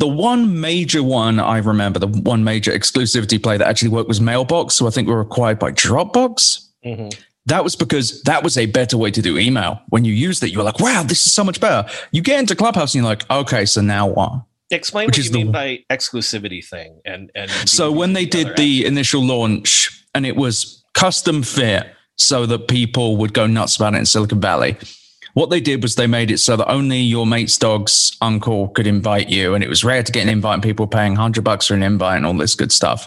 the 0.00 0.08
one 0.08 0.60
major 0.60 1.02
one 1.02 1.38
I 1.38 1.58
remember, 1.58 1.98
the 1.98 2.08
one 2.08 2.42
major 2.42 2.72
exclusivity 2.72 3.40
play 3.40 3.56
that 3.58 3.68
actually 3.68 3.90
worked 3.90 4.08
was 4.08 4.20
Mailbox. 4.20 4.74
So 4.74 4.86
I 4.86 4.90
think 4.90 5.06
we 5.06 5.14
were 5.14 5.20
acquired 5.20 5.58
by 5.58 5.70
Dropbox. 5.72 6.66
Mm-hmm. 6.84 7.08
That 7.46 7.64
was 7.64 7.76
because 7.76 8.22
that 8.22 8.42
was 8.42 8.58
a 8.58 8.66
better 8.66 8.96
way 8.98 9.10
to 9.10 9.22
do 9.22 9.38
email. 9.38 9.80
When 9.90 10.04
you 10.04 10.12
used 10.12 10.42
it, 10.42 10.50
you 10.50 10.58
were 10.58 10.64
like, 10.64 10.80
wow, 10.80 11.02
this 11.02 11.24
is 11.26 11.32
so 11.32 11.44
much 11.44 11.60
better. 11.60 11.88
You 12.12 12.22
get 12.22 12.40
into 12.40 12.56
Clubhouse 12.56 12.94
and 12.94 13.02
you're 13.02 13.10
like, 13.10 13.28
okay, 13.30 13.64
so 13.66 13.80
now 13.80 14.06
what? 14.08 14.32
explain 14.72 15.06
Which 15.06 15.14
what 15.14 15.18
is 15.18 15.26
you 15.26 15.32
the- 15.32 15.38
mean 15.44 15.52
by 15.52 15.80
exclusivity 15.90 16.64
thing 16.64 17.00
and 17.04 17.30
and 17.34 17.50
So 17.68 17.90
when 17.92 18.12
they 18.12 18.24
did 18.24 18.56
the 18.56 18.86
initial 18.86 19.22
launch 19.22 20.04
and 20.14 20.24
it 20.24 20.36
was 20.36 20.84
custom 20.94 21.42
fit 21.42 21.88
so 22.16 22.46
that 22.46 22.68
people 22.68 23.16
would 23.16 23.32
go 23.34 23.46
nuts 23.48 23.76
about 23.76 23.94
it 23.94 23.98
in 23.98 24.06
Silicon 24.06 24.40
Valley, 24.40 24.76
what 25.34 25.50
they 25.50 25.60
did 25.60 25.82
was 25.82 25.94
they 25.94 26.06
made 26.06 26.30
it 26.30 26.38
so 26.38 26.56
that 26.56 26.70
only 26.70 26.98
your 26.98 27.26
mate's 27.26 27.56
dog's 27.56 28.16
uncle 28.20 28.68
could 28.68 28.86
invite 28.86 29.28
you. 29.28 29.54
And 29.54 29.62
it 29.62 29.68
was 29.68 29.84
rare 29.84 30.02
to 30.02 30.12
get 30.12 30.22
an 30.22 30.28
invite 30.28 30.54
and 30.54 30.62
people 30.62 30.86
paying 30.86 31.12
100 31.12 31.44
bucks 31.44 31.66
for 31.66 31.74
an 31.74 31.82
invite 31.82 32.16
and 32.16 32.26
all 32.26 32.34
this 32.34 32.54
good 32.54 32.72
stuff. 32.72 33.06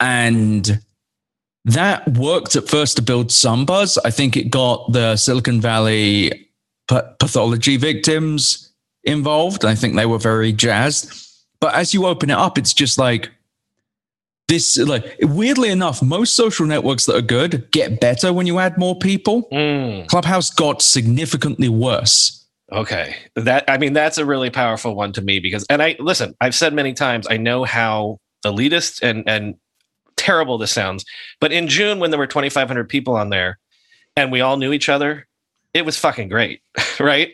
And 0.00 0.80
that 1.64 2.08
worked 2.16 2.56
at 2.56 2.68
first 2.68 2.96
to 2.96 3.02
build 3.02 3.30
some 3.30 3.64
buzz. 3.64 3.98
I 3.98 4.10
think 4.10 4.36
it 4.36 4.50
got 4.50 4.92
the 4.92 5.16
Silicon 5.16 5.60
Valley 5.60 6.48
pathology 6.88 7.76
victims 7.76 8.72
involved. 9.04 9.64
I 9.64 9.74
think 9.74 9.94
they 9.94 10.06
were 10.06 10.18
very 10.18 10.52
jazzed. 10.52 11.28
But 11.60 11.74
as 11.74 11.94
you 11.94 12.06
open 12.06 12.30
it 12.30 12.36
up, 12.36 12.58
it's 12.58 12.72
just 12.72 12.98
like 12.98 13.30
this. 14.50 14.76
Like 14.78 15.16
weirdly 15.22 15.70
enough, 15.70 16.02
most 16.02 16.34
social 16.36 16.66
networks 16.66 17.06
that 17.06 17.16
are 17.16 17.22
good 17.22 17.70
get 17.70 18.00
better 18.00 18.32
when 18.32 18.46
you 18.46 18.58
add 18.58 18.76
more 18.76 18.98
people. 18.98 19.48
Mm, 19.50 20.06
Clubhouse 20.08 20.50
got 20.50 20.82
significantly 20.82 21.68
worse. 21.70 22.36
okay 22.72 23.16
that 23.34 23.64
i 23.66 23.76
mean 23.78 23.92
that's 23.94 24.16
a 24.18 24.24
really 24.24 24.48
powerful 24.50 24.94
one 24.94 25.12
to 25.12 25.20
me 25.22 25.40
because 25.40 25.66
and 25.68 25.82
i 25.82 25.96
listen 25.98 26.34
i've 26.40 26.54
said 26.54 26.72
many 26.72 26.92
times 26.92 27.26
i 27.28 27.36
know 27.36 27.64
how 27.64 28.16
elitist 28.46 29.02
and 29.02 29.28
and 29.28 29.56
terrible 30.16 30.56
this 30.56 30.70
sounds 30.70 31.04
but 31.40 31.50
in 31.50 31.66
june 31.66 31.98
when 31.98 32.10
there 32.12 32.18
were 32.18 32.28
2500 32.28 32.88
people 32.88 33.16
on 33.16 33.30
there 33.30 33.58
and 34.16 34.30
we 34.30 34.40
all 34.40 34.56
knew 34.56 34.72
each 34.72 34.88
other 34.88 35.26
it 35.72 35.84
was 35.84 35.96
fucking 35.96 36.28
great 36.28 36.60
right 37.00 37.30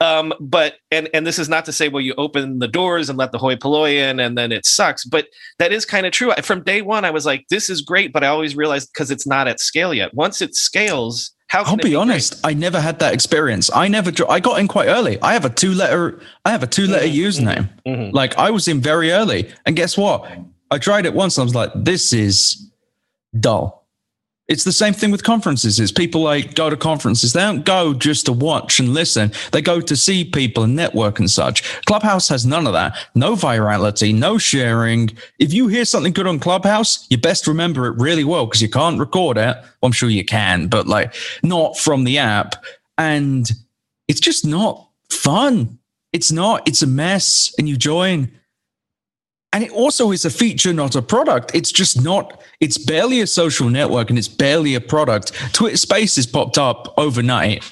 um 0.00 0.32
but 0.40 0.74
and 0.90 1.08
and 1.12 1.26
this 1.26 1.38
is 1.38 1.48
not 1.48 1.64
to 1.64 1.72
say 1.72 1.88
well 1.88 2.00
you 2.00 2.14
open 2.18 2.58
the 2.60 2.68
doors 2.68 3.08
and 3.08 3.18
let 3.18 3.32
the 3.32 3.38
hoi 3.38 3.56
polloi 3.56 3.96
in 3.98 4.20
and 4.20 4.38
then 4.38 4.52
it 4.52 4.64
sucks 4.64 5.04
but 5.04 5.26
that 5.58 5.72
is 5.72 5.84
kind 5.84 6.06
of 6.06 6.12
true 6.12 6.32
from 6.42 6.62
day 6.62 6.82
one 6.82 7.04
i 7.04 7.10
was 7.10 7.26
like 7.26 7.44
this 7.50 7.68
is 7.68 7.80
great 7.82 8.12
but 8.12 8.22
i 8.22 8.28
always 8.28 8.54
realized 8.56 8.90
because 8.92 9.10
it's 9.10 9.26
not 9.26 9.48
at 9.48 9.58
scale 9.60 9.92
yet 9.92 10.12
once 10.14 10.40
it 10.40 10.54
scales 10.54 11.32
how 11.48 11.64
can 11.64 11.70
I'll 11.72 11.76
be 11.78 11.82
great? 11.82 11.94
honest. 11.96 12.40
I 12.46 12.54
never 12.54 12.80
had 12.80 13.00
that 13.00 13.12
experience. 13.12 13.72
I 13.74 13.88
never. 13.88 14.12
dro- 14.12 14.28
I 14.28 14.38
got 14.38 14.60
in 14.60 14.68
quite 14.68 14.86
early. 14.86 15.20
I 15.20 15.32
have 15.32 15.44
a 15.44 15.50
two 15.50 15.72
letter. 15.74 16.20
I 16.44 16.50
have 16.52 16.62
a 16.62 16.66
two 16.68 16.86
letter 16.86 17.06
Mhm, 17.08 17.16
username. 17.16 17.68
mhm. 17.84 18.12
Like 18.12 18.38
I 18.38 18.52
was 18.52 18.68
in 18.68 18.80
very 18.80 19.10
early, 19.10 19.50
and 19.66 19.74
guess 19.74 19.98
what? 19.98 20.30
I 20.70 20.78
tried 20.78 21.06
it 21.06 21.12
once. 21.14 21.36
And 21.36 21.42
I 21.42 21.46
was 21.46 21.54
like, 21.56 21.72
this 21.74 22.12
is 22.12 22.70
dull. 23.40 23.79
It's 24.50 24.64
the 24.64 24.72
same 24.72 24.94
thing 24.94 25.12
with 25.12 25.22
conferences. 25.22 25.78
Is 25.78 25.92
people 25.92 26.22
like 26.22 26.56
go 26.56 26.68
to 26.68 26.76
conferences? 26.76 27.32
They 27.32 27.40
don't 27.40 27.64
go 27.64 27.94
just 27.94 28.26
to 28.26 28.32
watch 28.32 28.80
and 28.80 28.92
listen. 28.92 29.30
They 29.52 29.62
go 29.62 29.80
to 29.80 29.96
see 29.96 30.24
people 30.24 30.64
and 30.64 30.74
network 30.74 31.20
and 31.20 31.30
such. 31.30 31.62
Clubhouse 31.84 32.28
has 32.30 32.44
none 32.44 32.66
of 32.66 32.72
that. 32.72 32.98
No 33.14 33.34
virality, 33.34 34.12
no 34.12 34.38
sharing. 34.38 35.10
If 35.38 35.54
you 35.54 35.68
hear 35.68 35.84
something 35.84 36.12
good 36.12 36.26
on 36.26 36.40
Clubhouse, 36.40 37.06
you 37.10 37.16
best 37.16 37.46
remember 37.46 37.86
it 37.86 37.96
really 37.98 38.24
well 38.24 38.44
because 38.46 38.60
you 38.60 38.68
can't 38.68 38.98
record 38.98 39.38
it. 39.38 39.56
Well, 39.56 39.84
I'm 39.84 39.92
sure 39.92 40.10
you 40.10 40.24
can, 40.24 40.66
but 40.66 40.88
like 40.88 41.14
not 41.44 41.78
from 41.78 42.02
the 42.02 42.18
app. 42.18 42.56
And 42.98 43.48
it's 44.08 44.20
just 44.20 44.44
not 44.44 44.88
fun. 45.10 45.78
It's 46.12 46.32
not. 46.32 46.66
It's 46.66 46.82
a 46.82 46.88
mess. 46.88 47.54
And 47.56 47.68
you 47.68 47.76
join. 47.76 48.32
And 49.52 49.64
it 49.64 49.72
also 49.72 50.12
is 50.12 50.24
a 50.24 50.30
feature, 50.30 50.72
not 50.72 50.94
a 50.94 51.02
product. 51.02 51.50
It's 51.54 51.72
just 51.72 52.02
not, 52.02 52.40
it's 52.60 52.78
barely 52.78 53.20
a 53.20 53.26
social 53.26 53.68
network 53.68 54.08
and 54.08 54.18
it's 54.18 54.28
barely 54.28 54.74
a 54.74 54.80
product. 54.80 55.32
Twitter 55.52 55.76
Spaces 55.76 56.26
popped 56.26 56.56
up 56.56 56.94
overnight. 56.96 57.68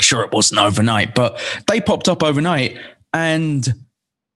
Sure, 0.00 0.22
it 0.22 0.32
wasn't 0.32 0.60
overnight, 0.60 1.16
but 1.16 1.40
they 1.68 1.80
popped 1.80 2.08
up 2.08 2.22
overnight 2.22 2.78
and 3.12 3.74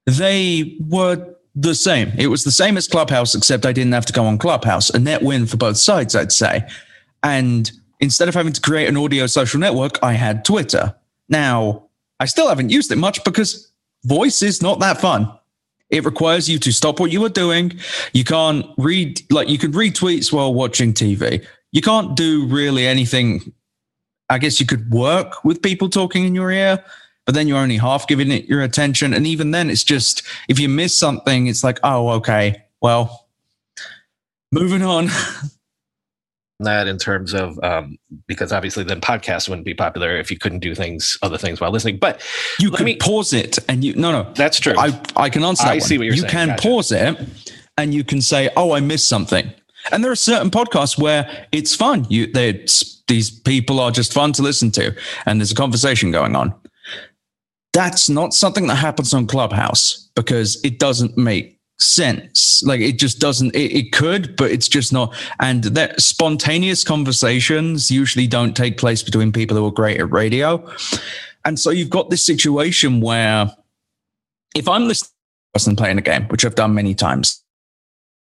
they 0.06 0.76
were 0.80 1.36
the 1.54 1.74
same. 1.74 2.10
It 2.18 2.28
was 2.28 2.42
the 2.42 2.50
same 2.50 2.76
as 2.76 2.88
Clubhouse, 2.88 3.34
except 3.34 3.64
I 3.64 3.72
didn't 3.72 3.92
have 3.92 4.06
to 4.06 4.12
go 4.12 4.24
on 4.24 4.38
Clubhouse. 4.38 4.90
A 4.90 4.98
net 4.98 5.22
win 5.22 5.46
for 5.46 5.56
both 5.56 5.76
sides, 5.76 6.16
I'd 6.16 6.32
say. 6.32 6.66
And 7.22 7.70
instead 8.00 8.28
of 8.28 8.34
having 8.34 8.52
to 8.54 8.60
create 8.60 8.88
an 8.88 8.96
audio 8.96 9.26
social 9.26 9.60
network, 9.60 10.02
I 10.02 10.14
had 10.14 10.44
Twitter. 10.44 10.96
Now, 11.28 11.88
I 12.18 12.24
still 12.24 12.48
haven't 12.48 12.70
used 12.70 12.90
it 12.90 12.96
much 12.96 13.22
because 13.22 13.70
voice 14.04 14.42
is 14.42 14.62
not 14.62 14.80
that 14.80 15.00
fun. 15.00 15.32
It 15.92 16.04
requires 16.04 16.48
you 16.48 16.58
to 16.58 16.72
stop 16.72 16.98
what 16.98 17.12
you 17.12 17.24
are 17.24 17.28
doing. 17.28 17.78
You 18.12 18.24
can't 18.24 18.66
read, 18.76 19.20
like, 19.30 19.48
you 19.48 19.58
can 19.58 19.70
read 19.70 19.94
tweets 19.94 20.32
while 20.32 20.52
watching 20.52 20.92
TV. 20.92 21.46
You 21.70 21.82
can't 21.82 22.16
do 22.16 22.46
really 22.46 22.86
anything. 22.86 23.52
I 24.28 24.38
guess 24.38 24.58
you 24.58 24.66
could 24.66 24.90
work 24.90 25.44
with 25.44 25.62
people 25.62 25.88
talking 25.88 26.24
in 26.24 26.34
your 26.34 26.50
ear, 26.50 26.82
but 27.26 27.36
then 27.36 27.46
you're 27.46 27.58
only 27.58 27.76
half 27.76 28.08
giving 28.08 28.32
it 28.32 28.46
your 28.46 28.62
attention. 28.62 29.14
And 29.14 29.26
even 29.28 29.52
then, 29.52 29.70
it's 29.70 29.84
just, 29.84 30.22
if 30.48 30.58
you 30.58 30.68
miss 30.68 30.96
something, 30.96 31.46
it's 31.46 31.62
like, 31.62 31.78
oh, 31.84 32.08
okay, 32.08 32.64
well, 32.80 33.22
Moving 34.52 34.82
on. 34.82 35.08
that 36.64 36.86
in 36.88 36.98
terms 36.98 37.34
of 37.34 37.58
um, 37.62 37.98
because 38.26 38.52
obviously 38.52 38.84
then 38.84 39.00
podcasts 39.00 39.48
wouldn't 39.48 39.66
be 39.66 39.74
popular 39.74 40.16
if 40.16 40.30
you 40.30 40.38
couldn't 40.38 40.60
do 40.60 40.74
things 40.74 41.18
other 41.22 41.38
things 41.38 41.60
while 41.60 41.70
listening 41.70 41.98
but 41.98 42.22
You 42.60 42.70
can 42.70 42.84
me- 42.86 42.96
pause 42.96 43.32
it 43.32 43.58
and 43.68 43.84
you 43.84 43.94
no 43.96 44.12
no. 44.12 44.32
that's 44.34 44.60
true 44.60 44.74
I 44.78 45.00
I 45.16 45.30
can 45.30 45.44
answer 45.44 45.64
that. 45.64 45.70
I 45.72 45.74
one. 45.74 45.80
see 45.82 45.98
what 45.98 46.04
you're 46.06 46.14
you 46.14 46.20
saying. 46.22 46.30
You 46.30 46.38
can 46.38 46.48
Gotcha. 46.48 46.62
pause 46.62 46.92
it 46.92 47.18
and 47.78 47.94
you 47.94 48.04
can 48.04 48.20
say, 48.20 48.50
"Oh, 48.56 48.72
I 48.72 48.80
missed 48.80 49.08
something." 49.08 49.52
And 49.90 50.04
there 50.04 50.12
are 50.12 50.16
certain 50.16 50.50
podcasts 50.50 50.98
where 50.98 51.46
it's 51.52 51.74
fun. 51.74 52.06
You 52.10 52.26
they 52.26 52.66
these 53.08 53.30
people 53.30 53.80
are 53.80 53.90
just 53.90 54.12
fun 54.12 54.32
to 54.34 54.42
listen 54.42 54.70
to 54.72 54.94
and 55.26 55.40
there's 55.40 55.52
a 55.52 55.56
conversation 55.56 56.10
going 56.12 56.36
on. 56.36 56.54
That's 57.72 58.08
not 58.10 58.34
something 58.34 58.66
that 58.68 58.76
happens 58.76 59.14
on 59.14 59.26
Clubhouse 59.26 60.10
because 60.14 60.60
it 60.64 60.78
doesn't 60.78 61.16
make 61.16 61.58
sense. 61.82 62.62
Like 62.64 62.80
it 62.80 62.98
just 62.98 63.18
doesn't 63.18 63.54
it, 63.54 63.72
it 63.72 63.92
could, 63.92 64.36
but 64.36 64.50
it's 64.50 64.68
just 64.68 64.92
not 64.92 65.14
and 65.40 65.64
that 65.64 66.00
spontaneous 66.00 66.84
conversations 66.84 67.90
usually 67.90 68.26
don't 68.26 68.56
take 68.56 68.78
place 68.78 69.02
between 69.02 69.32
people 69.32 69.56
who 69.56 69.66
are 69.66 69.72
great 69.72 70.00
at 70.00 70.10
radio. 70.10 70.66
And 71.44 71.58
so 71.58 71.70
you've 71.70 71.90
got 71.90 72.10
this 72.10 72.24
situation 72.24 73.00
where 73.00 73.54
if 74.54 74.68
I'm 74.68 74.86
listening 74.86 75.08
to 75.08 75.58
person 75.58 75.76
playing 75.76 75.98
a 75.98 76.02
game, 76.02 76.24
which 76.28 76.44
I've 76.44 76.54
done 76.54 76.74
many 76.74 76.94
times, 76.94 77.42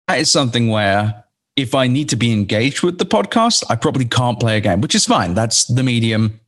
that 0.08 0.18
is 0.18 0.30
something 0.30 0.68
where 0.68 1.24
if 1.56 1.74
I 1.74 1.86
need 1.86 2.08
to 2.08 2.16
be 2.16 2.32
engaged 2.32 2.82
with 2.82 2.98
the 2.98 3.04
podcast, 3.04 3.64
I 3.68 3.76
probably 3.76 4.06
can't 4.06 4.40
play 4.40 4.56
a 4.56 4.60
game, 4.60 4.80
which 4.80 4.94
is 4.94 5.04
fine. 5.04 5.34
That's 5.34 5.64
the 5.66 5.82
medium. 5.82 6.40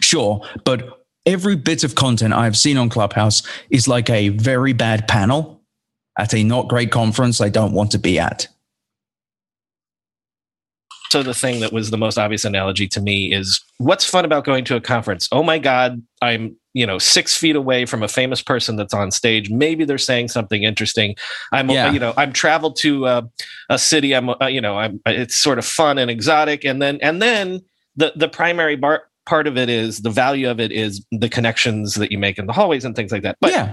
Sure. 0.00 0.42
But 0.64 1.06
every 1.26 1.56
bit 1.56 1.84
of 1.84 1.94
content 1.94 2.32
I've 2.32 2.56
seen 2.56 2.78
on 2.78 2.88
Clubhouse 2.88 3.42
is 3.70 3.86
like 3.86 4.08
a 4.08 4.30
very 4.30 4.72
bad 4.72 5.06
panel 5.08 5.57
at 6.18 6.34
a 6.34 6.44
not 6.44 6.68
great 6.68 6.90
conference 6.90 7.40
I 7.40 7.48
don't 7.48 7.72
want 7.72 7.90
to 7.92 7.98
be 7.98 8.18
at. 8.18 8.48
so 11.10 11.22
the 11.22 11.34
thing 11.34 11.60
that 11.60 11.72
was 11.72 11.90
the 11.90 11.96
most 11.98 12.18
obvious 12.18 12.44
analogy 12.44 12.86
to 12.88 13.00
me 13.00 13.32
is 13.32 13.60
what's 13.78 14.04
fun 14.04 14.24
about 14.24 14.44
going 14.44 14.64
to 14.64 14.76
a 14.76 14.80
conference 14.80 15.28
oh 15.32 15.42
my 15.42 15.58
god 15.58 16.02
i'm 16.22 16.54
you 16.74 16.86
know 16.86 16.98
six 16.98 17.36
feet 17.36 17.56
away 17.56 17.86
from 17.86 18.02
a 18.02 18.08
famous 18.08 18.42
person 18.42 18.76
that's 18.76 18.92
on 18.94 19.10
stage 19.10 19.50
maybe 19.50 19.84
they're 19.86 19.98
saying 19.98 20.28
something 20.28 20.64
interesting 20.64 21.14
i'm 21.52 21.70
Yeah. 21.70 21.92
you 21.92 21.98
know 21.98 22.12
i'm 22.16 22.32
traveled 22.32 22.76
to 22.78 23.06
uh, 23.06 23.22
a 23.70 23.78
city 23.78 24.14
i'm 24.14 24.28
uh, 24.30 24.46
you 24.48 24.60
know 24.60 24.78
i'm 24.78 25.00
it's 25.06 25.36
sort 25.36 25.58
of 25.58 25.64
fun 25.64 25.98
and 25.98 26.10
exotic 26.10 26.64
and 26.64 26.82
then 26.82 26.98
and 27.00 27.22
then 27.22 27.60
the 27.96 28.12
the 28.16 28.28
primary 28.28 28.76
bar, 28.76 29.04
part 29.26 29.46
of 29.46 29.56
it 29.56 29.68
is 29.70 30.02
the 30.02 30.10
value 30.10 30.50
of 30.50 30.60
it 30.60 30.72
is 30.72 31.04
the 31.10 31.28
connections 31.28 31.94
that 31.94 32.12
you 32.12 32.18
make 32.18 32.38
in 32.38 32.46
the 32.46 32.52
hallways 32.52 32.84
and 32.84 32.94
things 32.96 33.12
like 33.12 33.22
that 33.22 33.36
but 33.40 33.50
yeah. 33.50 33.72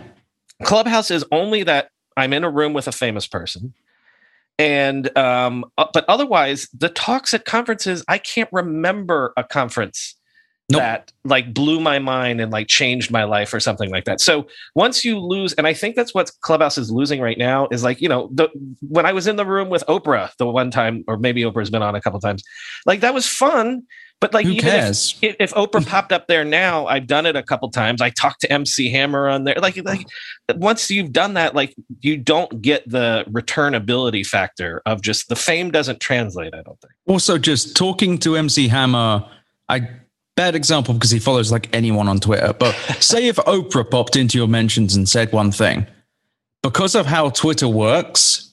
Clubhouse 0.63 1.11
is 1.11 1.25
only 1.33 1.63
that 1.63 1.89
I'm 2.17 2.33
in 2.33 2.43
a 2.43 2.49
room 2.49 2.73
with 2.73 2.87
a 2.87 2.91
famous 2.91 3.27
person. 3.27 3.73
And 4.57 5.15
um, 5.17 5.65
uh, 5.77 5.87
but 5.93 6.05
otherwise, 6.07 6.69
the 6.77 6.89
talks 6.89 7.33
at 7.33 7.45
conferences, 7.45 8.03
I 8.07 8.17
can't 8.17 8.49
remember 8.51 9.33
a 9.35 9.43
conference 9.43 10.15
Nope. 10.69 10.81
that 10.81 11.13
like 11.23 11.53
blew 11.53 11.79
my 11.79 11.99
mind 11.99 12.41
and 12.41 12.51
like 12.51 12.67
changed 12.67 13.11
my 13.11 13.25
life 13.25 13.53
or 13.53 13.59
something 13.59 13.91
like 13.91 14.05
that. 14.05 14.19
So 14.19 14.47
once 14.73 15.05
you 15.05 15.19
lose, 15.19 15.53
and 15.53 15.67
I 15.67 15.73
think 15.73 15.95
that's 15.95 16.13
what 16.15 16.31
Clubhouse 16.41 16.77
is 16.77 16.89
losing 16.89 17.21
right 17.21 17.37
now 17.37 17.67
is 17.69 17.83
like, 17.83 18.01
you 18.01 18.09
know, 18.09 18.29
the 18.33 18.49
when 18.87 19.05
I 19.05 19.11
was 19.13 19.27
in 19.27 19.35
the 19.35 19.45
room 19.45 19.69
with 19.69 19.83
Oprah 19.87 20.31
the 20.37 20.47
one 20.47 20.71
time, 20.71 21.03
or 21.07 21.17
maybe 21.17 21.43
Oprah's 21.43 21.69
been 21.69 21.83
on 21.83 21.93
a 21.93 22.01
couple 22.01 22.19
times, 22.19 22.41
like 22.85 23.01
that 23.01 23.13
was 23.13 23.27
fun. 23.27 23.83
But 24.25 24.33
like 24.33 24.45
Who 24.47 24.53
even 24.53 24.65
if- 24.65 24.73
cares? 24.73 25.15
if, 25.21 25.35
if 25.39 25.53
Oprah 25.53 25.85
popped 25.85 26.11
up 26.11 26.25
there 26.25 26.43
now, 26.43 26.87
I've 26.87 27.05
done 27.05 27.27
it 27.27 27.35
a 27.35 27.43
couple 27.43 27.69
times. 27.69 28.01
I 28.01 28.09
talked 28.09 28.41
to 28.41 28.51
MC 28.51 28.89
Hammer 28.89 29.27
on 29.29 29.43
there. 29.43 29.53
Like, 29.61 29.77
like 29.85 30.07
once 30.55 30.89
you've 30.89 31.13
done 31.13 31.35
that, 31.35 31.53
like 31.53 31.75
you 32.01 32.17
don't 32.17 32.59
get 32.59 32.89
the 32.89 33.23
returnability 33.29 34.25
factor 34.25 34.81
of 34.87 35.01
just 35.03 35.29
the 35.29 35.35
fame 35.35 35.69
doesn't 35.69 35.99
translate. 35.99 36.55
I 36.55 36.63
don't 36.63 36.81
think. 36.81 36.93
Also, 37.05 37.37
just 37.37 37.77
talking 37.77 38.17
to 38.19 38.35
MC 38.35 38.67
Hammer, 38.67 39.23
I 39.69 39.89
bad 40.35 40.55
example 40.55 40.95
because 40.95 41.11
he 41.11 41.19
follows 41.19 41.51
like 41.51 41.69
anyone 41.71 42.07
on 42.07 42.19
Twitter. 42.19 42.51
But 42.51 42.73
say 42.99 43.27
if 43.27 43.35
Oprah 43.35 43.87
popped 43.91 44.15
into 44.15 44.39
your 44.39 44.47
mentions 44.47 44.95
and 44.95 45.07
said 45.07 45.31
one 45.33 45.51
thing, 45.51 45.85
because 46.63 46.95
of 46.95 47.05
how 47.05 47.29
Twitter 47.29 47.67
works, 47.67 48.44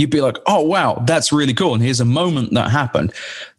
you'd 0.00 0.10
be 0.10 0.20
like, 0.20 0.38
"Oh 0.46 0.62
wow, 0.62 1.02
that's 1.06 1.32
really 1.32 1.54
cool." 1.54 1.74
And 1.74 1.82
here's 1.82 2.00
a 2.00 2.04
moment 2.04 2.54
that 2.54 2.70
happened. 2.70 3.12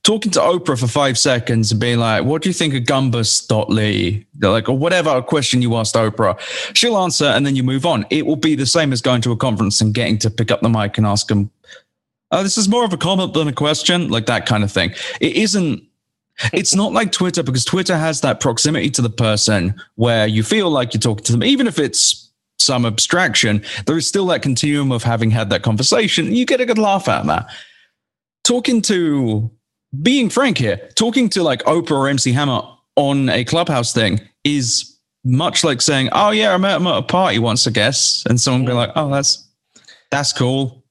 Talking 0.04 0.32
to 0.32 0.40
Oprah 0.40 0.80
for 0.80 0.88
five 0.88 1.18
seconds 1.18 1.72
and 1.72 1.80
being 1.80 2.00
like, 2.00 2.26
"What 2.26 2.42
do 2.42 2.50
you 2.50 2.54
think 2.54 2.74
of 2.74 2.84
Gumbus.ly?" 2.84 4.26
They're 4.34 4.50
like, 4.50 4.68
or 4.68 4.78
whatever 4.78 5.22
question 5.22 5.62
you 5.62 5.76
asked 5.76 5.96
Oprah, 5.96 6.40
she'll 6.76 6.98
answer, 6.98 7.26
and 7.26 7.46
then 7.46 7.56
you 7.56 7.64
move 7.64 7.86
on. 7.86 8.06
It 8.10 8.26
will 8.26 8.36
be 8.36 8.56
the 8.56 8.66
same 8.66 8.92
as 8.92 9.02
going 9.02 9.22
to 9.22 9.32
a 9.32 9.38
conference 9.38 9.80
and 9.80 9.94
getting 9.94 10.18
to 10.20 10.30
pick 10.30 10.52
up 10.52 10.62
the 10.62 10.70
mic 10.70 10.98
and 10.98 11.06
ask 11.06 11.28
them 11.28 11.52
oh, 12.32 12.44
this 12.44 12.58
is 12.58 12.70
more 12.70 12.84
of 12.84 12.94
a 12.94 12.98
comment 12.98 13.34
than 13.34 13.48
a 13.48 13.54
question, 13.54 14.10
like 14.10 14.26
that 14.26 14.46
kind 14.46 14.64
of 14.64 14.72
thing. 14.72 14.94
It 15.20 15.36
isn't. 15.36 15.84
It's 16.54 16.74
not 16.74 16.94
like 16.94 17.12
Twitter 17.12 17.44
because 17.44 17.66
Twitter 17.66 17.98
has 17.98 18.22
that 18.22 18.40
proximity 18.40 18.90
to 18.92 19.02
the 19.02 19.10
person 19.10 19.80
where 19.96 20.26
you 20.26 20.44
feel 20.44 20.72
like 20.72 20.94
you're 20.94 21.02
talking 21.02 21.24
to 21.26 21.32
them, 21.34 21.44
even 21.44 21.68
if 21.68 21.78
it's 21.78 22.31
some 22.62 22.86
abstraction. 22.86 23.64
There 23.86 23.98
is 23.98 24.08
still 24.08 24.26
that 24.28 24.42
continuum 24.42 24.92
of 24.92 25.04
having 25.04 25.32
had 25.32 25.50
that 25.50 25.64
conversation. 25.64 26.34
You 26.34 26.46
get 26.46 26.62
a 26.62 26.66
good 26.66 26.78
laugh 26.78 27.08
out 27.08 27.22
of 27.22 27.28
that. 27.28 27.48
Talking 28.44 28.82
to, 28.84 29.52
being 30.02 30.30
frank 30.30 30.58
here, 30.58 30.90
talking 30.96 31.30
to 31.30 31.44
like 31.44 31.64
Oprah 31.64 31.92
or 31.92 32.08
MC 32.08 32.32
Hammer 32.32 32.62
on 32.96 33.30
a 33.30 33.44
clubhouse 33.44 33.94
thing 33.94 34.22
is 34.44 34.98
much 35.24 35.64
like 35.64 35.82
saying, 35.82 36.10
"Oh 36.12 36.32
yeah, 36.32 36.54
I 36.54 36.58
met 36.58 36.78
him 36.78 36.88
at 36.88 36.98
a 36.98 37.02
party 37.02 37.40
once, 37.40 37.68
I 37.68 37.72
guess," 37.72 38.24
and 38.28 38.40
someone 38.40 38.66
be 38.66 38.72
mm. 38.72 38.76
like, 38.76 38.92
"Oh, 38.96 39.10
that's 39.12 39.48
that's 40.10 40.34
cool." 40.34 40.84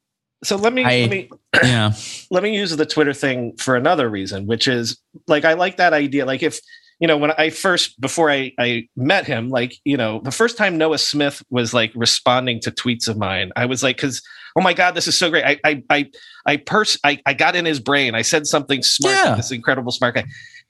So 0.45 0.57
let 0.57 0.73
me 0.73 0.85
I- 0.85 1.01
let 1.01 1.11
me 1.11 1.31
Yeah. 1.65 1.93
let 2.31 2.43
me 2.43 2.57
use 2.57 2.75
the 2.77 2.87
Twitter 2.87 3.13
thing 3.13 3.57
for 3.57 3.77
another 3.77 4.09
reason, 4.09 4.47
which 4.47 4.69
is 4.69 4.99
like 5.27 5.45
I 5.45 5.55
like 5.55 5.77
that 5.79 5.93
idea. 5.93 6.25
Like 6.25 6.43
if 6.43 6.61
you 7.01 7.09
know 7.09 7.17
when 7.17 7.33
I 7.33 7.51
first 7.51 8.01
before 8.01 8.31
I 8.31 8.53
I 8.59 8.89
met 8.95 9.27
him, 9.27 9.49
like 9.49 9.75
you 9.85 9.97
know 9.97 10.21
the 10.23 10.31
first 10.31 10.57
time 10.57 10.79
Noah 10.79 10.99
Smith 10.99 11.43
was 11.51 11.75
like 11.75 11.93
responding 11.95 12.61
to 12.61 12.71
tweets 12.71 13.09
of 13.09 13.17
mine, 13.17 13.53
I 13.57 13.67
was 13.67 13.83
like, 13.83 13.97
because 13.97 14.23
oh 14.57 14.61
my 14.61 14.75
god, 14.75 14.95
this 14.95 15.09
is 15.09 15.19
so 15.19 15.31
great. 15.31 15.45
I 15.45 15.59
I 15.65 15.83
I 15.91 16.11
I 16.47 16.57
pers- 16.59 16.99
I, 17.03 17.21
I 17.27 17.33
got 17.35 17.57
in 17.57 17.65
his 17.65 17.81
brain. 17.81 18.15
I 18.15 18.23
said 18.23 18.47
something 18.47 18.83
smart. 18.83 19.17
Yeah. 19.17 19.35
This 19.35 19.51
incredible 19.51 19.93
smart 19.93 20.15
guy. 20.15 20.25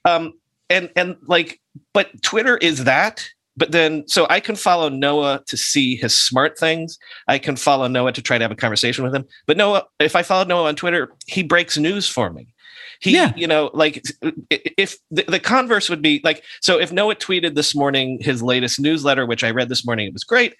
Um 0.05 0.33
and 0.69 0.89
and 0.95 1.17
like, 1.27 1.59
but 1.93 2.21
Twitter 2.23 2.57
is 2.57 2.85
that. 2.85 3.27
But 3.57 3.73
then, 3.73 4.07
so 4.07 4.25
I 4.29 4.39
can 4.39 4.55
follow 4.55 4.87
Noah 4.87 5.43
to 5.47 5.57
see 5.57 5.97
his 5.97 6.15
smart 6.15 6.57
things. 6.57 6.97
I 7.27 7.37
can 7.37 7.57
follow 7.57 7.87
Noah 7.87 8.13
to 8.13 8.21
try 8.21 8.37
to 8.37 8.43
have 8.43 8.51
a 8.51 8.55
conversation 8.55 9.03
with 9.03 9.13
him. 9.13 9.25
But 9.45 9.57
Noah, 9.57 9.83
if 9.99 10.15
I 10.15 10.23
follow 10.23 10.45
Noah 10.45 10.69
on 10.69 10.77
Twitter, 10.77 11.11
he 11.27 11.43
breaks 11.43 11.77
news 11.77 12.07
for 12.07 12.31
me. 12.31 12.47
He, 13.01 13.15
Yeah. 13.15 13.33
you 13.35 13.47
know, 13.47 13.71
like 13.73 14.03
if 14.49 14.97
the, 15.09 15.23
the 15.27 15.39
converse 15.39 15.89
would 15.89 16.01
be 16.01 16.21
like, 16.23 16.43
so 16.61 16.79
if 16.79 16.91
Noah 16.91 17.15
tweeted 17.15 17.55
this 17.55 17.75
morning 17.75 18.19
his 18.21 18.43
latest 18.43 18.79
newsletter, 18.79 19.25
which 19.25 19.43
I 19.43 19.51
read 19.51 19.69
this 19.69 19.85
morning, 19.85 20.07
it 20.07 20.13
was 20.13 20.23
great. 20.23 20.55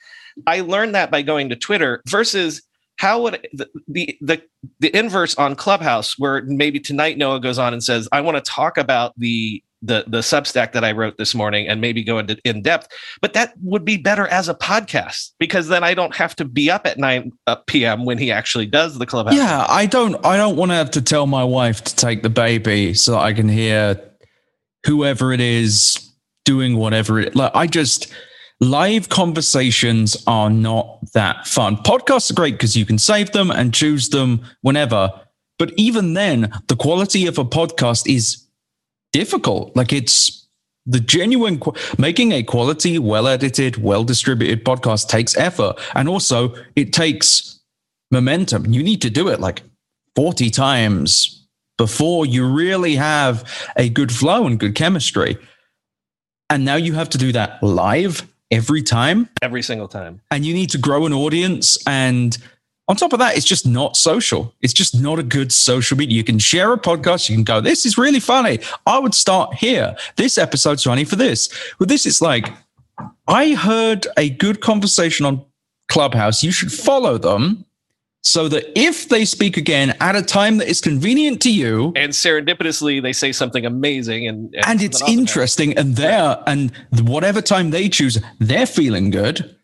I 0.47 0.61
learned 0.61 0.95
that 0.95 1.11
by 1.11 1.21
going 1.21 1.49
to 1.49 1.55
Twitter 1.55 2.01
versus 2.07 2.61
how 2.97 3.21
would 3.23 3.47
the, 3.53 3.67
the 3.87 4.17
the 4.21 4.41
the 4.79 4.95
inverse 4.97 5.35
on 5.35 5.55
Clubhouse, 5.55 6.17
where 6.19 6.43
maybe 6.45 6.79
tonight 6.79 7.17
Noah 7.17 7.39
goes 7.39 7.57
on 7.59 7.73
and 7.73 7.83
says, 7.83 8.07
"I 8.11 8.21
want 8.21 8.43
to 8.43 8.51
talk 8.51 8.77
about 8.77 9.13
the 9.17 9.63
the 9.81 10.03
the 10.07 10.19
Substack 10.19 10.73
that 10.73 10.83
I 10.83 10.91
wrote 10.91 11.17
this 11.17 11.33
morning 11.33 11.67
and 11.67 11.81
maybe 11.81 12.03
go 12.03 12.19
into 12.19 12.37
in 12.43 12.61
depth," 12.61 12.87
but 13.21 13.33
that 13.33 13.53
would 13.61 13.85
be 13.85 13.97
better 13.97 14.27
as 14.27 14.49
a 14.49 14.53
podcast 14.53 15.31
because 15.39 15.67
then 15.67 15.83
I 15.83 15.93
don't 15.93 16.15
have 16.15 16.35
to 16.37 16.45
be 16.45 16.69
up 16.69 16.85
at 16.85 16.97
nine 16.97 17.31
uh, 17.47 17.55
p.m. 17.67 18.05
when 18.05 18.17
he 18.17 18.31
actually 18.31 18.65
does 18.65 18.97
the 18.97 19.05
Clubhouse. 19.05 19.35
Yeah, 19.35 19.65
I 19.67 19.85
don't 19.85 20.23
I 20.25 20.37
don't 20.37 20.55
want 20.55 20.71
to 20.71 20.75
have 20.75 20.91
to 20.91 21.01
tell 21.01 21.27
my 21.27 21.43
wife 21.43 21.83
to 21.83 21.95
take 21.95 22.23
the 22.23 22.29
baby 22.29 22.93
so 22.93 23.13
that 23.13 23.19
I 23.19 23.33
can 23.33 23.49
hear 23.49 24.01
whoever 24.85 25.31
it 25.33 25.41
is 25.41 26.09
doing 26.43 26.75
whatever 26.75 27.19
it 27.19 27.35
like 27.35 27.51
I 27.53 27.67
just 27.67 28.11
live 28.61 29.09
conversations 29.09 30.23
are 30.27 30.49
not 30.49 30.99
that 31.13 31.47
fun. 31.47 31.75
Podcasts 31.77 32.31
are 32.31 32.35
great 32.35 32.53
because 32.53 32.77
you 32.77 32.85
can 32.85 32.99
save 32.99 33.31
them 33.31 33.51
and 33.51 33.73
choose 33.73 34.09
them 34.09 34.41
whenever. 34.61 35.09
But 35.57 35.73
even 35.77 36.13
then, 36.13 36.51
the 36.67 36.75
quality 36.75 37.27
of 37.27 37.37
a 37.37 37.43
podcast 37.43 38.07
is 38.07 38.47
difficult. 39.11 39.75
Like 39.75 39.93
it's 39.93 40.47
the 40.85 40.99
genuine 40.99 41.59
qu- 41.59 41.73
making 41.97 42.31
a 42.31 42.43
quality, 42.43 42.97
well 42.99 43.27
edited, 43.27 43.77
well 43.77 44.03
distributed 44.03 44.65
podcast 44.65 45.07
takes 45.07 45.37
effort. 45.37 45.79
And 45.95 46.09
also 46.09 46.55
it 46.75 46.93
takes 46.93 47.59
momentum. 48.09 48.73
You 48.73 48.83
need 48.83 49.01
to 49.03 49.09
do 49.09 49.27
it 49.27 49.39
like 49.39 49.63
40 50.15 50.49
times 50.49 51.47
before 51.77 52.25
you 52.25 52.47
really 52.47 52.95
have 52.95 53.43
a 53.75 53.89
good 53.89 54.11
flow 54.11 54.45
and 54.45 54.59
good 54.59 54.75
chemistry. 54.75 55.37
And 56.49 56.65
now 56.65 56.75
you 56.75 56.93
have 56.93 57.09
to 57.09 57.17
do 57.17 57.31
that 57.31 57.63
live 57.63 58.27
every 58.51 58.83
time. 58.83 59.29
every 59.41 59.61
single 59.61 59.87
time. 59.87 60.21
And 60.29 60.45
you 60.45 60.53
need 60.53 60.69
to 60.71 60.77
grow 60.77 61.05
an 61.05 61.13
audience. 61.13 61.77
And 61.87 62.37
on 62.91 62.97
top 62.97 63.13
of 63.13 63.19
that, 63.19 63.37
it's 63.37 63.45
just 63.45 63.65
not 63.65 63.95
social. 63.95 64.53
It's 64.59 64.73
just 64.73 64.99
not 64.99 65.17
a 65.17 65.23
good 65.23 65.53
social 65.53 65.97
media. 65.97 66.13
You 66.13 66.25
can 66.25 66.39
share 66.39 66.73
a 66.73 66.77
podcast. 66.77 67.29
You 67.29 67.37
can 67.37 67.45
go, 67.45 67.61
this 67.61 67.85
is 67.85 67.97
really 67.97 68.19
funny. 68.19 68.59
I 68.85 68.99
would 68.99 69.15
start 69.15 69.53
here. 69.53 69.95
This 70.17 70.37
episode's 70.37 70.83
funny 70.83 71.05
for 71.05 71.15
this. 71.15 71.47
With 71.79 71.87
this, 71.87 72.05
it's 72.05 72.21
like, 72.21 72.49
I 73.29 73.53
heard 73.53 74.07
a 74.17 74.29
good 74.29 74.59
conversation 74.59 75.25
on 75.25 75.41
Clubhouse. 75.87 76.43
You 76.43 76.51
should 76.51 76.69
follow 76.69 77.17
them 77.17 77.63
so 78.23 78.49
that 78.49 78.77
if 78.77 79.07
they 79.07 79.23
speak 79.23 79.55
again 79.55 79.95
at 80.01 80.17
a 80.17 80.21
time 80.21 80.57
that 80.57 80.67
is 80.67 80.81
convenient 80.81 81.41
to 81.43 81.51
you 81.51 81.93
and 81.95 82.11
serendipitously 82.11 83.01
they 83.01 83.11
say 83.13 83.31
something 83.31 83.65
amazing 83.65 84.27
and 84.27 84.53
and, 84.53 84.65
and 84.67 84.81
it's 84.83 85.01
interesting 85.09 85.75
and 85.75 85.95
they're 85.95 86.37
and 86.45 86.71
whatever 86.99 87.41
time 87.41 87.71
they 87.71 87.89
choose 87.89 88.19
they're 88.37 88.67
feeling 88.67 89.09
good 89.09 89.55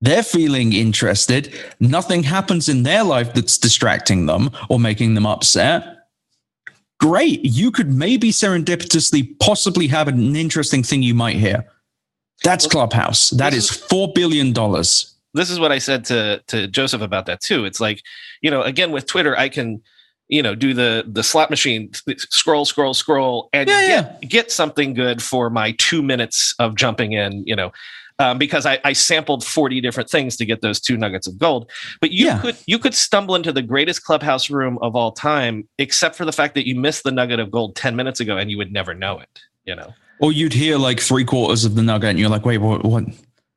they're 0.00 0.22
feeling 0.22 0.72
interested 0.72 1.52
nothing 1.80 2.22
happens 2.22 2.68
in 2.68 2.82
their 2.82 3.04
life 3.04 3.32
that's 3.34 3.58
distracting 3.58 4.26
them 4.26 4.50
or 4.68 4.78
making 4.78 5.14
them 5.14 5.26
upset 5.26 6.08
great 6.98 7.40
you 7.44 7.70
could 7.70 7.92
maybe 7.92 8.30
serendipitously 8.30 9.38
possibly 9.40 9.86
have 9.86 10.08
an 10.08 10.36
interesting 10.36 10.82
thing 10.82 11.02
you 11.02 11.14
might 11.14 11.36
hear 11.36 11.64
that's 12.42 12.66
clubhouse 12.66 13.30
That 13.30 13.54
is 13.54 13.70
four 13.70 14.12
billion 14.12 14.52
dollars 14.52 15.16
this 15.36 15.50
is 15.50 15.60
what 15.60 15.70
I 15.70 15.78
said 15.78 16.04
to 16.06 16.42
to 16.48 16.66
Joseph 16.66 17.02
about 17.02 17.26
that 17.26 17.40
too. 17.40 17.64
It's 17.64 17.80
like, 17.80 18.02
you 18.40 18.50
know, 18.50 18.62
again 18.62 18.90
with 18.90 19.06
Twitter, 19.06 19.38
I 19.38 19.48
can, 19.48 19.82
you 20.28 20.42
know, 20.42 20.54
do 20.54 20.74
the 20.74 21.04
the 21.06 21.22
slot 21.22 21.50
machine, 21.50 21.90
scroll, 22.18 22.64
scroll, 22.64 22.94
scroll, 22.94 23.48
and 23.52 23.68
yeah, 23.68 23.86
get, 23.86 24.18
yeah. 24.22 24.28
get 24.28 24.50
something 24.50 24.94
good 24.94 25.22
for 25.22 25.50
my 25.50 25.72
two 25.78 26.02
minutes 26.02 26.54
of 26.58 26.74
jumping 26.74 27.12
in. 27.12 27.44
You 27.46 27.54
know, 27.54 27.72
um, 28.18 28.38
because 28.38 28.66
I, 28.66 28.78
I, 28.84 28.92
sampled 28.94 29.44
40 29.44 29.80
different 29.80 30.08
things 30.08 30.36
to 30.38 30.46
get 30.46 30.62
those 30.62 30.80
two 30.80 30.96
nuggets 30.96 31.26
of 31.26 31.38
gold. 31.38 31.70
But 32.00 32.12
you 32.12 32.26
yeah. 32.26 32.40
could 32.40 32.56
you 32.66 32.78
could 32.78 32.94
stumble 32.94 33.34
into 33.34 33.52
the 33.52 33.62
greatest 33.62 34.04
clubhouse 34.04 34.48
room 34.48 34.78
of 34.80 34.96
all 34.96 35.12
time, 35.12 35.68
except 35.78 36.16
for 36.16 36.24
the 36.24 36.32
fact 36.32 36.54
that 36.54 36.66
you 36.66 36.74
missed 36.74 37.04
the 37.04 37.12
nugget 37.12 37.40
of 37.40 37.50
gold 37.50 37.76
10 37.76 37.94
minutes 37.94 38.20
ago 38.20 38.36
and 38.36 38.50
you 38.50 38.56
would 38.56 38.72
never 38.72 38.94
know 38.94 39.18
it, 39.18 39.40
you 39.64 39.76
know. 39.76 39.92
Or 40.18 40.32
you'd 40.32 40.54
hear 40.54 40.78
like 40.78 40.98
three 41.00 41.24
quarters 41.24 41.66
of 41.66 41.74
the 41.74 41.82
nugget 41.82 42.10
and 42.10 42.18
you're 42.18 42.30
like, 42.30 42.46
wait, 42.46 42.58
what 42.58 42.84
what 42.84 43.04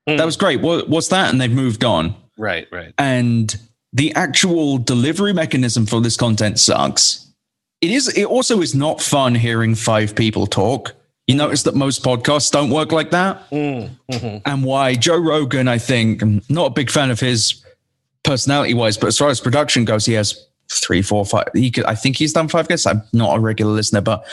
Mm. 0.10 0.18
That 0.18 0.26
was 0.26 0.38
great. 0.38 0.62
What, 0.62 0.90
what's 0.90 1.10
that? 1.10 1.32
And 1.32 1.40
they've 1.40 1.52
moved 1.52 1.84
on. 1.84 2.16
Right, 2.38 2.68
right. 2.72 2.94
And 2.98 3.56
the 3.94 4.14
actual 4.16 4.78
delivery 4.78 5.34
mechanism 5.34 5.86
for 5.86 6.02
this 6.02 6.18
content 6.18 6.60
sucks. 6.60 7.32
It 7.82 7.92
is. 7.92 8.08
It 8.18 8.26
also 8.26 8.62
is 8.62 8.76
not 8.76 9.02
fun 9.02 9.36
hearing 9.36 9.76
five 9.76 10.16
people 10.16 10.48
talk. 10.48 10.94
You 11.30 11.36
notice 11.36 11.62
that 11.64 11.76
most 11.76 12.04
podcasts 12.04 12.52
don't 12.52 12.72
work 12.72 12.92
like 12.92 13.12
that, 13.12 13.48
mm, 13.52 13.88
mm-hmm. 14.12 14.38
and 14.50 14.64
why 14.64 14.96
Joe 14.96 15.18
Rogan, 15.20 15.68
I 15.68 15.78
think, 15.78 16.24
I'm 16.24 16.42
not 16.50 16.66
a 16.66 16.70
big 16.72 16.90
fan 16.90 17.12
of 17.12 17.20
his 17.20 17.64
personality 18.24 18.74
wise, 18.74 18.98
but 18.98 19.08
as 19.08 19.18
far 19.18 19.30
as 19.30 19.40
production 19.40 19.86
goes, 19.86 20.08
he 20.08 20.14
has 20.14 20.48
three, 20.72 21.04
four, 21.04 21.24
five. 21.26 21.46
He 21.54 21.70
could, 21.70 21.86
I 21.86 21.94
think 21.94 22.18
he's 22.18 22.34
done 22.34 22.48
five 22.48 22.68
guests. 22.68 22.88
I'm 22.88 23.04
not 23.14 23.38
a 23.38 23.40
regular 23.40 23.72
listener, 23.72 24.02
but 24.02 24.26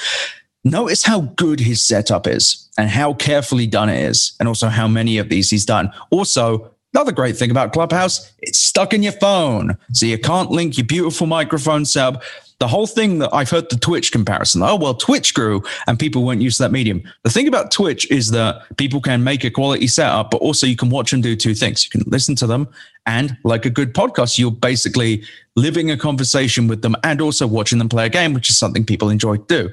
Notice 0.66 1.04
how 1.04 1.20
good 1.20 1.60
his 1.60 1.80
setup 1.80 2.26
is 2.26 2.68
and 2.76 2.90
how 2.90 3.14
carefully 3.14 3.68
done 3.68 3.88
it 3.88 4.02
is, 4.02 4.32
and 4.40 4.48
also 4.48 4.66
how 4.66 4.88
many 4.88 5.16
of 5.16 5.28
these 5.28 5.48
he's 5.48 5.64
done. 5.64 5.92
Also, 6.10 6.68
another 6.92 7.12
great 7.12 7.36
thing 7.36 7.52
about 7.52 7.72
Clubhouse, 7.72 8.32
it's 8.40 8.58
stuck 8.58 8.92
in 8.92 9.04
your 9.04 9.12
phone. 9.12 9.78
So 9.92 10.06
you 10.06 10.18
can't 10.18 10.50
link 10.50 10.76
your 10.76 10.84
beautiful 10.84 11.28
microphone 11.28 11.84
setup. 11.84 12.24
The 12.58 12.68
whole 12.68 12.86
thing 12.86 13.18
that 13.18 13.28
I've 13.34 13.50
heard 13.50 13.68
the 13.68 13.76
Twitch 13.76 14.12
comparison. 14.12 14.62
Oh, 14.62 14.76
well, 14.76 14.94
Twitch 14.94 15.34
grew 15.34 15.62
and 15.86 15.98
people 15.98 16.24
weren't 16.24 16.40
used 16.40 16.56
to 16.56 16.62
that 16.62 16.72
medium. 16.72 17.02
The 17.22 17.30
thing 17.30 17.48
about 17.48 17.70
Twitch 17.70 18.10
is 18.10 18.30
that 18.30 18.62
people 18.78 19.02
can 19.02 19.22
make 19.22 19.44
a 19.44 19.50
quality 19.50 19.86
setup, 19.86 20.30
but 20.30 20.38
also 20.38 20.66
you 20.66 20.76
can 20.76 20.88
watch 20.88 21.12
and 21.12 21.22
do 21.22 21.36
two 21.36 21.54
things. 21.54 21.84
You 21.84 21.90
can 21.90 22.10
listen 22.10 22.34
to 22.36 22.46
them, 22.46 22.68
and 23.04 23.36
like 23.44 23.66
a 23.66 23.70
good 23.70 23.94
podcast, 23.94 24.38
you're 24.38 24.50
basically 24.50 25.22
living 25.54 25.90
a 25.90 25.96
conversation 25.96 26.66
with 26.66 26.82
them 26.82 26.96
and 27.04 27.20
also 27.20 27.46
watching 27.46 27.78
them 27.78 27.88
play 27.88 28.06
a 28.06 28.08
game, 28.08 28.32
which 28.32 28.50
is 28.50 28.58
something 28.58 28.84
people 28.84 29.10
enjoy 29.10 29.36
to 29.36 29.44
do. 29.46 29.72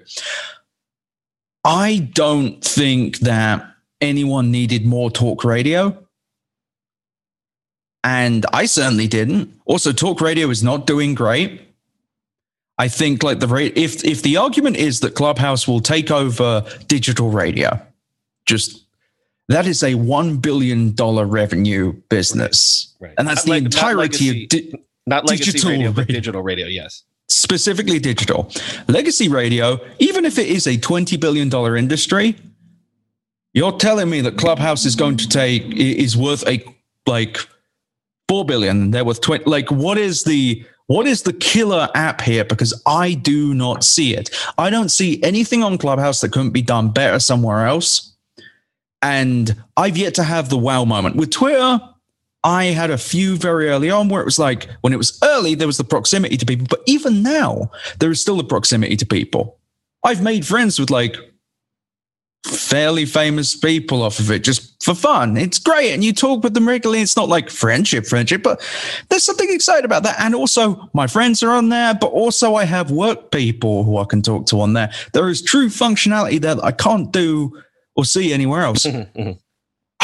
I 1.63 2.09
don't 2.13 2.61
think 2.63 3.19
that 3.19 3.65
anyone 4.01 4.51
needed 4.51 4.85
more 4.85 5.09
talk 5.09 5.43
radio. 5.43 5.97
And 8.03 8.45
I 8.51 8.65
certainly 8.65 9.07
didn't. 9.07 9.53
Also, 9.65 9.93
talk 9.93 10.19
radio 10.19 10.49
is 10.49 10.61
not 10.61 10.85
doing 10.85 11.15
great. 11.15 11.61
I 12.77 12.87
think 12.87 13.23
like 13.23 13.39
the 13.39 13.71
if 13.75 14.03
if 14.03 14.23
the 14.23 14.37
argument 14.37 14.77
is 14.77 15.01
that 15.01 15.15
Clubhouse 15.15 15.67
will 15.67 15.81
take 15.81 16.09
over 16.09 16.65
digital 16.87 17.29
radio, 17.29 17.79
just 18.45 18.85
that 19.47 19.67
is 19.67 19.83
a 19.83 19.95
one 19.95 20.37
billion 20.37 20.93
dollar 20.93 21.25
revenue 21.25 21.93
business, 22.09 22.95
right. 22.99 23.13
and 23.17 23.27
that's 23.27 23.45
not 23.45 23.53
the 23.53 23.61
like, 23.61 23.65
entirety 23.65 23.97
legacy, 24.01 24.43
of 24.43 24.49
di- 24.49 24.83
not 25.05 25.27
legacy 25.27 25.51
digital 25.51 25.71
radio, 25.71 25.91
but 25.91 26.07
digital 26.07 26.41
radio. 26.41 26.65
Yes, 26.65 27.03
specifically 27.27 27.99
digital. 27.99 28.51
Legacy 28.87 29.27
radio, 29.27 29.79
even 29.99 30.25
if 30.25 30.37
it 30.37 30.47
is 30.47 30.67
a 30.67 30.77
$20 30.77 31.19
billion 31.19 31.51
industry, 31.77 32.35
you're 33.53 33.77
telling 33.77 34.09
me 34.09 34.21
that 34.21 34.37
Clubhouse 34.37 34.85
is 34.85 34.95
going 34.95 35.17
to 35.17 35.27
take, 35.27 35.63
is 35.75 36.15
worth 36.17 36.47
a, 36.47 36.63
like, 37.05 37.37
4 38.29 38.45
billion. 38.45 38.91
They're 38.91 39.05
worth 39.05 39.21
20. 39.21 39.45
Like, 39.45 39.71
what 39.71 39.97
is 39.97 40.23
the, 40.23 40.65
what 40.87 41.07
is 41.07 41.23
the 41.23 41.33
killer 41.33 41.89
app 41.95 42.21
here? 42.21 42.43
Because 42.43 42.81
I 42.85 43.13
do 43.13 43.53
not 43.53 43.83
see 43.83 44.15
it. 44.15 44.29
I 44.57 44.69
don't 44.69 44.89
see 44.89 45.21
anything 45.23 45.63
on 45.63 45.77
Clubhouse 45.77 46.21
that 46.21 46.31
couldn't 46.31 46.51
be 46.51 46.61
done 46.61 46.89
better 46.89 47.19
somewhere 47.19 47.65
else. 47.65 48.13
And 49.01 49.55
I've 49.77 49.97
yet 49.97 50.15
to 50.15 50.23
have 50.23 50.49
the 50.49 50.57
wow 50.57 50.85
moment. 50.85 51.15
With 51.15 51.31
Twitter, 51.31 51.79
I 52.43 52.65
had 52.65 52.89
a 52.91 52.97
few 52.97 53.37
very 53.37 53.69
early 53.69 53.89
on 53.89 54.09
where 54.09 54.21
it 54.21 54.25
was 54.25 54.39
like 54.39 54.67
when 54.81 54.93
it 54.93 54.97
was 54.97 55.17
early, 55.23 55.55
there 55.55 55.67
was 55.67 55.77
the 55.77 55.83
proximity 55.83 56.37
to 56.37 56.45
people, 56.45 56.67
but 56.69 56.83
even 56.85 57.23
now, 57.23 57.71
there 57.99 58.11
is 58.11 58.19
still 58.21 58.35
the 58.35 58.43
proximity 58.43 58.97
to 58.97 59.05
people. 59.05 59.59
I've 60.03 60.21
made 60.21 60.45
friends 60.45 60.79
with 60.79 60.89
like 60.89 61.15
fairly 62.45 63.05
famous 63.05 63.55
people 63.55 64.01
off 64.01 64.19
of 64.19 64.29
it 64.29 64.43
just 64.43 64.83
for 64.83 64.93
fun. 64.93 65.37
It's 65.37 65.59
great. 65.59 65.93
And 65.93 66.03
you 66.03 66.13
talk 66.13 66.43
with 66.43 66.53
them 66.53 66.67
regularly. 66.67 67.01
It's 67.01 67.15
not 67.15 67.29
like 67.29 67.49
friendship, 67.49 68.05
friendship, 68.05 68.43
but 68.43 68.61
there's 69.09 69.23
something 69.23 69.49
exciting 69.49 69.85
about 69.85 70.03
that. 70.03 70.19
And 70.19 70.35
also, 70.35 70.89
my 70.93 71.07
friends 71.07 71.41
are 71.41 71.51
on 71.51 71.69
there, 71.69 71.93
but 71.93 72.07
also 72.07 72.55
I 72.55 72.65
have 72.65 72.91
work 72.91 73.31
people 73.31 73.83
who 73.83 73.97
I 73.97 74.05
can 74.05 74.21
talk 74.21 74.45
to 74.47 74.59
on 74.59 74.73
there. 74.73 74.91
There 75.13 75.29
is 75.29 75.41
true 75.41 75.69
functionality 75.69 76.41
there 76.41 76.55
that 76.55 76.63
I 76.63 76.71
can't 76.71 77.11
do 77.11 77.61
or 77.95 78.05
see 78.05 78.33
anywhere 78.33 78.61
else. 78.61 78.85
Mm-hmm. 78.93 79.31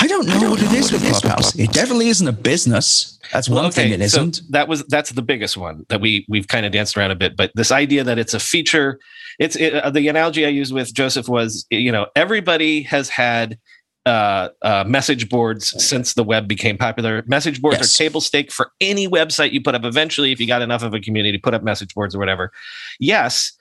I 0.01 0.07
don't 0.07 0.25
know, 0.25 0.33
I 0.33 0.39
don't 0.39 0.49
what, 0.51 0.61
know 0.61 0.67
it 0.67 0.73
is 0.73 0.91
with 0.91 1.01
Clubhouse. 1.03 1.55
It 1.55 1.73
definitely 1.73 2.07
isn't 2.07 2.27
a 2.27 2.31
business. 2.31 3.19
That's 3.33 3.49
one 3.49 3.57
well, 3.57 3.65
okay, 3.65 3.83
thing 3.83 3.91
it 3.91 4.01
isn't. 4.01 4.37
So 4.37 4.43
that 4.49 4.67
was 4.67 4.83
that's 4.85 5.11
the 5.11 5.21
biggest 5.21 5.57
one 5.57 5.85
that 5.89 5.99
we 5.99 6.25
we've 6.29 6.47
kind 6.47 6.65
of 6.65 6.71
danced 6.71 6.97
around 6.97 7.11
a 7.11 7.15
bit. 7.15 7.35
But 7.35 7.51
this 7.55 7.71
idea 7.71 8.03
that 8.05 8.17
it's 8.17 8.33
a 8.33 8.39
feature, 8.39 8.99
it's 9.39 9.57
it, 9.57 9.73
uh, 9.73 9.89
the 9.89 10.07
analogy 10.07 10.45
I 10.45 10.49
used 10.49 10.73
with 10.73 10.93
Joseph 10.93 11.27
was 11.27 11.65
you 11.69 11.91
know 11.91 12.07
everybody 12.15 12.81
has 12.83 13.09
had 13.09 13.59
uh, 14.05 14.49
uh, 14.61 14.83
message 14.87 15.29
boards 15.29 15.83
since 15.83 16.13
the 16.13 16.23
web 16.23 16.47
became 16.47 16.77
popular. 16.77 17.23
Message 17.27 17.61
boards 17.61 17.79
yes. 17.79 17.93
are 17.93 17.97
table 17.97 18.21
stake 18.21 18.51
for 18.51 18.71
any 18.79 19.07
website 19.07 19.51
you 19.51 19.61
put 19.61 19.75
up. 19.75 19.83
Eventually, 19.83 20.31
if 20.31 20.39
you 20.39 20.47
got 20.47 20.61
enough 20.61 20.81
of 20.81 20.93
a 20.93 20.99
community, 20.99 21.37
put 21.37 21.53
up 21.53 21.61
message 21.61 21.93
boards 21.93 22.15
or 22.15 22.19
whatever. 22.19 22.51
Yes, 22.99 23.51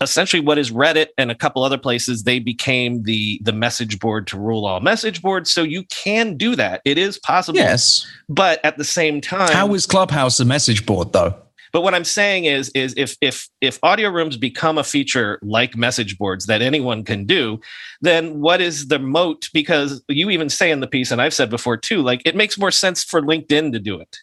essentially 0.00 0.40
what 0.40 0.58
is 0.58 0.70
reddit 0.70 1.08
and 1.16 1.30
a 1.30 1.34
couple 1.34 1.62
other 1.64 1.78
places 1.78 2.22
they 2.22 2.38
became 2.38 3.02
the 3.02 3.40
the 3.42 3.52
message 3.52 3.98
board 3.98 4.26
to 4.28 4.38
rule 4.38 4.66
all 4.66 4.80
message 4.80 5.22
boards. 5.22 5.50
So 5.50 5.62
you 5.62 5.84
can 5.84 6.36
do 6.36 6.56
that. 6.56 6.82
It 6.84 6.98
is 6.98 7.18
possible. 7.18 7.58
Yes. 7.58 8.06
But 8.28 8.64
at 8.64 8.78
the 8.78 8.84
same 8.84 9.20
time 9.20 9.52
how 9.52 9.74
is 9.74 9.86
clubhouse 9.86 10.40
a 10.40 10.44
message 10.44 10.86
board 10.86 11.12
though? 11.12 11.34
But 11.72 11.82
what 11.82 11.94
i'm 11.94 12.04
saying 12.04 12.46
is 12.46 12.70
is 12.70 12.94
if 12.96 13.16
if 13.20 13.48
if 13.60 13.78
audio 13.82 14.10
rooms 14.10 14.36
become 14.36 14.78
a 14.78 14.84
feature 14.84 15.38
like 15.42 15.76
message 15.76 16.16
boards 16.16 16.46
that 16.46 16.62
anyone 16.62 17.04
can 17.04 17.26
do 17.26 17.60
then 18.00 18.40
what 18.40 18.60
is 18.60 18.88
the 18.88 18.98
moat? 18.98 19.50
Because 19.52 20.02
you 20.08 20.30
even 20.30 20.48
say 20.48 20.70
in 20.70 20.80
the 20.80 20.86
piece 20.86 21.10
and 21.10 21.20
i've 21.20 21.34
said 21.34 21.50
before 21.50 21.76
too 21.76 22.02
like 22.02 22.22
it 22.24 22.36
makes 22.36 22.58
more 22.58 22.70
sense 22.70 23.04
for 23.04 23.20
linkedin 23.20 23.72
to 23.72 23.78
do 23.78 24.00
it. 24.00 24.16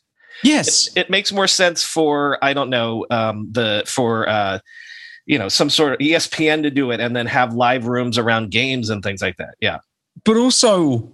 Yes. 0.44 0.88
It, 0.88 1.02
it 1.02 1.10
makes 1.10 1.32
more 1.32 1.48
sense 1.48 1.84
for 1.84 2.44
i 2.44 2.54
don't 2.54 2.70
know 2.70 3.06
um 3.10 3.48
the 3.52 3.84
for 3.86 4.28
uh 4.28 4.60
you 5.26 5.38
know 5.38 5.50
some 5.50 5.70
sort 5.70 5.94
of 5.94 6.00
espn 6.00 6.62
to 6.64 6.70
do 6.70 6.92
it 6.92 7.00
and 7.00 7.16
then 7.16 7.26
have 7.26 7.54
live 7.54 7.88
rooms 7.88 8.18
around 8.18 8.52
games 8.52 8.90
and 8.90 9.04
things 9.04 9.22
like 9.22 9.38
that. 9.38 9.56
Yeah. 9.60 9.80
But 10.24 10.38
also 10.38 11.12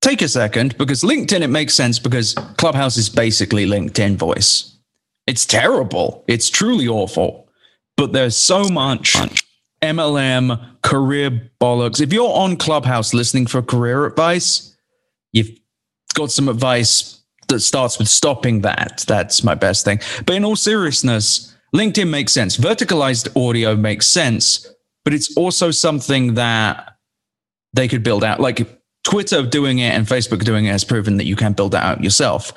take 0.00 0.22
a 0.22 0.28
second 0.28 0.76
because 0.78 1.02
linkedin 1.02 1.42
it 1.42 1.48
makes 1.48 1.74
sense 1.74 1.98
because 1.98 2.34
clubhouse 2.56 2.96
is 2.96 3.08
basically 3.08 3.66
linkedin 3.66 4.16
voice. 4.16 4.76
It's 5.26 5.46
terrible. 5.46 6.24
It's 6.26 6.50
truly 6.50 6.88
awful. 6.88 7.48
But 7.96 8.12
there's 8.12 8.36
so 8.36 8.64
much 8.68 9.16
mlm 9.82 10.60
career 10.82 11.50
bollocks. 11.60 12.00
If 12.00 12.12
you're 12.12 12.32
on 12.32 12.56
clubhouse 12.56 13.12
listening 13.12 13.46
for 13.46 13.62
career 13.62 14.06
advice 14.06 14.72
you've 15.32 15.50
got 16.14 16.30
some 16.30 16.48
advice 16.48 17.20
that 17.48 17.60
starts 17.60 17.98
with 17.98 18.08
stopping 18.08 18.60
that. 18.60 19.04
That's 19.08 19.42
my 19.42 19.54
best 19.54 19.84
thing. 19.84 20.00
But 20.24 20.36
in 20.36 20.44
all 20.44 20.56
seriousness 20.56 21.51
LinkedIn 21.74 22.08
makes 22.10 22.32
sense. 22.32 22.56
Verticalized 22.56 23.34
audio 23.36 23.74
makes 23.74 24.06
sense, 24.06 24.66
but 25.04 25.14
it's 25.14 25.34
also 25.36 25.70
something 25.70 26.34
that 26.34 26.96
they 27.72 27.88
could 27.88 28.02
build 28.02 28.24
out. 28.24 28.40
Like 28.40 28.80
Twitter 29.04 29.42
doing 29.42 29.78
it 29.78 29.94
and 29.94 30.06
Facebook 30.06 30.44
doing 30.44 30.66
it 30.66 30.72
has 30.72 30.84
proven 30.84 31.16
that 31.16 31.24
you 31.24 31.36
can 31.36 31.52
build 31.52 31.72
that 31.72 31.84
out 31.84 32.04
yourself. 32.04 32.52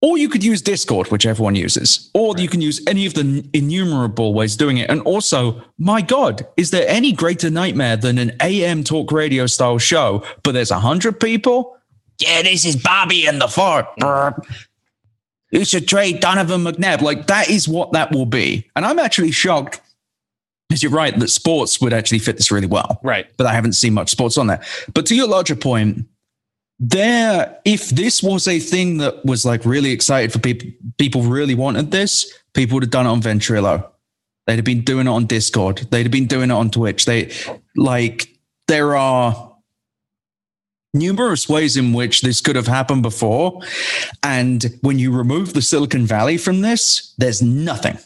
Or 0.00 0.16
you 0.16 0.28
could 0.28 0.44
use 0.44 0.62
Discord, 0.62 1.10
which 1.10 1.26
everyone 1.26 1.56
uses, 1.56 2.08
or 2.14 2.32
you 2.38 2.48
can 2.48 2.60
use 2.60 2.80
any 2.86 3.04
of 3.04 3.14
the 3.14 3.44
innumerable 3.52 4.32
ways 4.32 4.54
doing 4.54 4.78
it. 4.78 4.88
And 4.88 5.00
also, 5.02 5.60
my 5.76 6.02
God, 6.02 6.46
is 6.56 6.70
there 6.70 6.86
any 6.88 7.10
greater 7.10 7.50
nightmare 7.50 7.96
than 7.96 8.16
an 8.18 8.30
AM 8.40 8.84
talk 8.84 9.10
radio 9.10 9.46
style 9.46 9.78
show, 9.78 10.22
but 10.44 10.52
there's 10.52 10.70
a 10.70 10.78
hundred 10.78 11.18
people? 11.18 11.76
Yeah, 12.20 12.42
this 12.42 12.64
is 12.64 12.76
Bobby 12.76 13.26
in 13.26 13.40
the 13.40 13.48
fort. 13.48 13.86
You 15.50 15.64
should 15.64 15.88
trade 15.88 16.20
Donovan 16.20 16.62
McNabb. 16.62 17.00
Like 17.00 17.26
that 17.28 17.48
is 17.48 17.68
what 17.68 17.92
that 17.92 18.12
will 18.12 18.26
be. 18.26 18.68
And 18.76 18.84
I'm 18.84 18.98
actually 18.98 19.30
shocked 19.30 19.80
because 20.68 20.82
you're 20.82 20.92
right 20.92 21.18
that 21.18 21.28
sports 21.28 21.80
would 21.80 21.92
actually 21.92 22.18
fit 22.18 22.36
this 22.36 22.50
really 22.50 22.66
well. 22.66 23.00
Right. 23.02 23.26
But 23.36 23.46
I 23.46 23.54
haven't 23.54 23.72
seen 23.72 23.94
much 23.94 24.10
sports 24.10 24.36
on 24.36 24.46
there. 24.46 24.62
But 24.92 25.06
to 25.06 25.14
your 25.14 25.26
larger 25.26 25.56
point, 25.56 26.06
there, 26.78 27.58
if 27.64 27.88
this 27.90 28.22
was 28.22 28.46
a 28.46 28.60
thing 28.60 28.98
that 28.98 29.24
was 29.24 29.44
like 29.44 29.64
really 29.64 29.90
excited 29.90 30.32
for 30.32 30.38
people, 30.38 30.68
people 30.98 31.22
really 31.22 31.54
wanted 31.54 31.90
this, 31.90 32.32
people 32.54 32.74
would 32.74 32.84
have 32.84 32.90
done 32.90 33.06
it 33.06 33.10
on 33.10 33.22
Ventrilo. 33.22 33.88
They'd 34.46 34.56
have 34.56 34.64
been 34.64 34.82
doing 34.82 35.06
it 35.06 35.10
on 35.10 35.26
Discord. 35.26 35.78
They'd 35.90 36.04
have 36.04 36.12
been 36.12 36.26
doing 36.26 36.50
it 36.50 36.54
on 36.54 36.70
Twitch. 36.70 37.04
They 37.04 37.32
like 37.76 38.28
there 38.66 38.96
are 38.96 39.47
numerous 40.94 41.48
ways 41.48 41.76
in 41.76 41.92
which 41.92 42.22
this 42.22 42.40
could 42.40 42.56
have 42.56 42.66
happened 42.66 43.02
before. 43.02 43.60
And 44.22 44.78
when 44.80 44.98
you 44.98 45.14
remove 45.14 45.52
the 45.52 45.62
Silicon 45.62 46.06
Valley 46.06 46.36
from 46.36 46.60
this, 46.60 47.14
there's 47.18 47.42
nothing. 47.42 47.98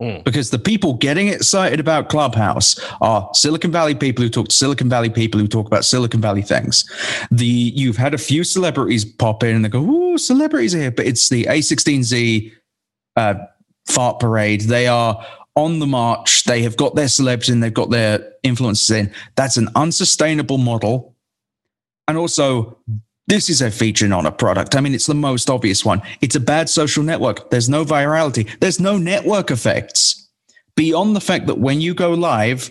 Mm. 0.00 0.24
Because 0.24 0.50
the 0.50 0.58
people 0.58 0.92
getting 0.94 1.28
excited 1.28 1.80
about 1.80 2.10
Clubhouse 2.10 2.78
are 3.00 3.30
Silicon 3.32 3.72
Valley 3.72 3.94
people 3.94 4.22
who 4.22 4.28
talk 4.28 4.48
to 4.48 4.54
Silicon 4.54 4.90
Valley 4.90 5.08
people 5.08 5.40
who 5.40 5.48
talk 5.48 5.66
about 5.66 5.86
Silicon 5.86 6.20
Valley 6.20 6.42
things. 6.42 6.84
The 7.30 7.46
you've 7.46 7.96
had 7.96 8.12
a 8.12 8.18
few 8.18 8.44
celebrities 8.44 9.06
pop 9.06 9.42
in 9.42 9.56
and 9.56 9.64
they 9.64 9.70
go, 9.70 9.80
"Ooh, 9.80 10.18
celebrities 10.18 10.74
are 10.74 10.80
here," 10.80 10.90
but 10.90 11.06
it's 11.06 11.30
the 11.30 11.44
A16Z 11.44 12.52
uh, 13.16 13.34
fart 13.86 14.20
parade. 14.20 14.62
They 14.62 14.86
are 14.86 15.24
on 15.54 15.78
the 15.78 15.86
march. 15.86 16.44
They 16.44 16.60
have 16.62 16.76
got 16.76 16.94
their 16.94 17.06
celebs 17.06 17.50
in. 17.50 17.60
They've 17.60 17.72
got 17.72 17.88
their 17.88 18.34
influences 18.42 18.90
in. 18.90 19.14
That's 19.34 19.56
an 19.56 19.70
unsustainable 19.74 20.58
model. 20.58 21.15
And 22.08 22.16
also, 22.16 22.78
this 23.26 23.50
is 23.50 23.60
a 23.60 23.70
feature, 23.70 24.06
not 24.06 24.26
a 24.26 24.32
product. 24.32 24.76
I 24.76 24.80
mean, 24.80 24.94
it's 24.94 25.06
the 25.06 25.14
most 25.14 25.50
obvious 25.50 25.84
one. 25.84 26.02
It's 26.20 26.36
a 26.36 26.40
bad 26.40 26.68
social 26.68 27.02
network. 27.02 27.50
There's 27.50 27.68
no 27.68 27.84
virality, 27.84 28.48
there's 28.60 28.80
no 28.80 28.98
network 28.98 29.50
effects 29.50 30.28
beyond 30.76 31.16
the 31.16 31.20
fact 31.20 31.46
that 31.46 31.58
when 31.58 31.80
you 31.80 31.94
go 31.94 32.12
live, 32.12 32.70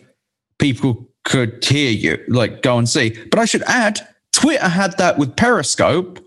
people 0.59 1.09
could 1.23 1.63
hear 1.63 1.91
you, 1.91 2.23
like 2.27 2.61
go 2.61 2.77
and 2.77 2.87
see. 2.87 3.17
But 3.29 3.39
I 3.39 3.45
should 3.45 3.63
add, 3.63 4.07
Twitter 4.31 4.69
had 4.69 4.97
that 4.97 5.17
with 5.17 5.35
Periscope. 5.35 6.19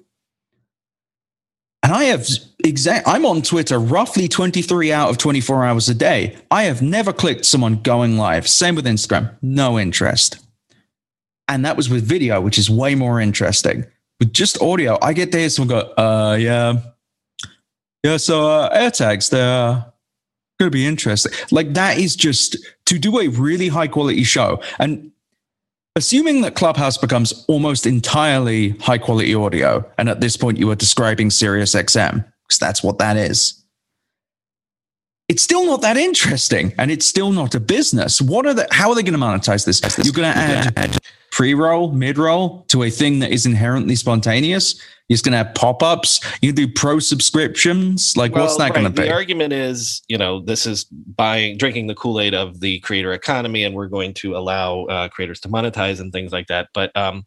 And 1.84 1.92
I 1.92 2.04
have 2.04 2.26
exact 2.64 3.06
I'm 3.06 3.24
on 3.24 3.40
Twitter 3.40 3.78
roughly 3.78 4.26
23 4.26 4.92
out 4.92 5.10
of 5.10 5.18
24 5.18 5.64
hours 5.64 5.88
a 5.88 5.94
day. 5.94 6.36
I 6.50 6.64
have 6.64 6.82
never 6.82 7.12
clicked 7.12 7.46
someone 7.46 7.76
going 7.82 8.18
live. 8.18 8.48
Same 8.48 8.74
with 8.74 8.84
Instagram. 8.84 9.36
No 9.40 9.78
interest. 9.78 10.38
And 11.48 11.64
that 11.64 11.76
was 11.76 11.88
with 11.88 12.04
video, 12.04 12.40
which 12.40 12.58
is 12.58 12.70
way 12.70 12.94
more 12.94 13.20
interesting. 13.20 13.86
With 14.20 14.32
just 14.32 14.60
audio, 14.60 14.98
I 15.02 15.12
get 15.12 15.32
to 15.32 15.38
hear 15.38 15.48
someone 15.48 15.80
go, 15.80 15.92
uh 16.02 16.36
yeah. 16.38 16.80
Yeah, 18.04 18.16
so 18.16 18.48
uh, 18.48 18.76
AirTags, 18.76 19.30
they're 19.30 19.84
gonna 20.60 20.70
be 20.70 20.86
interesting. 20.86 21.32
Like 21.50 21.74
that 21.74 21.98
is 21.98 22.16
just 22.16 22.56
to 22.86 22.98
do 22.98 23.18
a 23.20 23.28
really 23.28 23.68
high 23.68 23.88
quality 23.88 24.24
show. 24.24 24.62
And 24.78 25.12
assuming 25.96 26.42
that 26.42 26.54
Clubhouse 26.54 26.96
becomes 26.96 27.44
almost 27.48 27.86
entirely 27.86 28.70
high 28.78 28.98
quality 28.98 29.34
audio, 29.34 29.84
and 29.98 30.08
at 30.08 30.20
this 30.20 30.36
point 30.36 30.58
you 30.58 30.70
are 30.70 30.76
describing 30.76 31.30
Sirius 31.30 31.74
XM, 31.74 32.24
because 32.46 32.58
that's 32.58 32.82
what 32.82 32.98
that 32.98 33.16
is. 33.16 33.64
It's 35.28 35.42
still 35.42 35.66
not 35.66 35.82
that 35.82 35.98
interesting, 35.98 36.72
and 36.78 36.90
it's 36.90 37.04
still 37.04 37.32
not 37.32 37.54
a 37.54 37.60
business. 37.60 38.20
What 38.20 38.46
are 38.46 38.54
the? 38.54 38.66
How 38.70 38.88
are 38.88 38.94
they 38.94 39.02
going 39.02 39.18
to 39.18 39.24
monetize 39.24 39.66
this? 39.66 39.82
You're 40.02 40.14
going 40.14 40.32
to 40.32 40.38
add 40.78 40.98
pre-roll, 41.30 41.92
mid-roll 41.92 42.64
to 42.68 42.82
a 42.84 42.90
thing 42.90 43.18
that 43.18 43.30
is 43.30 43.44
inherently 43.44 43.94
spontaneous. 43.94 44.80
You're 45.08 45.16
just 45.16 45.24
going 45.24 45.32
to 45.32 45.38
have 45.38 45.54
pop-ups. 45.54 46.20
You 46.42 46.52
do 46.52 46.66
pro 46.66 46.98
subscriptions. 46.98 48.16
Like, 48.16 48.34
what's 48.34 48.58
Well, 48.58 48.68
that 48.68 48.74
going 48.74 48.84
to 48.84 48.90
be? 48.90 49.06
The 49.06 49.12
argument 49.12 49.52
is, 49.52 50.02
you 50.08 50.16
know, 50.16 50.40
this 50.40 50.66
is 50.66 50.84
buying, 50.84 51.58
drinking 51.58 51.88
the 51.88 51.94
Kool 51.94 52.20
Aid 52.20 52.34
of 52.34 52.60
the 52.60 52.80
creator 52.80 53.12
economy, 53.12 53.64
and 53.64 53.74
we're 53.74 53.88
going 53.88 54.14
to 54.14 54.36
allow 54.36 54.84
uh, 54.84 55.08
creators 55.08 55.40
to 55.40 55.48
monetize 55.48 56.00
and 56.00 56.10
things 56.10 56.32
like 56.32 56.46
that. 56.46 56.68
But 56.72 56.94
um, 56.96 57.26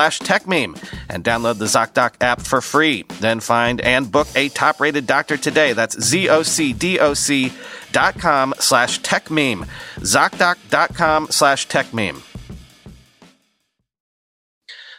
Techmeme 0.09 0.77
and 1.09 1.23
download 1.23 1.57
the 1.57 1.65
ZocDoc 1.65 2.13
app 2.21 2.41
for 2.41 2.61
free. 2.61 3.03
Then 3.19 3.39
find 3.39 3.81
and 3.81 4.11
book 4.11 4.27
a 4.35 4.49
top 4.49 4.79
rated 4.79 5.07
doctor 5.07 5.37
today. 5.37 5.73
That's 5.73 5.99
Z-O-C-D-O-C 6.01 7.51
dot 7.91 8.19
com 8.19 8.53
slash 8.59 9.01
Techmeme. 9.01 9.67
ZocDoc.com 9.97 11.27
slash 11.29 11.67
Techmeme. 11.67 12.30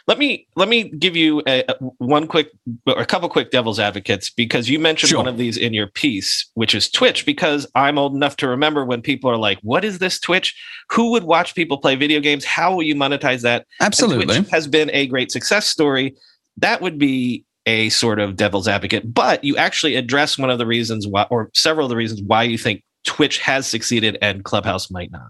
Let 0.05 0.17
me 0.17 0.47
let 0.57 0.67
me 0.67 0.89
give 0.89 1.15
you 1.15 1.41
a, 1.47 1.63
a- 1.69 1.75
one 1.97 2.27
quick 2.27 2.49
or 2.85 2.99
a 2.99 3.05
couple 3.05 3.29
quick 3.29 3.51
devil's 3.51 3.79
advocates 3.79 4.29
because 4.29 4.69
you 4.69 4.77
mentioned 4.77 5.09
Sure. 5.11 5.19
one 5.19 5.27
of 5.29 5.37
these 5.37 5.55
in 5.55 5.73
your 5.73 5.87
piece, 5.87 6.49
which 6.55 6.75
is 6.75 6.89
Twitch. 6.89 7.25
Because 7.25 7.65
I'm 7.73 7.97
old 7.97 8.13
enough 8.13 8.35
to 8.37 8.47
remember 8.49 8.83
when 8.85 9.01
people 9.01 9.29
are 9.31 9.37
like, 9.37 9.59
"What 9.61 9.85
is 9.85 9.99
this 9.99 10.19
Twitch? 10.19 10.53
Who 10.91 11.11
would 11.11 11.23
watch 11.23 11.55
people 11.55 11.77
play 11.77 11.95
video 11.95 12.19
games? 12.19 12.43
How 12.43 12.75
will 12.75 12.83
you 12.83 12.95
monetize 12.95 13.41
that?" 13.43 13.65
And 13.79 13.87
Absolutely. 13.87 14.25
Twitch 14.25 14.49
has 14.51 14.67
been 14.67 14.89
a 14.93 15.07
great 15.07 15.31
success 15.31 15.67
story. 15.67 16.15
That 16.57 16.81
would 16.81 16.97
be 16.99 17.45
a 17.65 17.87
sort 17.89 18.19
of 18.19 18.35
devil's 18.35 18.67
advocate, 18.67 19.13
but 19.13 19.41
you 19.41 19.55
actually 19.55 19.95
address 19.95 20.37
one 20.37 20.49
of 20.49 20.57
the 20.57 20.65
reasons 20.65 21.07
why, 21.07 21.25
or 21.29 21.49
several 21.53 21.85
of 21.85 21.89
the 21.89 21.95
reasons 21.95 22.21
why 22.21 22.43
you 22.43 22.57
think 22.57 22.83
Twitch 23.05 23.37
has 23.39 23.65
succeeded 23.65 24.17
and 24.21 24.43
Clubhouse 24.43 24.91
might 24.91 25.11
not. 25.11 25.29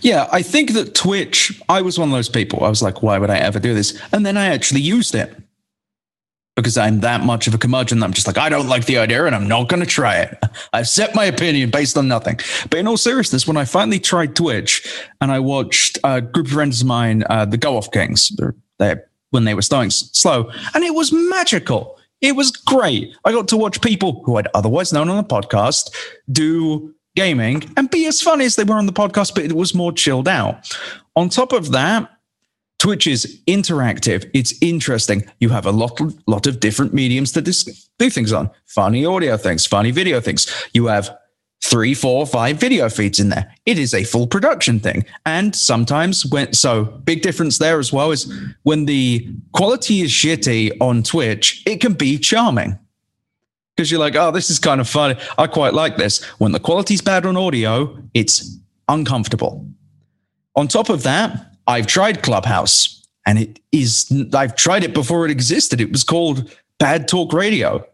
Yeah, 0.00 0.28
I 0.32 0.42
think 0.42 0.72
that 0.72 0.94
Twitch, 0.94 1.60
I 1.68 1.82
was 1.82 1.98
one 1.98 2.08
of 2.08 2.14
those 2.14 2.28
people. 2.28 2.64
I 2.64 2.68
was 2.68 2.82
like, 2.82 3.02
why 3.02 3.18
would 3.18 3.30
I 3.30 3.38
ever 3.38 3.58
do 3.58 3.74
this? 3.74 4.00
And 4.12 4.26
then 4.26 4.36
I 4.36 4.46
actually 4.46 4.82
used 4.82 5.14
it 5.14 5.34
because 6.56 6.76
I'm 6.76 7.00
that 7.00 7.24
much 7.24 7.46
of 7.46 7.54
a 7.54 7.58
curmudgeon. 7.58 8.02
I'm 8.02 8.12
just 8.12 8.26
like, 8.26 8.36
I 8.36 8.48
don't 8.48 8.68
like 8.68 8.84
the 8.84 8.98
idea 8.98 9.24
and 9.24 9.34
I'm 9.34 9.48
not 9.48 9.68
going 9.68 9.80
to 9.80 9.86
try 9.86 10.16
it. 10.16 10.38
I've 10.72 10.88
set 10.88 11.14
my 11.14 11.24
opinion 11.24 11.70
based 11.70 11.96
on 11.96 12.08
nothing. 12.08 12.38
But 12.68 12.78
in 12.78 12.86
all 12.86 12.98
seriousness, 12.98 13.46
when 13.46 13.56
I 13.56 13.64
finally 13.64 13.98
tried 13.98 14.36
Twitch 14.36 14.86
and 15.20 15.32
I 15.32 15.38
watched 15.38 15.98
a 16.04 16.20
group 16.20 16.46
of 16.46 16.52
friends 16.52 16.82
of 16.82 16.86
mine, 16.86 17.24
uh, 17.30 17.46
the 17.46 17.56
Go 17.56 17.76
Off 17.76 17.90
Kings, 17.90 18.32
they're, 18.78 19.06
when 19.30 19.44
they 19.44 19.54
were 19.54 19.62
starting 19.62 19.90
slow, 19.90 20.50
and 20.74 20.84
it 20.84 20.94
was 20.94 21.10
magical. 21.12 21.98
It 22.20 22.36
was 22.36 22.50
great. 22.50 23.16
I 23.24 23.32
got 23.32 23.48
to 23.48 23.56
watch 23.56 23.80
people 23.80 24.22
who 24.24 24.36
I'd 24.36 24.48
otherwise 24.54 24.92
known 24.92 25.08
on 25.08 25.16
the 25.16 25.22
podcast 25.22 25.90
do 26.30 26.94
gaming 27.14 27.62
and 27.76 27.90
be 27.90 28.06
as 28.06 28.22
funny 28.22 28.44
as 28.44 28.56
they 28.56 28.64
were 28.64 28.74
on 28.74 28.86
the 28.86 28.92
podcast, 28.92 29.34
but 29.34 29.44
it 29.44 29.52
was 29.52 29.74
more 29.74 29.92
chilled 29.92 30.28
out. 30.28 30.76
On 31.16 31.28
top 31.28 31.52
of 31.52 31.72
that, 31.72 32.10
Twitch 32.78 33.06
is 33.06 33.40
interactive. 33.46 34.28
It's 34.34 34.54
interesting. 34.60 35.24
You 35.38 35.50
have 35.50 35.66
a 35.66 35.70
lot, 35.70 36.00
lot 36.26 36.46
of 36.46 36.58
different 36.58 36.92
mediums 36.92 37.30
to 37.32 37.40
dis- 37.40 37.88
do 37.98 38.10
things 38.10 38.32
on. 38.32 38.50
Funny 38.66 39.04
audio 39.04 39.36
things, 39.36 39.66
funny 39.66 39.92
video 39.92 40.20
things. 40.20 40.52
You 40.74 40.86
have 40.86 41.16
three, 41.62 41.94
four, 41.94 42.26
five 42.26 42.58
video 42.58 42.88
feeds 42.88 43.20
in 43.20 43.28
there. 43.28 43.54
It 43.66 43.78
is 43.78 43.94
a 43.94 44.02
full 44.02 44.26
production 44.26 44.80
thing. 44.80 45.04
And 45.24 45.54
sometimes 45.54 46.26
when, 46.26 46.52
so 46.54 46.84
big 46.84 47.22
difference 47.22 47.58
there 47.58 47.78
as 47.78 47.92
well 47.92 48.10
is 48.10 48.32
when 48.64 48.86
the 48.86 49.32
quality 49.52 50.00
is 50.00 50.10
shitty 50.10 50.76
on 50.80 51.04
Twitch, 51.04 51.62
it 51.64 51.80
can 51.80 51.92
be 51.92 52.18
charming 52.18 52.78
because 53.82 53.90
you're 53.90 53.98
like, 53.98 54.14
oh, 54.14 54.30
this 54.30 54.48
is 54.48 54.60
kind 54.60 54.80
of 54.80 54.88
funny. 54.88 55.16
I 55.36 55.48
quite 55.48 55.74
like 55.74 55.96
this. 55.96 56.22
When 56.38 56.52
the 56.52 56.60
quality's 56.60 57.02
bad 57.02 57.26
on 57.26 57.36
audio, 57.36 57.98
it's 58.14 58.56
uncomfortable. 58.88 59.68
On 60.54 60.68
top 60.68 60.88
of 60.88 61.02
that, 61.02 61.56
I've 61.66 61.88
tried 61.88 62.22
Clubhouse. 62.22 63.04
And 63.26 63.40
it 63.40 63.58
is, 63.72 64.12
I've 64.34 64.54
tried 64.54 64.84
it 64.84 64.94
before 64.94 65.24
it 65.24 65.32
existed. 65.32 65.80
It 65.80 65.90
was 65.90 66.04
called 66.04 66.54
Bad 66.78 67.08
Talk 67.08 67.32
Radio. 67.32 67.84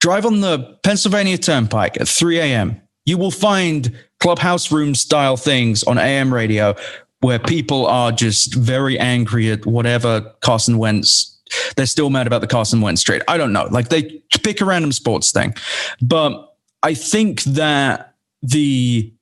Drive 0.00 0.24
on 0.24 0.40
the 0.40 0.78
Pennsylvania 0.84 1.36
Turnpike 1.36 2.00
at 2.00 2.06
3 2.06 2.38
a.m. 2.38 2.80
You 3.04 3.18
will 3.18 3.32
find 3.32 3.92
clubhouse 4.20 4.70
room 4.70 4.94
style 4.94 5.36
things 5.36 5.82
on 5.82 5.98
AM 5.98 6.32
radio 6.32 6.76
where 7.22 7.40
people 7.40 7.86
are 7.86 8.12
just 8.12 8.54
very 8.54 8.96
angry 9.00 9.50
at 9.50 9.66
whatever 9.66 10.32
Carson 10.42 10.78
Wentz. 10.78 11.37
They're 11.76 11.86
still 11.86 12.10
mad 12.10 12.26
about 12.26 12.40
the 12.40 12.46
Carson 12.46 12.80
Wentz 12.80 13.02
trade. 13.02 13.22
I 13.28 13.36
don't 13.36 13.52
know. 13.52 13.68
Like 13.70 13.88
they 13.88 14.22
pick 14.42 14.60
a 14.60 14.64
random 14.64 14.92
sports 14.92 15.32
thing. 15.32 15.54
But 16.00 16.54
I 16.82 16.94
think 16.94 17.42
that 17.44 18.14
the 18.42 19.12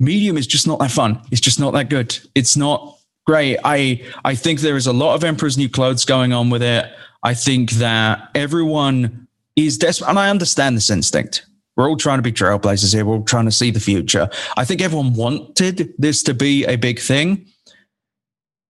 medium 0.00 0.36
is 0.36 0.46
just 0.46 0.66
not 0.66 0.78
that 0.78 0.90
fun. 0.90 1.20
It's 1.30 1.40
just 1.40 1.60
not 1.60 1.72
that 1.72 1.90
good. 1.90 2.18
It's 2.34 2.56
not 2.56 2.98
great. 3.26 3.58
I 3.64 4.02
I 4.24 4.34
think 4.34 4.60
there 4.60 4.76
is 4.76 4.86
a 4.86 4.92
lot 4.92 5.14
of 5.14 5.24
Emperor's 5.24 5.58
New 5.58 5.68
Clothes 5.68 6.04
going 6.04 6.32
on 6.32 6.50
with 6.50 6.62
it. 6.62 6.90
I 7.22 7.34
think 7.34 7.72
that 7.72 8.30
everyone 8.34 9.28
is 9.56 9.78
desperate, 9.78 10.08
and 10.08 10.18
I 10.18 10.30
understand 10.30 10.76
this 10.76 10.90
instinct. 10.90 11.46
We're 11.76 11.88
all 11.88 11.96
trying 11.96 12.18
to 12.18 12.22
be 12.22 12.32
trailblazers 12.32 12.94
here. 12.94 13.04
We're 13.04 13.16
all 13.16 13.24
trying 13.24 13.46
to 13.46 13.50
see 13.50 13.70
the 13.70 13.80
future. 13.80 14.28
I 14.56 14.64
think 14.64 14.80
everyone 14.80 15.14
wanted 15.14 15.92
this 15.98 16.22
to 16.24 16.34
be 16.34 16.64
a 16.64 16.76
big 16.76 17.00
thing 17.00 17.46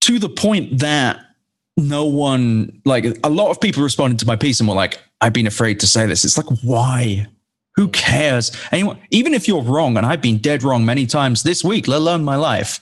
to 0.01 0.19
the 0.19 0.29
point 0.29 0.79
that 0.79 1.19
no 1.77 2.05
one, 2.05 2.81
like 2.85 3.05
a 3.23 3.29
lot 3.29 3.49
of 3.51 3.59
people 3.59 3.83
responded 3.83 4.19
to 4.19 4.27
my 4.27 4.35
piece 4.35 4.59
and 4.59 4.69
were 4.69 4.75
like, 4.75 4.99
I've 5.21 5.33
been 5.33 5.47
afraid 5.47 5.79
to 5.81 5.87
say 5.87 6.05
this. 6.05 6.23
It's 6.23 6.37
like, 6.37 6.57
why? 6.63 7.27
Who 7.75 7.89
cares? 7.89 8.55
Anyone, 8.71 8.99
even 9.11 9.33
if 9.33 9.47
you're 9.47 9.61
wrong, 9.61 9.97
and 9.97 10.05
I've 10.05 10.21
been 10.21 10.37
dead 10.37 10.63
wrong 10.63 10.85
many 10.85 11.05
times 11.05 11.43
this 11.43 11.63
week, 11.63 11.87
let 11.87 11.97
alone 11.97 12.23
my 12.23 12.37
life, 12.37 12.79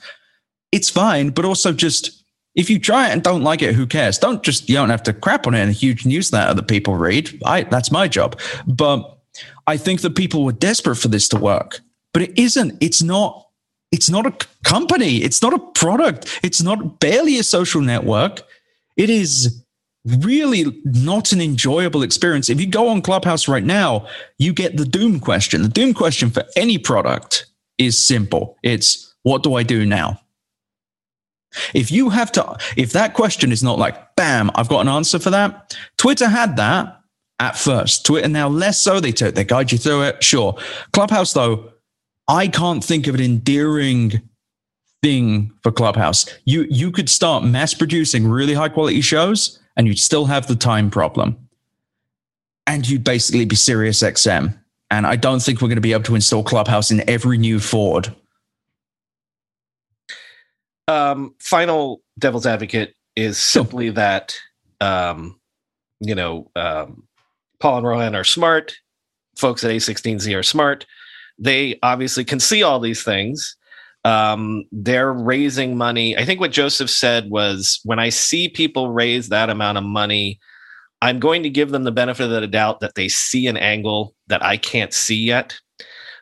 it's 0.71 0.89
fine. 0.89 1.29
But 1.29 1.45
also 1.45 1.73
just 1.73 2.23
if 2.55 2.69
you 2.69 2.77
try 2.77 3.09
it 3.09 3.13
and 3.13 3.23
don't 3.23 3.43
like 3.43 3.61
it, 3.61 3.73
who 3.73 3.87
cares? 3.87 4.19
Don't 4.19 4.43
just 4.43 4.69
you 4.69 4.75
don't 4.75 4.89
have 4.89 5.03
to 5.03 5.13
crap 5.13 5.47
on 5.47 5.55
it 5.55 5.61
in 5.61 5.69
a 5.69 5.73
huge 5.73 6.05
newsletter 6.05 6.53
that 6.53 6.67
people 6.67 6.95
read. 6.95 7.29
I 7.45 7.63
that's 7.63 7.91
my 7.91 8.07
job. 8.07 8.39
But 8.67 9.17
I 9.65 9.77
think 9.77 10.01
that 10.01 10.15
people 10.15 10.45
were 10.45 10.51
desperate 10.51 10.97
for 10.97 11.07
this 11.07 11.27
to 11.29 11.37
work, 11.37 11.79
but 12.13 12.21
it 12.21 12.37
isn't. 12.37 12.77
It's 12.81 13.01
not. 13.01 13.47
It's 13.91 14.09
not 14.09 14.25
a 14.25 14.47
company. 14.63 15.17
It's 15.17 15.41
not 15.41 15.53
a 15.53 15.59
product. 15.59 16.39
It's 16.41 16.61
not 16.61 16.99
barely 16.99 17.37
a 17.37 17.43
social 17.43 17.81
network. 17.81 18.41
It 18.97 19.09
is 19.09 19.63
really 20.05 20.81
not 20.83 21.31
an 21.31 21.41
enjoyable 21.41 22.03
experience. 22.03 22.49
If 22.49 22.59
you 22.59 22.67
go 22.67 22.89
on 22.89 23.01
Clubhouse 23.01 23.47
right 23.47 23.63
now, 23.63 24.07
you 24.37 24.53
get 24.53 24.77
the 24.77 24.85
doom 24.85 25.19
question. 25.19 25.61
The 25.61 25.69
doom 25.69 25.93
question 25.93 26.29
for 26.29 26.43
any 26.55 26.77
product 26.77 27.47
is 27.77 27.97
simple. 27.97 28.57
It's 28.63 29.15
what 29.23 29.43
do 29.43 29.55
I 29.55 29.63
do 29.63 29.85
now? 29.85 30.19
If 31.73 31.91
you 31.91 32.09
have 32.09 32.31
to, 32.33 32.57
if 32.75 32.93
that 32.93 33.13
question 33.13 33.51
is 33.51 33.63
not 33.63 33.79
like, 33.79 34.15
bam, 34.15 34.51
I've 34.55 34.69
got 34.69 34.81
an 34.81 34.87
answer 34.87 35.19
for 35.19 35.29
that. 35.29 35.77
Twitter 35.97 36.27
had 36.27 36.57
that 36.57 36.99
at 37.39 37.57
first. 37.57 38.05
Twitter 38.05 38.27
now 38.27 38.47
less 38.47 38.81
so. 38.81 38.99
They 38.99 39.11
t- 39.11 39.29
they 39.31 39.43
guide 39.43 39.71
you 39.71 39.77
through 39.77 40.03
it. 40.03 40.23
Sure. 40.23 40.57
Clubhouse 40.93 41.33
though, 41.33 41.71
I 42.27 42.47
can't 42.47 42.83
think 42.83 43.07
of 43.07 43.15
an 43.15 43.21
endearing 43.21 44.21
thing 45.03 45.53
for 45.61 45.71
Clubhouse. 45.71 46.25
You 46.45 46.65
you 46.69 46.91
could 46.91 47.09
start 47.09 47.43
mass 47.43 47.75
producing 47.75 48.27
really 48.27 48.55
high 48.55 48.69
quality 48.69 49.01
shows, 49.01 49.59
and 49.77 49.87
you'd 49.87 49.99
still 49.99 50.25
have 50.25 50.47
the 50.47 50.55
time 50.55 50.89
problem. 50.89 51.37
And 52.65 52.89
you'd 52.89 53.03
basically 53.03 53.45
be 53.45 53.55
Sirius 53.55 54.01
XM. 54.01 54.57
And 54.89 55.05
I 55.05 55.17
don't 55.17 55.41
think 55.41 55.61
we're 55.61 55.67
going 55.67 55.75
to 55.75 55.81
be 55.81 55.93
able 55.93 56.03
to 56.05 56.15
install 56.15 56.43
Clubhouse 56.43 56.91
in 56.91 57.07
every 57.09 57.37
new 57.37 57.59
Ford 57.59 58.15
um, 60.87 61.35
final 61.39 62.01
devil's 62.19 62.45
advocate 62.45 62.95
is 63.15 63.37
simply 63.37 63.89
that 63.91 64.35
um, 64.81 65.39
you 65.99 66.15
know 66.15 66.49
um, 66.55 67.07
Paul 67.59 67.77
and 67.77 67.87
Rohan 67.87 68.15
are 68.15 68.23
smart. 68.23 68.73
Folks 69.37 69.63
at 69.63 69.71
A16Z 69.71 70.37
are 70.37 70.43
smart. 70.43 70.85
They 71.39 71.79
obviously 71.81 72.23
can 72.23 72.39
see 72.39 72.63
all 72.63 72.79
these 72.79 73.03
things. 73.03 73.55
Um, 74.05 74.65
they're 74.71 75.13
raising 75.13 75.77
money. 75.77 76.17
I 76.17 76.25
think 76.25 76.39
what 76.39 76.51
Joseph 76.51 76.89
said 76.89 77.29
was 77.29 77.79
when 77.85 77.99
I 77.99 78.09
see 78.09 78.49
people 78.49 78.91
raise 78.91 79.29
that 79.29 79.49
amount 79.49 79.77
of 79.77 79.83
money, 79.85 80.39
I'm 81.01 81.19
going 81.19 81.43
to 81.43 81.49
give 81.49 81.71
them 81.71 81.83
the 81.83 81.91
benefit 81.91 82.25
of 82.25 82.41
the 82.41 82.47
doubt 82.47 82.79
that 82.81 82.95
they 82.95 83.07
see 83.07 83.47
an 83.47 83.57
angle 83.57 84.15
that 84.27 84.43
I 84.43 84.57
can't 84.57 84.93
see 84.93 85.17
yet. 85.17 85.57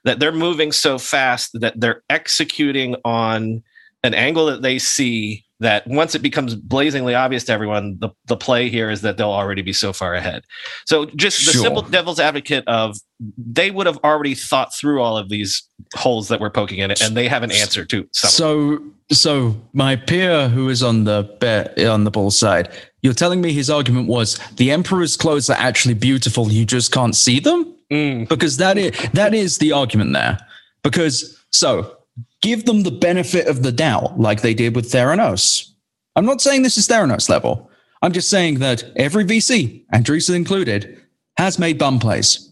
That 0.04 0.20
they're 0.20 0.32
moving 0.32 0.72
so 0.72 0.98
fast 0.98 1.52
that 1.62 1.80
they're 1.80 2.04
executing 2.10 2.96
on 3.06 3.62
an 4.04 4.14
angle 4.16 4.48
that 4.48 4.64
they 4.64 4.80
see 4.80 5.46
that 5.62 5.86
once 5.88 6.16
it 6.16 6.22
becomes 6.24 6.56
blazingly 6.56 7.16
obvious 7.16 7.44
to 7.46 7.54
everyone, 7.54 7.98
the, 8.00 8.10
the 8.26 8.36
play 8.36 8.68
here 8.68 8.90
is 8.90 9.02
that 9.02 9.18
they'll 9.18 9.30
already 9.30 9.62
be 9.62 9.72
so 9.72 9.94
far 9.94 10.16
ahead. 10.16 10.44
So 10.86 11.06
just 11.06 11.46
the 11.46 11.54
sure. 11.54 11.62
simple 11.62 11.84
devil's 11.84 12.20
advocate 12.20 12.68
of 12.68 12.98
they 13.38 13.70
would 13.70 13.86
have 13.86 14.00
already 14.04 14.34
thought 14.34 14.74
through 14.74 15.02
all 15.02 15.18
of 15.18 15.30
these 15.30 15.64
holes 15.94 16.28
that 16.30 16.40
we're 16.40 16.50
poking 16.50 16.80
in 16.80 16.90
it 16.90 17.02
and 17.02 17.16
they 17.16 17.28
have 17.28 17.44
an 17.44 17.52
answer 17.52 17.86
to 17.86 18.08
some. 18.12 18.30
So 18.30 18.84
so 19.12 19.56
my 19.74 19.96
peer 19.96 20.50
who 20.50 20.70
is 20.70 20.82
on 20.82 21.04
the 21.04 21.30
bet 21.40 21.80
on 21.80 22.06
the 22.06 22.12
bull 22.12 22.32
side, 22.32 22.70
you're 23.04 23.14
telling 23.14 23.42
me 23.42 23.54
his 23.54 23.70
argument 23.70 24.08
was 24.08 24.40
the 24.56 24.72
emperor's 24.72 25.16
clothes 25.16 25.50
are 25.50 25.58
actually 25.58 25.94
beautiful, 25.94 26.52
you 26.52 26.66
just 26.66 26.92
can't 26.92 27.16
see 27.16 27.40
them? 27.40 27.76
Mm. 27.92 28.28
Because 28.28 28.58
that 28.58 28.78
is 28.78 28.92
that 29.14 29.36
is 29.36 29.60
the 29.60 29.74
argument 29.74 30.14
there. 30.14 30.40
Because 30.82 31.38
so 31.52 31.98
give 32.42 32.66
them 32.66 32.84
the 32.84 32.92
benefit 32.92 33.48
of 33.48 33.64
the 33.64 33.72
doubt, 33.72 34.20
like 34.20 34.42
they 34.42 34.54
did 34.54 34.76
with 34.76 34.92
Theranos. 34.92 35.70
I'm 36.16 36.26
not 36.26 36.42
saying 36.42 36.64
this 36.64 36.78
is 36.78 36.88
Theranos 36.88 37.30
level. 37.30 37.70
I'm 38.02 38.12
just 38.12 38.30
saying 38.30 38.60
that 38.60 38.84
every 38.96 39.24
VC, 39.24 39.86
Andreessen 39.94 40.36
included, 40.36 41.00
has 41.38 41.60
made 41.60 41.78
bum 41.78 42.00
plays. 42.00 42.52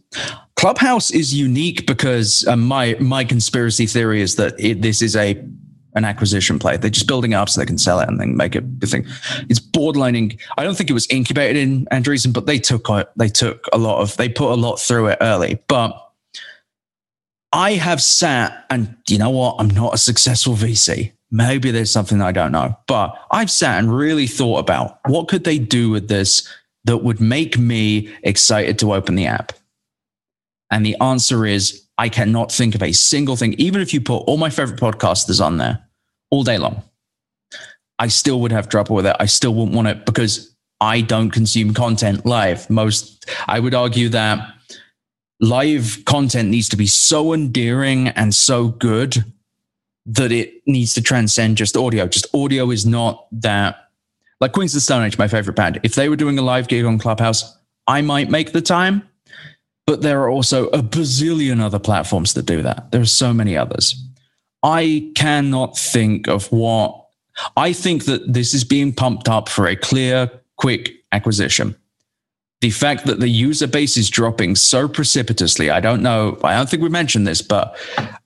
Clubhouse 0.56 1.12
is 1.12 1.34
unique 1.34 1.86
because 1.86 2.46
uh, 2.48 2.56
my 2.56 2.96
my 3.00 3.24
conspiracy 3.24 3.86
theory 3.86 4.22
is 4.22 4.36
that 4.36 4.60
it, 4.60 4.82
this 4.82 5.02
is 5.02 5.16
a 5.16 5.42
an 5.96 6.06
acquisition 6.06 6.60
play. 6.60 6.78
They're 6.78 6.90
just 6.90 7.08
building 7.08 7.34
up 7.34 7.50
so 7.50 7.62
they 7.62 7.66
can 7.66 7.78
sell 7.78 8.00
it 8.00 8.08
and 8.08 8.20
then 8.20 8.38
make 8.38 8.56
it 8.56 8.64
a 8.82 8.88
thing. 8.88 9.06
It's 9.50 9.60
borderlining. 9.60 10.40
I 10.58 10.64
don't 10.64 10.76
think 10.76 10.90
it 10.90 10.94
was 10.94 11.08
incubated 11.08 11.58
in 11.58 11.86
Andreessen, 11.88 12.34
but 12.34 12.46
they 12.46 12.60
took 12.60 12.88
they 13.16 13.30
took 13.30 13.68
a 13.74 13.78
lot 13.78 14.02
of 14.02 14.16
they 14.18 14.30
put 14.30 14.52
a 14.52 14.56
lot 14.56 14.80
through 14.80 15.08
it 15.08 15.18
early. 15.22 15.62
But 15.68 15.94
I 17.52 17.74
have 17.74 18.02
sat 18.02 18.66
and 18.70 18.96
you 19.08 19.18
know 19.18 19.32
what? 19.32 19.56
I'm 19.60 19.70
not 19.70 19.94
a 19.94 19.98
successful 19.98 20.56
VC. 20.56 21.12
Maybe 21.32 21.72
there's 21.72 21.92
something 21.92 22.22
I 22.22 22.32
don't 22.32 22.52
know, 22.52 22.76
but 22.88 23.16
I've 23.32 23.52
sat 23.52 23.80
and 23.80 23.96
really 23.96 24.28
thought 24.28 24.60
about 24.60 25.00
what 25.06 25.28
could 25.28 25.44
they 25.44 25.60
do 25.60 25.90
with 25.90 26.08
this 26.08 26.48
that 26.86 26.98
would 26.98 27.20
make 27.20 27.58
me 27.58 28.14
excited 28.24 28.80
to 28.80 28.94
open 28.94 29.16
the 29.16 29.28
app. 29.28 29.54
And 30.72 30.86
the 30.86 30.96
answer 31.02 31.46
is 31.46 31.84
I 31.98 32.10
cannot 32.10 32.52
think 32.52 32.76
of 32.76 32.84
a 32.84 32.94
single 32.94 33.36
thing, 33.36 33.54
even 33.54 33.82
if 33.82 33.94
you 33.94 34.02
put 34.02 34.20
all 34.20 34.38
my 34.38 34.50
favorite 34.50 34.80
podcasters 34.80 35.44
on 35.44 35.58
there 35.58 35.84
all 36.32 36.44
day 36.44 36.58
long. 36.58 36.84
I 38.00 38.08
still 38.08 38.40
would 38.42 38.52
have 38.52 38.70
trouble 38.70 38.96
with 38.96 39.06
it. 39.06 39.16
I 39.20 39.26
still 39.26 39.54
wouldn't 39.54 39.76
want 39.76 39.90
it 39.90 40.06
because 40.06 40.56
I 40.80 41.02
don't 41.02 41.32
consume 41.32 41.74
content 41.74 42.26
live. 42.26 42.70
Most, 42.70 43.30
I 43.48 43.60
would 43.60 43.74
argue 43.74 44.10
that 44.10 44.40
live 45.40 46.04
content 46.06 46.50
needs 46.50 46.70
to 46.70 46.78
be 46.78 46.88
so 46.88 47.34
endearing 47.34 48.10
and 48.10 48.34
so 48.36 48.70
good 48.70 49.24
that 50.06 50.32
it 50.32 50.62
needs 50.66 50.94
to 50.96 51.02
transcend 51.02 51.58
just 51.58 51.78
audio. 51.78 52.08
Just 52.08 52.28
audio 52.34 52.72
is 52.72 52.86
not 52.86 53.28
that. 53.32 53.90
Like 54.42 54.54
Queens 54.54 54.74
of 54.74 54.78
the 54.78 54.82
Stone 54.82 55.04
Age, 55.04 55.18
my 55.18 55.28
favorite 55.28 55.56
band. 55.56 55.80
If 55.84 55.96
they 55.96 56.10
were 56.10 56.16
doing 56.16 56.40
a 56.40 56.42
live 56.42 56.68
gig 56.68 56.86
on 56.86 56.98
Clubhouse, 56.98 57.58
I 57.88 58.02
might 58.02 58.30
make 58.30 58.52
the 58.54 58.62
time. 58.62 59.04
But 59.86 60.02
there 60.02 60.22
are 60.22 60.30
also 60.30 60.68
a 60.68 60.84
bazillion 60.84 61.60
other 61.60 61.80
platforms 61.80 62.34
that 62.36 62.46
do 62.46 62.62
that. 62.62 62.92
There 62.92 63.02
are 63.02 63.06
so 63.06 63.34
many 63.34 63.58
others. 63.58 63.96
I 64.62 65.12
cannot 65.16 65.78
think 65.78 66.28
of 66.28 66.52
what 66.52 67.08
I 67.58 67.74
think 67.74 68.06
that 68.06 68.32
this 68.32 68.54
is 68.54 68.64
being 68.64 68.94
pumped 68.94 69.30
up 69.30 69.50
for 69.50 69.68
a 69.68 69.76
clear, 69.76 70.30
quick 70.58 70.92
acquisition 71.12 71.76
the 72.62 72.70
fact 72.70 73.06
that 73.06 73.20
the 73.20 73.30
user 73.30 73.68
base 73.68 73.96
is 73.96 74.10
dropping 74.10 74.56
so 74.56 74.88
precipitously. 74.88 75.70
I 75.70 75.80
don't 75.80 76.02
know. 76.02 76.38
I 76.44 76.56
don't 76.56 76.70
think 76.70 76.84
we 76.84 76.90
mentioned 76.90 77.26
this, 77.26 77.42
but 77.42 77.78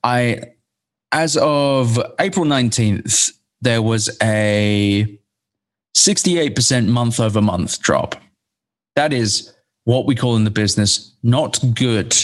I, 0.02 0.40
as 1.12 1.36
of 1.36 1.98
April 2.18 2.44
19th, 2.44 3.32
there 3.60 3.80
was 3.80 4.16
a 4.22 5.18
68% 5.96 6.88
month 6.88 7.20
over 7.20 7.40
month 7.40 7.80
drop. 7.80 8.16
That 8.96 9.12
is 9.12 9.52
what 9.84 10.06
we 10.06 10.14
call 10.14 10.36
in 10.36 10.44
the 10.44 10.50
business 10.50 11.14
not 11.22 11.58
good. 11.74 12.16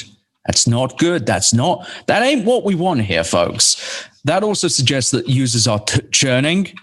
That's 0.46 0.66
not 0.66 0.98
good. 0.98 1.26
That's 1.26 1.52
not, 1.54 1.88
that 2.06 2.22
ain't 2.22 2.44
what 2.44 2.64
we 2.64 2.74
want 2.74 3.02
here, 3.02 3.24
folks. 3.24 4.08
That 4.24 4.42
also 4.42 4.68
suggests 4.68 5.10
that 5.12 5.28
users 5.28 5.66
are 5.66 5.78
t- 5.80 6.00
churning 6.10 6.74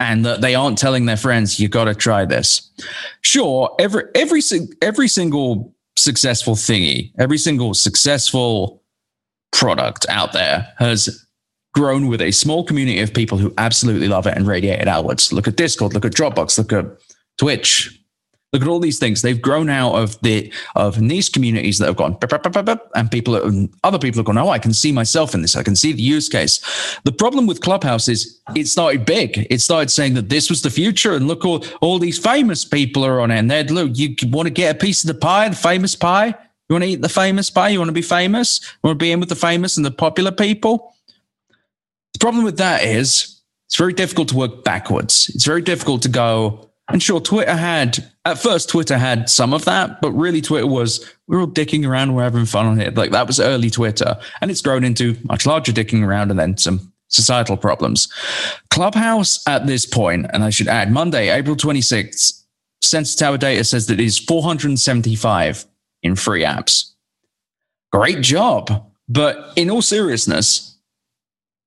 and 0.00 0.24
that 0.24 0.40
they 0.40 0.54
aren't 0.54 0.78
telling 0.78 1.06
their 1.06 1.16
friends 1.16 1.60
you 1.60 1.68
got 1.68 1.84
to 1.84 1.94
try 1.94 2.24
this 2.24 2.70
sure 3.20 3.74
every 3.78 4.04
every 4.14 4.40
every 4.82 5.06
single 5.08 5.74
successful 5.96 6.54
thingy 6.54 7.12
every 7.18 7.38
single 7.38 7.74
successful 7.74 8.82
product 9.52 10.06
out 10.08 10.32
there 10.32 10.72
has 10.78 11.26
grown 11.74 12.08
with 12.08 12.20
a 12.20 12.30
small 12.32 12.64
community 12.64 13.00
of 13.00 13.14
people 13.14 13.38
who 13.38 13.52
absolutely 13.58 14.08
love 14.08 14.26
it 14.26 14.36
and 14.36 14.46
radiate 14.46 14.80
it 14.80 14.88
outwards. 14.88 15.32
Look 15.32 15.46
at 15.46 15.56
Discord, 15.56 15.94
look 15.94 16.04
at 16.04 16.12
Dropbox, 16.12 16.58
look 16.58 16.72
at 16.72 16.86
Twitch, 17.38 17.99
Look 18.52 18.62
at 18.62 18.68
all 18.68 18.80
these 18.80 18.98
things. 18.98 19.22
They've 19.22 19.40
grown 19.40 19.70
out 19.70 19.94
of 19.94 20.20
the 20.22 20.52
of 20.74 21.00
niche 21.00 21.32
communities 21.32 21.78
that 21.78 21.86
have 21.86 21.96
gone, 21.96 22.18
and 22.96 23.08
people, 23.08 23.36
other 23.84 23.98
people 23.98 24.18
have 24.18 24.26
gone. 24.26 24.38
Oh, 24.38 24.48
I 24.48 24.58
can 24.58 24.72
see 24.72 24.90
myself 24.90 25.34
in 25.34 25.42
this. 25.42 25.54
I 25.54 25.62
can 25.62 25.76
see 25.76 25.92
the 25.92 26.02
use 26.02 26.28
case. 26.28 26.58
The 27.04 27.12
problem 27.12 27.46
with 27.46 27.60
Clubhouse 27.60 28.08
is 28.08 28.40
it 28.56 28.66
started 28.66 29.06
big. 29.06 29.46
It 29.50 29.60
started 29.60 29.90
saying 29.90 30.14
that 30.14 30.30
this 30.30 30.50
was 30.50 30.62
the 30.62 30.70
future, 30.70 31.14
and 31.14 31.28
look, 31.28 31.44
all 31.44 31.64
all 31.80 32.00
these 32.00 32.18
famous 32.18 32.64
people 32.64 33.04
are 33.06 33.20
on 33.20 33.30
it. 33.30 33.38
And 33.38 33.48
they'd 33.48 33.70
look, 33.70 33.92
you 33.94 34.16
want 34.30 34.46
to 34.46 34.50
get 34.50 34.74
a 34.74 34.78
piece 34.78 35.04
of 35.04 35.08
the 35.08 35.20
pie, 35.20 35.48
the 35.48 35.54
famous 35.54 35.94
pie. 35.94 36.34
You 36.68 36.74
want 36.74 36.84
to 36.84 36.90
eat 36.90 37.02
the 37.02 37.08
famous 37.08 37.50
pie. 37.50 37.68
You 37.68 37.78
want 37.78 37.90
to 37.90 37.92
be 37.92 38.02
famous. 38.02 38.60
You 38.62 38.88
want 38.88 38.98
to 38.98 39.04
be 39.04 39.12
in 39.12 39.20
with 39.20 39.28
the 39.28 39.36
famous 39.36 39.76
and 39.76 39.86
the 39.86 39.92
popular 39.92 40.32
people. 40.32 40.96
The 42.14 42.18
problem 42.18 42.44
with 42.44 42.58
that 42.58 42.82
is 42.82 43.40
it's 43.66 43.76
very 43.76 43.92
difficult 43.92 44.28
to 44.30 44.36
work 44.36 44.64
backwards. 44.64 45.30
It's 45.34 45.44
very 45.44 45.62
difficult 45.62 46.02
to 46.02 46.08
go 46.08 46.69
and 46.90 47.02
sure, 47.02 47.20
Twitter 47.20 47.54
had, 47.54 48.10
at 48.24 48.38
first, 48.38 48.68
Twitter 48.68 48.98
had 48.98 49.28
some 49.28 49.52
of 49.52 49.64
that, 49.64 50.00
but 50.00 50.12
really, 50.12 50.40
Twitter 50.40 50.66
was, 50.66 51.08
we're 51.26 51.40
all 51.40 51.46
dicking 51.46 51.86
around, 51.86 52.14
we're 52.14 52.22
having 52.22 52.46
fun 52.46 52.66
on 52.66 52.80
it. 52.80 52.96
Like 52.96 53.10
that 53.12 53.26
was 53.26 53.40
early 53.40 53.70
Twitter. 53.70 54.18
And 54.40 54.50
it's 54.50 54.62
grown 54.62 54.84
into 54.84 55.16
much 55.24 55.46
larger 55.46 55.72
dicking 55.72 56.04
around 56.04 56.30
and 56.30 56.38
then 56.38 56.56
some 56.56 56.92
societal 57.08 57.56
problems. 57.56 58.08
Clubhouse 58.70 59.46
at 59.46 59.66
this 59.66 59.84
point, 59.86 60.26
and 60.32 60.44
I 60.44 60.50
should 60.50 60.68
add, 60.68 60.92
Monday, 60.92 61.28
April 61.28 61.56
26th, 61.56 62.44
Sensor 62.82 63.18
Tower 63.18 63.38
data 63.38 63.64
says 63.64 63.86
that 63.86 64.00
it 64.00 64.04
is 64.04 64.18
475 64.18 65.64
in 66.02 66.16
free 66.16 66.42
apps. 66.42 66.92
Great 67.92 68.20
job. 68.20 68.86
But 69.08 69.52
in 69.56 69.70
all 69.70 69.82
seriousness, 69.82 70.78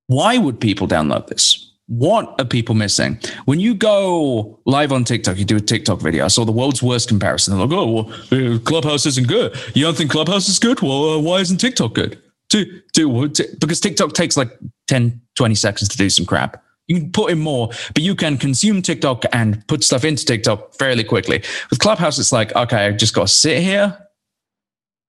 why 0.08 0.38
would 0.38 0.60
people 0.60 0.88
download 0.88 1.28
this? 1.28 1.73
What 1.88 2.40
are 2.40 2.46
people 2.46 2.76
missing? 2.76 3.20
When 3.46 3.60
you 3.60 3.76
go 3.76 4.60
live 4.66 4.92
on 4.92 5.04
TikTok, 5.04 5.38
you 5.38 5.46
do 5.46 5.58
a 5.58 5.62
TikTok 5.62 6.00
video. 6.00 6.26
I 6.26 6.30
saw 6.30 6.46
the 6.46 6.52
world's 6.52 6.82
worst 6.82 7.10
comparison. 7.10 7.58
They're 7.58 7.68
like, 7.68 7.78
oh, 7.78 8.10
well, 8.32 8.60
Clubhouse 8.60 9.06
isn't 9.06 9.28
good. 9.28 9.56
You 9.76 9.84
don't 9.84 9.98
think 9.98 10.10
Clubhouse 10.12 10.48
is 10.48 10.60
good? 10.60 10.82
Well, 10.82 11.12
uh, 11.12 11.20
why 11.20 11.40
isn't 11.40 11.58
TikTok 11.58 11.94
good? 11.94 12.22
To, 12.50 12.82
to, 12.94 13.30
because 13.60 13.80
TikTok 13.80 14.14
takes 14.14 14.38
like 14.38 14.52
10, 14.88 15.22
20 15.36 15.56
seconds 15.56 15.90
to 15.90 15.98
do 15.98 16.10
some 16.10 16.26
crap. 16.26 16.64
You 16.88 17.00
can 17.00 17.12
put 17.12 17.32
in 17.32 17.40
more, 17.40 17.70
but 17.94 18.04
you 18.04 18.16
can 18.16 18.38
consume 18.38 18.82
TikTok 18.82 19.24
and 19.32 19.66
put 19.68 19.84
stuff 19.84 20.06
into 20.06 20.26
TikTok 20.26 20.76
fairly 20.76 21.04
quickly. 21.04 21.42
With 21.70 21.80
Clubhouse, 21.80 22.20
it's 22.20 22.32
like, 22.32 22.56
okay, 22.56 22.88
I 22.88 22.92
just 22.92 23.14
got 23.14 23.28
to 23.28 23.34
sit 23.34 23.62
here. 23.62 23.98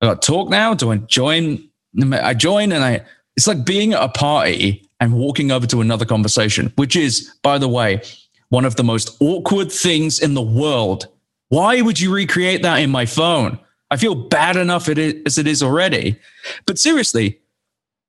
I 0.00 0.06
got 0.06 0.22
to 0.22 0.26
talk 0.26 0.48
now. 0.48 0.74
Do 0.74 0.90
I 0.92 0.96
join? 0.98 1.68
I 2.12 2.34
join 2.34 2.72
and 2.72 2.82
I, 2.84 3.04
it's 3.36 3.46
like 3.46 3.64
being 3.64 3.94
at 3.94 4.02
a 4.02 4.08
party 4.08 4.88
and 5.00 5.14
walking 5.14 5.50
over 5.50 5.66
to 5.66 5.80
another 5.80 6.04
conversation, 6.04 6.72
which 6.76 6.96
is, 6.96 7.34
by 7.42 7.58
the 7.58 7.68
way, 7.68 8.00
one 8.48 8.64
of 8.64 8.76
the 8.76 8.84
most 8.84 9.16
awkward 9.20 9.72
things 9.72 10.20
in 10.20 10.34
the 10.34 10.42
world. 10.42 11.08
Why 11.48 11.82
would 11.82 12.00
you 12.00 12.14
recreate 12.14 12.62
that 12.62 12.76
in 12.76 12.90
my 12.90 13.06
phone? 13.06 13.58
I 13.90 13.96
feel 13.96 14.14
bad 14.14 14.56
enough 14.56 14.88
as 14.88 15.38
it 15.38 15.46
is 15.46 15.62
already. 15.62 16.18
But 16.66 16.78
seriously, 16.78 17.40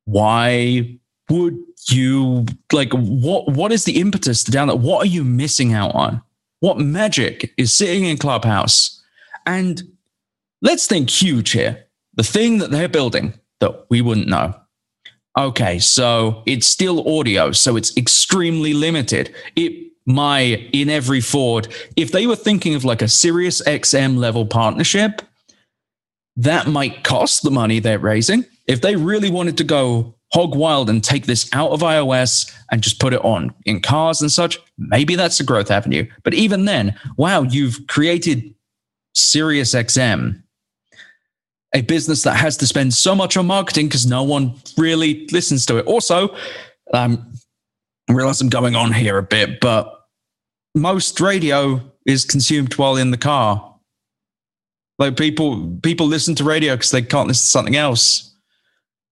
why 0.05 0.97
would 1.29 1.57
you 1.89 2.45
like 2.71 2.91
what 2.93 3.49
what 3.49 3.71
is 3.71 3.85
the 3.85 3.99
impetus 3.99 4.43
to 4.43 4.51
download? 4.51 4.79
What 4.79 5.03
are 5.03 5.09
you 5.09 5.23
missing 5.23 5.73
out 5.73 5.93
on? 5.95 6.21
What 6.59 6.79
magic 6.79 7.53
is 7.57 7.73
sitting 7.73 8.05
in 8.05 8.17
Clubhouse? 8.17 9.01
And 9.45 9.83
let's 10.61 10.87
think 10.87 11.09
huge 11.09 11.51
here. 11.51 11.85
The 12.15 12.23
thing 12.23 12.59
that 12.59 12.71
they're 12.71 12.87
building 12.87 13.33
that 13.59 13.85
we 13.89 14.01
wouldn't 14.01 14.27
know. 14.27 14.55
Okay, 15.37 15.79
so 15.79 16.43
it's 16.45 16.65
still 16.65 17.17
audio, 17.17 17.51
so 17.51 17.75
it's 17.75 17.95
extremely 17.97 18.73
limited. 18.73 19.33
It 19.55 19.91
my 20.05 20.69
in 20.71 20.89
every 20.89 21.19
Ford, 21.19 21.67
if 21.95 22.11
they 22.11 22.27
were 22.27 22.35
thinking 22.35 22.75
of 22.75 22.85
like 22.85 23.01
a 23.01 23.07
Sirius 23.07 23.61
XM 23.63 24.17
level 24.17 24.45
partnership, 24.45 25.21
that 26.37 26.67
might 26.67 27.03
cost 27.03 27.43
the 27.43 27.51
money 27.51 27.79
they're 27.79 27.99
raising. 27.99 28.45
If 28.67 28.81
they 28.81 28.95
really 28.95 29.29
wanted 29.29 29.57
to 29.57 29.63
go 29.63 30.15
hog 30.33 30.55
wild 30.55 30.89
and 30.89 31.03
take 31.03 31.25
this 31.25 31.49
out 31.53 31.71
of 31.71 31.79
iOS 31.81 32.53
and 32.71 32.81
just 32.81 32.99
put 32.99 33.13
it 33.13 33.23
on 33.23 33.53
in 33.65 33.81
cars 33.81 34.21
and 34.21 34.31
such, 34.31 34.59
maybe 34.77 35.15
that's 35.15 35.39
a 35.39 35.43
growth 35.43 35.71
avenue. 35.71 36.07
But 36.23 36.33
even 36.33 36.65
then, 36.65 36.99
wow, 37.17 37.43
you've 37.43 37.87
created 37.87 38.53
Sirius 39.13 39.73
XM 39.73 40.43
a 41.73 41.81
business 41.81 42.23
that 42.23 42.35
has 42.35 42.57
to 42.57 42.67
spend 42.67 42.93
so 42.93 43.15
much 43.15 43.35
on 43.37 43.47
marketing 43.47 43.87
because 43.87 44.05
no 44.05 44.23
one 44.23 44.53
really 44.77 45.27
listens 45.31 45.65
to 45.65 45.77
it. 45.77 45.85
Also, 45.85 46.35
um, 46.93 47.33
I 48.09 48.13
realize 48.13 48.39
I'm 48.41 48.49
going 48.49 48.75
on 48.75 48.93
here 48.93 49.17
a 49.17 49.23
bit, 49.23 49.59
but 49.59 50.07
most 50.73 51.19
radio 51.19 51.81
is 52.05 52.23
consumed 52.23 52.73
while 52.75 52.95
in 52.95 53.11
the 53.11 53.17
car. 53.17 53.75
Like 54.99 55.17
people, 55.17 55.77
people 55.83 56.07
listen 56.07 56.35
to 56.35 56.43
radio 56.43 56.75
because 56.75 56.91
they 56.91 57.01
can't 57.01 57.27
listen 57.27 57.43
to 57.43 57.49
something 57.49 57.75
else. 57.75 58.35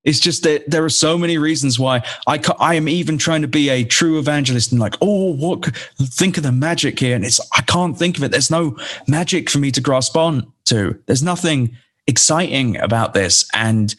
It's 0.03 0.19
just 0.19 0.43
that 0.43 0.69
there 0.69 0.83
are 0.83 0.89
so 0.89 1.17
many 1.17 1.37
reasons 1.37 1.79
why 1.79 2.03
I 2.27 2.39
I 2.59 2.75
am 2.75 2.89
even 2.89 3.17
trying 3.17 3.41
to 3.41 3.47
be 3.47 3.69
a 3.69 3.85
true 3.85 4.19
evangelist 4.19 4.71
and 4.71 4.81
like, 4.81 4.95
oh, 5.01 5.33
what? 5.33 5.65
Think 5.97 6.35
of 6.35 6.43
the 6.43 6.51
magic 6.51 6.99
here, 6.99 7.15
and 7.15 7.23
it's 7.23 7.39
I 7.57 7.61
can't 7.61 7.97
think 7.97 8.17
of 8.17 8.23
it. 8.23 8.31
There's 8.31 8.51
no 8.51 8.77
magic 9.07 9.49
for 9.49 9.59
me 9.59 9.71
to 9.71 9.81
grasp 9.81 10.17
on 10.17 10.51
to. 10.65 10.99
There's 11.05 11.23
nothing 11.23 11.77
exciting 12.07 12.77
about 12.77 13.13
this. 13.13 13.47
And 13.53 13.93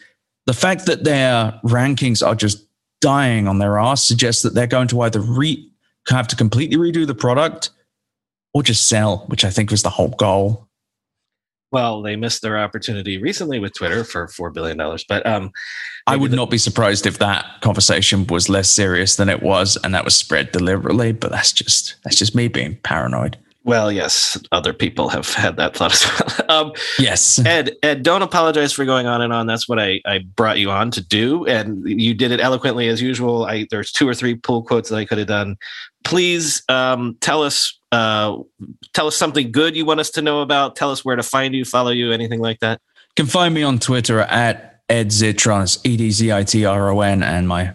the 0.47 0.55
fact 0.55 0.87
that 0.87 1.05
their 1.05 1.59
rankings 1.65 2.27
are 2.27 2.35
just 2.35 2.67
dying 3.01 3.49
on 3.49 3.59
their 3.59 3.79
ass 3.79 4.05
suggests 4.05 4.43
that 4.43 4.55
they're 4.55 4.67
going 4.67 4.89
to 4.89 5.01
either 5.03 5.21
re- 5.21 5.71
have 6.09 6.29
to 6.29 6.37
completely 6.37 6.77
redo 6.77 7.07
the 7.07 7.15
product 7.15 7.71
or 8.53 8.63
just 8.63 8.89
sell, 8.89 9.25
which 9.27 9.45
I 9.45 9.51
think 9.51 9.71
was 9.71 9.83
the 9.83 9.91
whole 9.91 10.11
goal. 10.11 10.69
Well, 11.73 12.03
they 12.03 12.15
missed 12.15 12.41
their 12.41 12.57
opportunity 12.59 13.19
recently 13.19 13.59
with 13.59 13.75
Twitter 13.75 14.05
for 14.05 14.29
four 14.29 14.51
billion 14.51 14.77
dollars, 14.77 15.05
but 15.09 15.27
um, 15.27 15.51
I 16.07 16.15
would 16.15 16.31
the- 16.31 16.37
not 16.37 16.49
be 16.49 16.59
surprised 16.59 17.05
if 17.05 17.19
that 17.19 17.45
conversation 17.63 18.27
was 18.29 18.49
less 18.49 18.71
serious 18.71 19.17
than 19.17 19.29
it 19.29 19.43
was, 19.43 19.77
and 19.83 19.93
that 19.93 20.05
was 20.05 20.15
spread 20.15 20.53
deliberately. 20.53 21.11
But 21.11 21.33
that's 21.33 21.53
just 21.53 21.97
that's 22.05 22.17
just 22.17 22.35
me 22.35 22.47
being 22.47 22.77
paranoid. 22.85 23.37
Well, 23.65 23.91
yes, 23.91 24.39
other 24.53 24.75
people 24.75 25.09
have 25.09 25.27
had 25.35 25.57
that 25.57 25.75
thought 25.75 25.93
as 25.95 26.05
well. 26.05 26.31
Um, 26.47 26.73
yes, 26.99 27.39
Ed, 27.47 27.75
Ed, 27.83 28.03
don't 28.03 28.21
apologize 28.21 28.73
for 28.73 28.85
going 28.85 29.07
on 29.07 29.23
and 29.23 29.33
on. 29.33 29.47
That's 29.47 29.67
what 29.67 29.81
I, 29.81 30.01
I 30.05 30.19
brought 30.19 30.59
you 30.59 30.71
on 30.71 30.91
to 30.93 31.01
do, 31.01 31.47
and 31.47 31.83
you 31.89 32.13
did 32.13 32.31
it 32.31 32.39
eloquently 32.39 32.89
as 32.89 33.01
usual. 33.01 33.47
I 33.47 33.67
there's 33.71 33.91
two 33.91 34.07
or 34.07 34.15
three 34.15 34.35
pull 34.35 34.63
quotes 34.63 34.91
that 34.91 34.97
I 34.97 35.07
could 35.07 35.19
have 35.19 35.27
done. 35.27 35.57
Please 36.05 36.63
um, 36.69 37.17
tell 37.21 37.43
us 37.43 37.77
uh, 37.93 38.37
tell 38.93 39.07
us 39.07 39.17
something 39.17 39.51
good 39.51 39.75
you 39.75 39.87
want 39.87 40.01
us 40.01 40.11
to 40.11 40.23
know 40.23 40.43
about. 40.43 40.77
Tell 40.77 40.91
us 40.91 41.03
where 41.03 41.17
to 41.17 41.23
find 41.23 41.55
you, 41.55 41.65
follow 41.65 41.91
you, 41.91 42.13
anything 42.13 42.41
like 42.41 42.61
that. 42.61 42.81
You 43.17 43.25
can 43.25 43.27
find 43.27 43.55
me 43.55 43.63
on 43.63 43.79
Twitter 43.79 44.21
at 44.21 44.83
Ed 44.91 45.09
Zitron. 45.09 45.81
E 45.85 45.97
D 45.97 46.11
Z 46.11 46.31
I 46.31 46.45
T 46.45 46.67
R 46.67 46.91
O 46.91 47.01
N, 47.01 47.23
and 47.23 47.49
my 47.49 47.75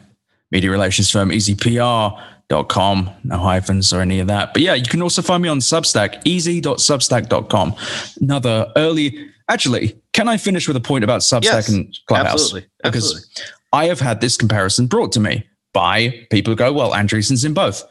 media 0.51 0.69
relations 0.69 1.09
firm 1.09 1.29
EZPR 1.31 2.23
com, 2.67 3.09
no 3.23 3.37
hyphens 3.37 3.93
or 3.93 4.01
any 4.01 4.19
of 4.19 4.27
that. 4.27 4.53
But 4.53 4.63
yeah, 4.63 4.73
you 4.73 4.85
can 4.85 5.01
also 5.01 5.21
find 5.21 5.41
me 5.43 5.49
on 5.49 5.59
Substack, 5.59 6.15
ez.substack.com. 6.25 7.75
Another 8.21 8.71
early, 8.75 9.29
actually, 9.47 9.99
can 10.13 10.27
I 10.27 10.37
finish 10.37 10.67
with 10.67 10.75
a 10.75 10.81
point 10.81 11.03
about 11.03 11.21
Substack 11.21 11.43
yes, 11.43 11.69
and 11.69 11.97
Clubhouse? 12.07 12.33
Absolutely. 12.33 12.69
absolutely. 12.83 13.21
Because 13.21 13.43
I 13.71 13.85
have 13.85 13.99
had 13.99 14.21
this 14.21 14.35
comparison 14.35 14.87
brought 14.87 15.11
to 15.13 15.19
me 15.19 15.47
by 15.73 16.27
people 16.31 16.51
who 16.51 16.55
go, 16.55 16.73
well, 16.73 16.93
Andreessen's 16.93 17.45
in 17.45 17.53
both. 17.53 17.83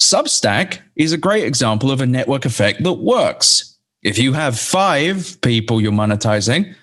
Substack 0.00 0.80
is 0.96 1.12
a 1.12 1.18
great 1.18 1.44
example 1.44 1.90
of 1.90 2.00
a 2.00 2.06
network 2.06 2.44
effect 2.44 2.82
that 2.84 2.94
works. 2.94 3.78
If 4.02 4.18
you 4.18 4.32
have 4.32 4.58
five 4.58 5.38
people 5.42 5.80
you're 5.80 5.92
monetizing, 5.92 6.74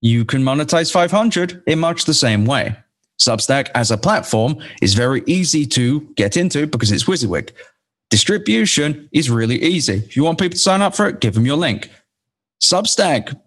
you 0.00 0.24
can 0.24 0.42
monetize 0.42 0.92
500 0.92 1.62
in 1.66 1.78
much 1.78 2.04
the 2.04 2.12
same 2.12 2.44
way. 2.44 2.76
Substack 3.20 3.70
as 3.74 3.90
a 3.90 3.98
platform 3.98 4.56
is 4.82 4.94
very 4.94 5.22
easy 5.26 5.66
to 5.66 6.00
get 6.16 6.36
into 6.36 6.66
because 6.66 6.90
it's 6.90 7.04
WYSIWYG. 7.04 7.50
Distribution 8.10 9.08
is 9.12 9.30
really 9.30 9.60
easy. 9.62 9.94
If 9.94 10.16
you 10.16 10.24
want 10.24 10.38
people 10.38 10.54
to 10.54 10.58
sign 10.58 10.82
up 10.82 10.94
for 10.94 11.08
it, 11.08 11.20
give 11.20 11.34
them 11.34 11.46
your 11.46 11.56
link. 11.56 11.90
Substack 12.62 13.40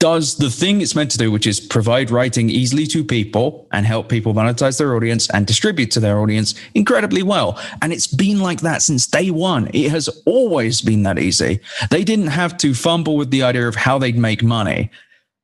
does 0.00 0.36
the 0.36 0.50
thing 0.50 0.80
it's 0.80 0.94
meant 0.94 1.10
to 1.10 1.18
do, 1.18 1.30
which 1.30 1.46
is 1.46 1.58
provide 1.58 2.10
writing 2.10 2.50
easily 2.50 2.86
to 2.86 3.02
people 3.02 3.66
and 3.72 3.84
help 3.84 4.08
people 4.08 4.32
monetize 4.32 4.78
their 4.78 4.94
audience 4.94 5.28
and 5.30 5.46
distribute 5.46 5.90
to 5.90 5.98
their 5.98 6.20
audience 6.20 6.54
incredibly 6.74 7.22
well. 7.22 7.60
And 7.82 7.92
it's 7.92 8.06
been 8.06 8.40
like 8.40 8.60
that 8.60 8.82
since 8.82 9.06
day 9.06 9.30
one. 9.30 9.68
It 9.74 9.90
has 9.90 10.08
always 10.24 10.80
been 10.80 11.02
that 11.02 11.18
easy. 11.18 11.60
They 11.90 12.04
didn't 12.04 12.28
have 12.28 12.56
to 12.58 12.74
fumble 12.74 13.16
with 13.16 13.30
the 13.30 13.42
idea 13.42 13.66
of 13.66 13.74
how 13.74 13.98
they'd 13.98 14.16
make 14.16 14.42
money 14.42 14.90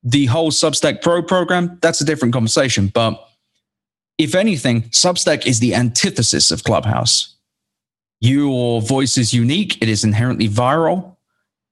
the 0.05 0.26
whole 0.26 0.52
Substack 0.52 1.02
Pro 1.02 1.22
program, 1.22 1.78
that's 1.82 2.00
a 2.02 2.07
different 2.07 2.34
conversation. 2.34 2.88
But 2.88 3.20
if 4.18 4.34
anything, 4.34 4.84
Substack 4.90 5.46
is 5.46 5.61
the 5.61 5.74
antithesis 5.74 6.50
of 6.52 6.64
Clubhouse. 6.64 7.36
Your 8.20 8.82
voice 8.82 9.18
is 9.18 9.34
unique, 9.34 9.82
it 9.82 9.88
is 9.88 10.05
inherently 10.05 10.48
viral. 10.48 11.16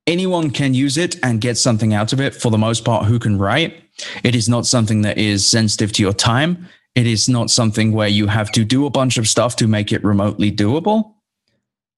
Anyone 0.07 0.51
can 0.51 0.75
use 0.75 0.99
it 0.99 1.17
and 1.25 1.41
get 1.41 1.59
something 1.59 1.95
out 1.95 2.13
of 2.13 2.21
it 2.21 2.35
for 2.35 2.51
the 2.51 2.59
most 2.59 2.85
part 2.85 3.07
who 3.07 3.19
can 3.21 3.39
write. 3.39 3.83
It 4.25 4.35
is 4.35 4.49
not 4.49 4.67
something 4.67 5.03
that 5.03 5.19
is 5.19 5.47
sensitive 5.47 5.93
to 5.95 6.03
your 6.03 6.15
time. 6.15 6.69
it 6.95 7.07
is 7.07 7.29
not 7.29 7.51
something 7.51 7.93
where 7.93 8.09
you 8.09 8.27
have 8.27 8.53
to 8.53 8.65
do 8.65 8.87
a 8.87 8.91
bunch 8.91 9.17
of 9.19 9.29
stuff 9.29 9.57
to 9.57 9.67
make 9.67 9.93
it 9.93 10.05
remotely 10.05 10.53
doable. 10.53 11.15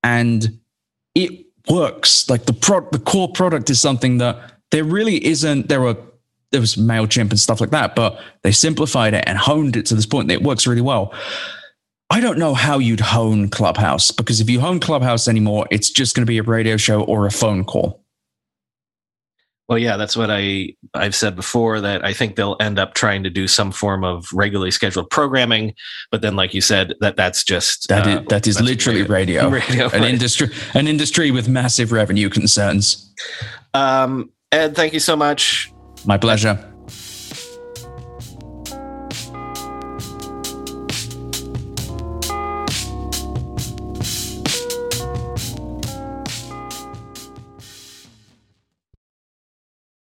And 0.02 0.60
it 1.14 1.46
works. 1.68 2.28
Like 2.30 2.46
the 2.46 2.52
pro- 2.52 2.88
the 2.90 2.98
core 3.00 3.32
product 3.32 3.70
is 3.70 3.80
something 3.80 4.18
that 4.18 4.54
there 4.70 4.84
really 4.84 5.24
isn't. 5.24 5.68
There 5.68 5.86
are 5.86 5.96
there 6.54 6.60
was 6.60 6.76
Mailchimp 6.76 7.30
and 7.30 7.40
stuff 7.40 7.60
like 7.60 7.70
that, 7.70 7.96
but 7.96 8.20
they 8.42 8.52
simplified 8.52 9.12
it 9.12 9.24
and 9.26 9.36
honed 9.36 9.76
it 9.76 9.86
to 9.86 9.96
this 9.96 10.06
point 10.06 10.28
that 10.28 10.34
it 10.34 10.42
works 10.44 10.68
really 10.68 10.80
well. 10.80 11.12
I 12.10 12.20
don't 12.20 12.38
know 12.38 12.54
how 12.54 12.78
you'd 12.78 13.00
hone 13.00 13.48
Clubhouse 13.48 14.12
because 14.12 14.40
if 14.40 14.48
you 14.48 14.60
hone 14.60 14.78
Clubhouse 14.78 15.26
anymore, 15.26 15.66
it's 15.72 15.90
just 15.90 16.14
going 16.14 16.24
to 16.24 16.30
be 16.30 16.38
a 16.38 16.44
radio 16.44 16.76
show 16.76 17.02
or 17.02 17.26
a 17.26 17.32
phone 17.32 17.64
call. 17.64 18.04
Well, 19.68 19.78
yeah, 19.78 19.96
that's 19.96 20.16
what 20.16 20.30
I 20.30 20.76
I've 20.94 21.16
said 21.16 21.34
before 21.34 21.80
that 21.80 22.04
I 22.04 22.12
think 22.12 22.36
they'll 22.36 22.56
end 22.60 22.78
up 22.78 22.94
trying 22.94 23.24
to 23.24 23.30
do 23.30 23.48
some 23.48 23.72
form 23.72 24.04
of 24.04 24.26
regularly 24.32 24.70
scheduled 24.70 25.10
programming, 25.10 25.74
but 26.12 26.22
then, 26.22 26.36
like 26.36 26.54
you 26.54 26.60
said, 26.60 26.94
that 27.00 27.16
that's 27.16 27.42
just 27.42 27.88
That 27.88 28.06
uh, 28.06 28.22
that 28.28 28.46
is 28.46 28.60
literally 28.60 29.02
radio, 29.02 29.48
radio, 29.50 29.86
an 29.86 30.02
right. 30.02 30.10
industry, 30.10 30.50
an 30.74 30.86
industry 30.86 31.32
with 31.32 31.48
massive 31.48 31.90
revenue 31.90 32.28
concerns. 32.28 33.12
Um, 33.72 34.30
Ed, 34.52 34.76
thank 34.76 34.92
you 34.92 35.00
so 35.00 35.16
much. 35.16 35.73
My 36.06 36.18
pleasure. 36.18 36.73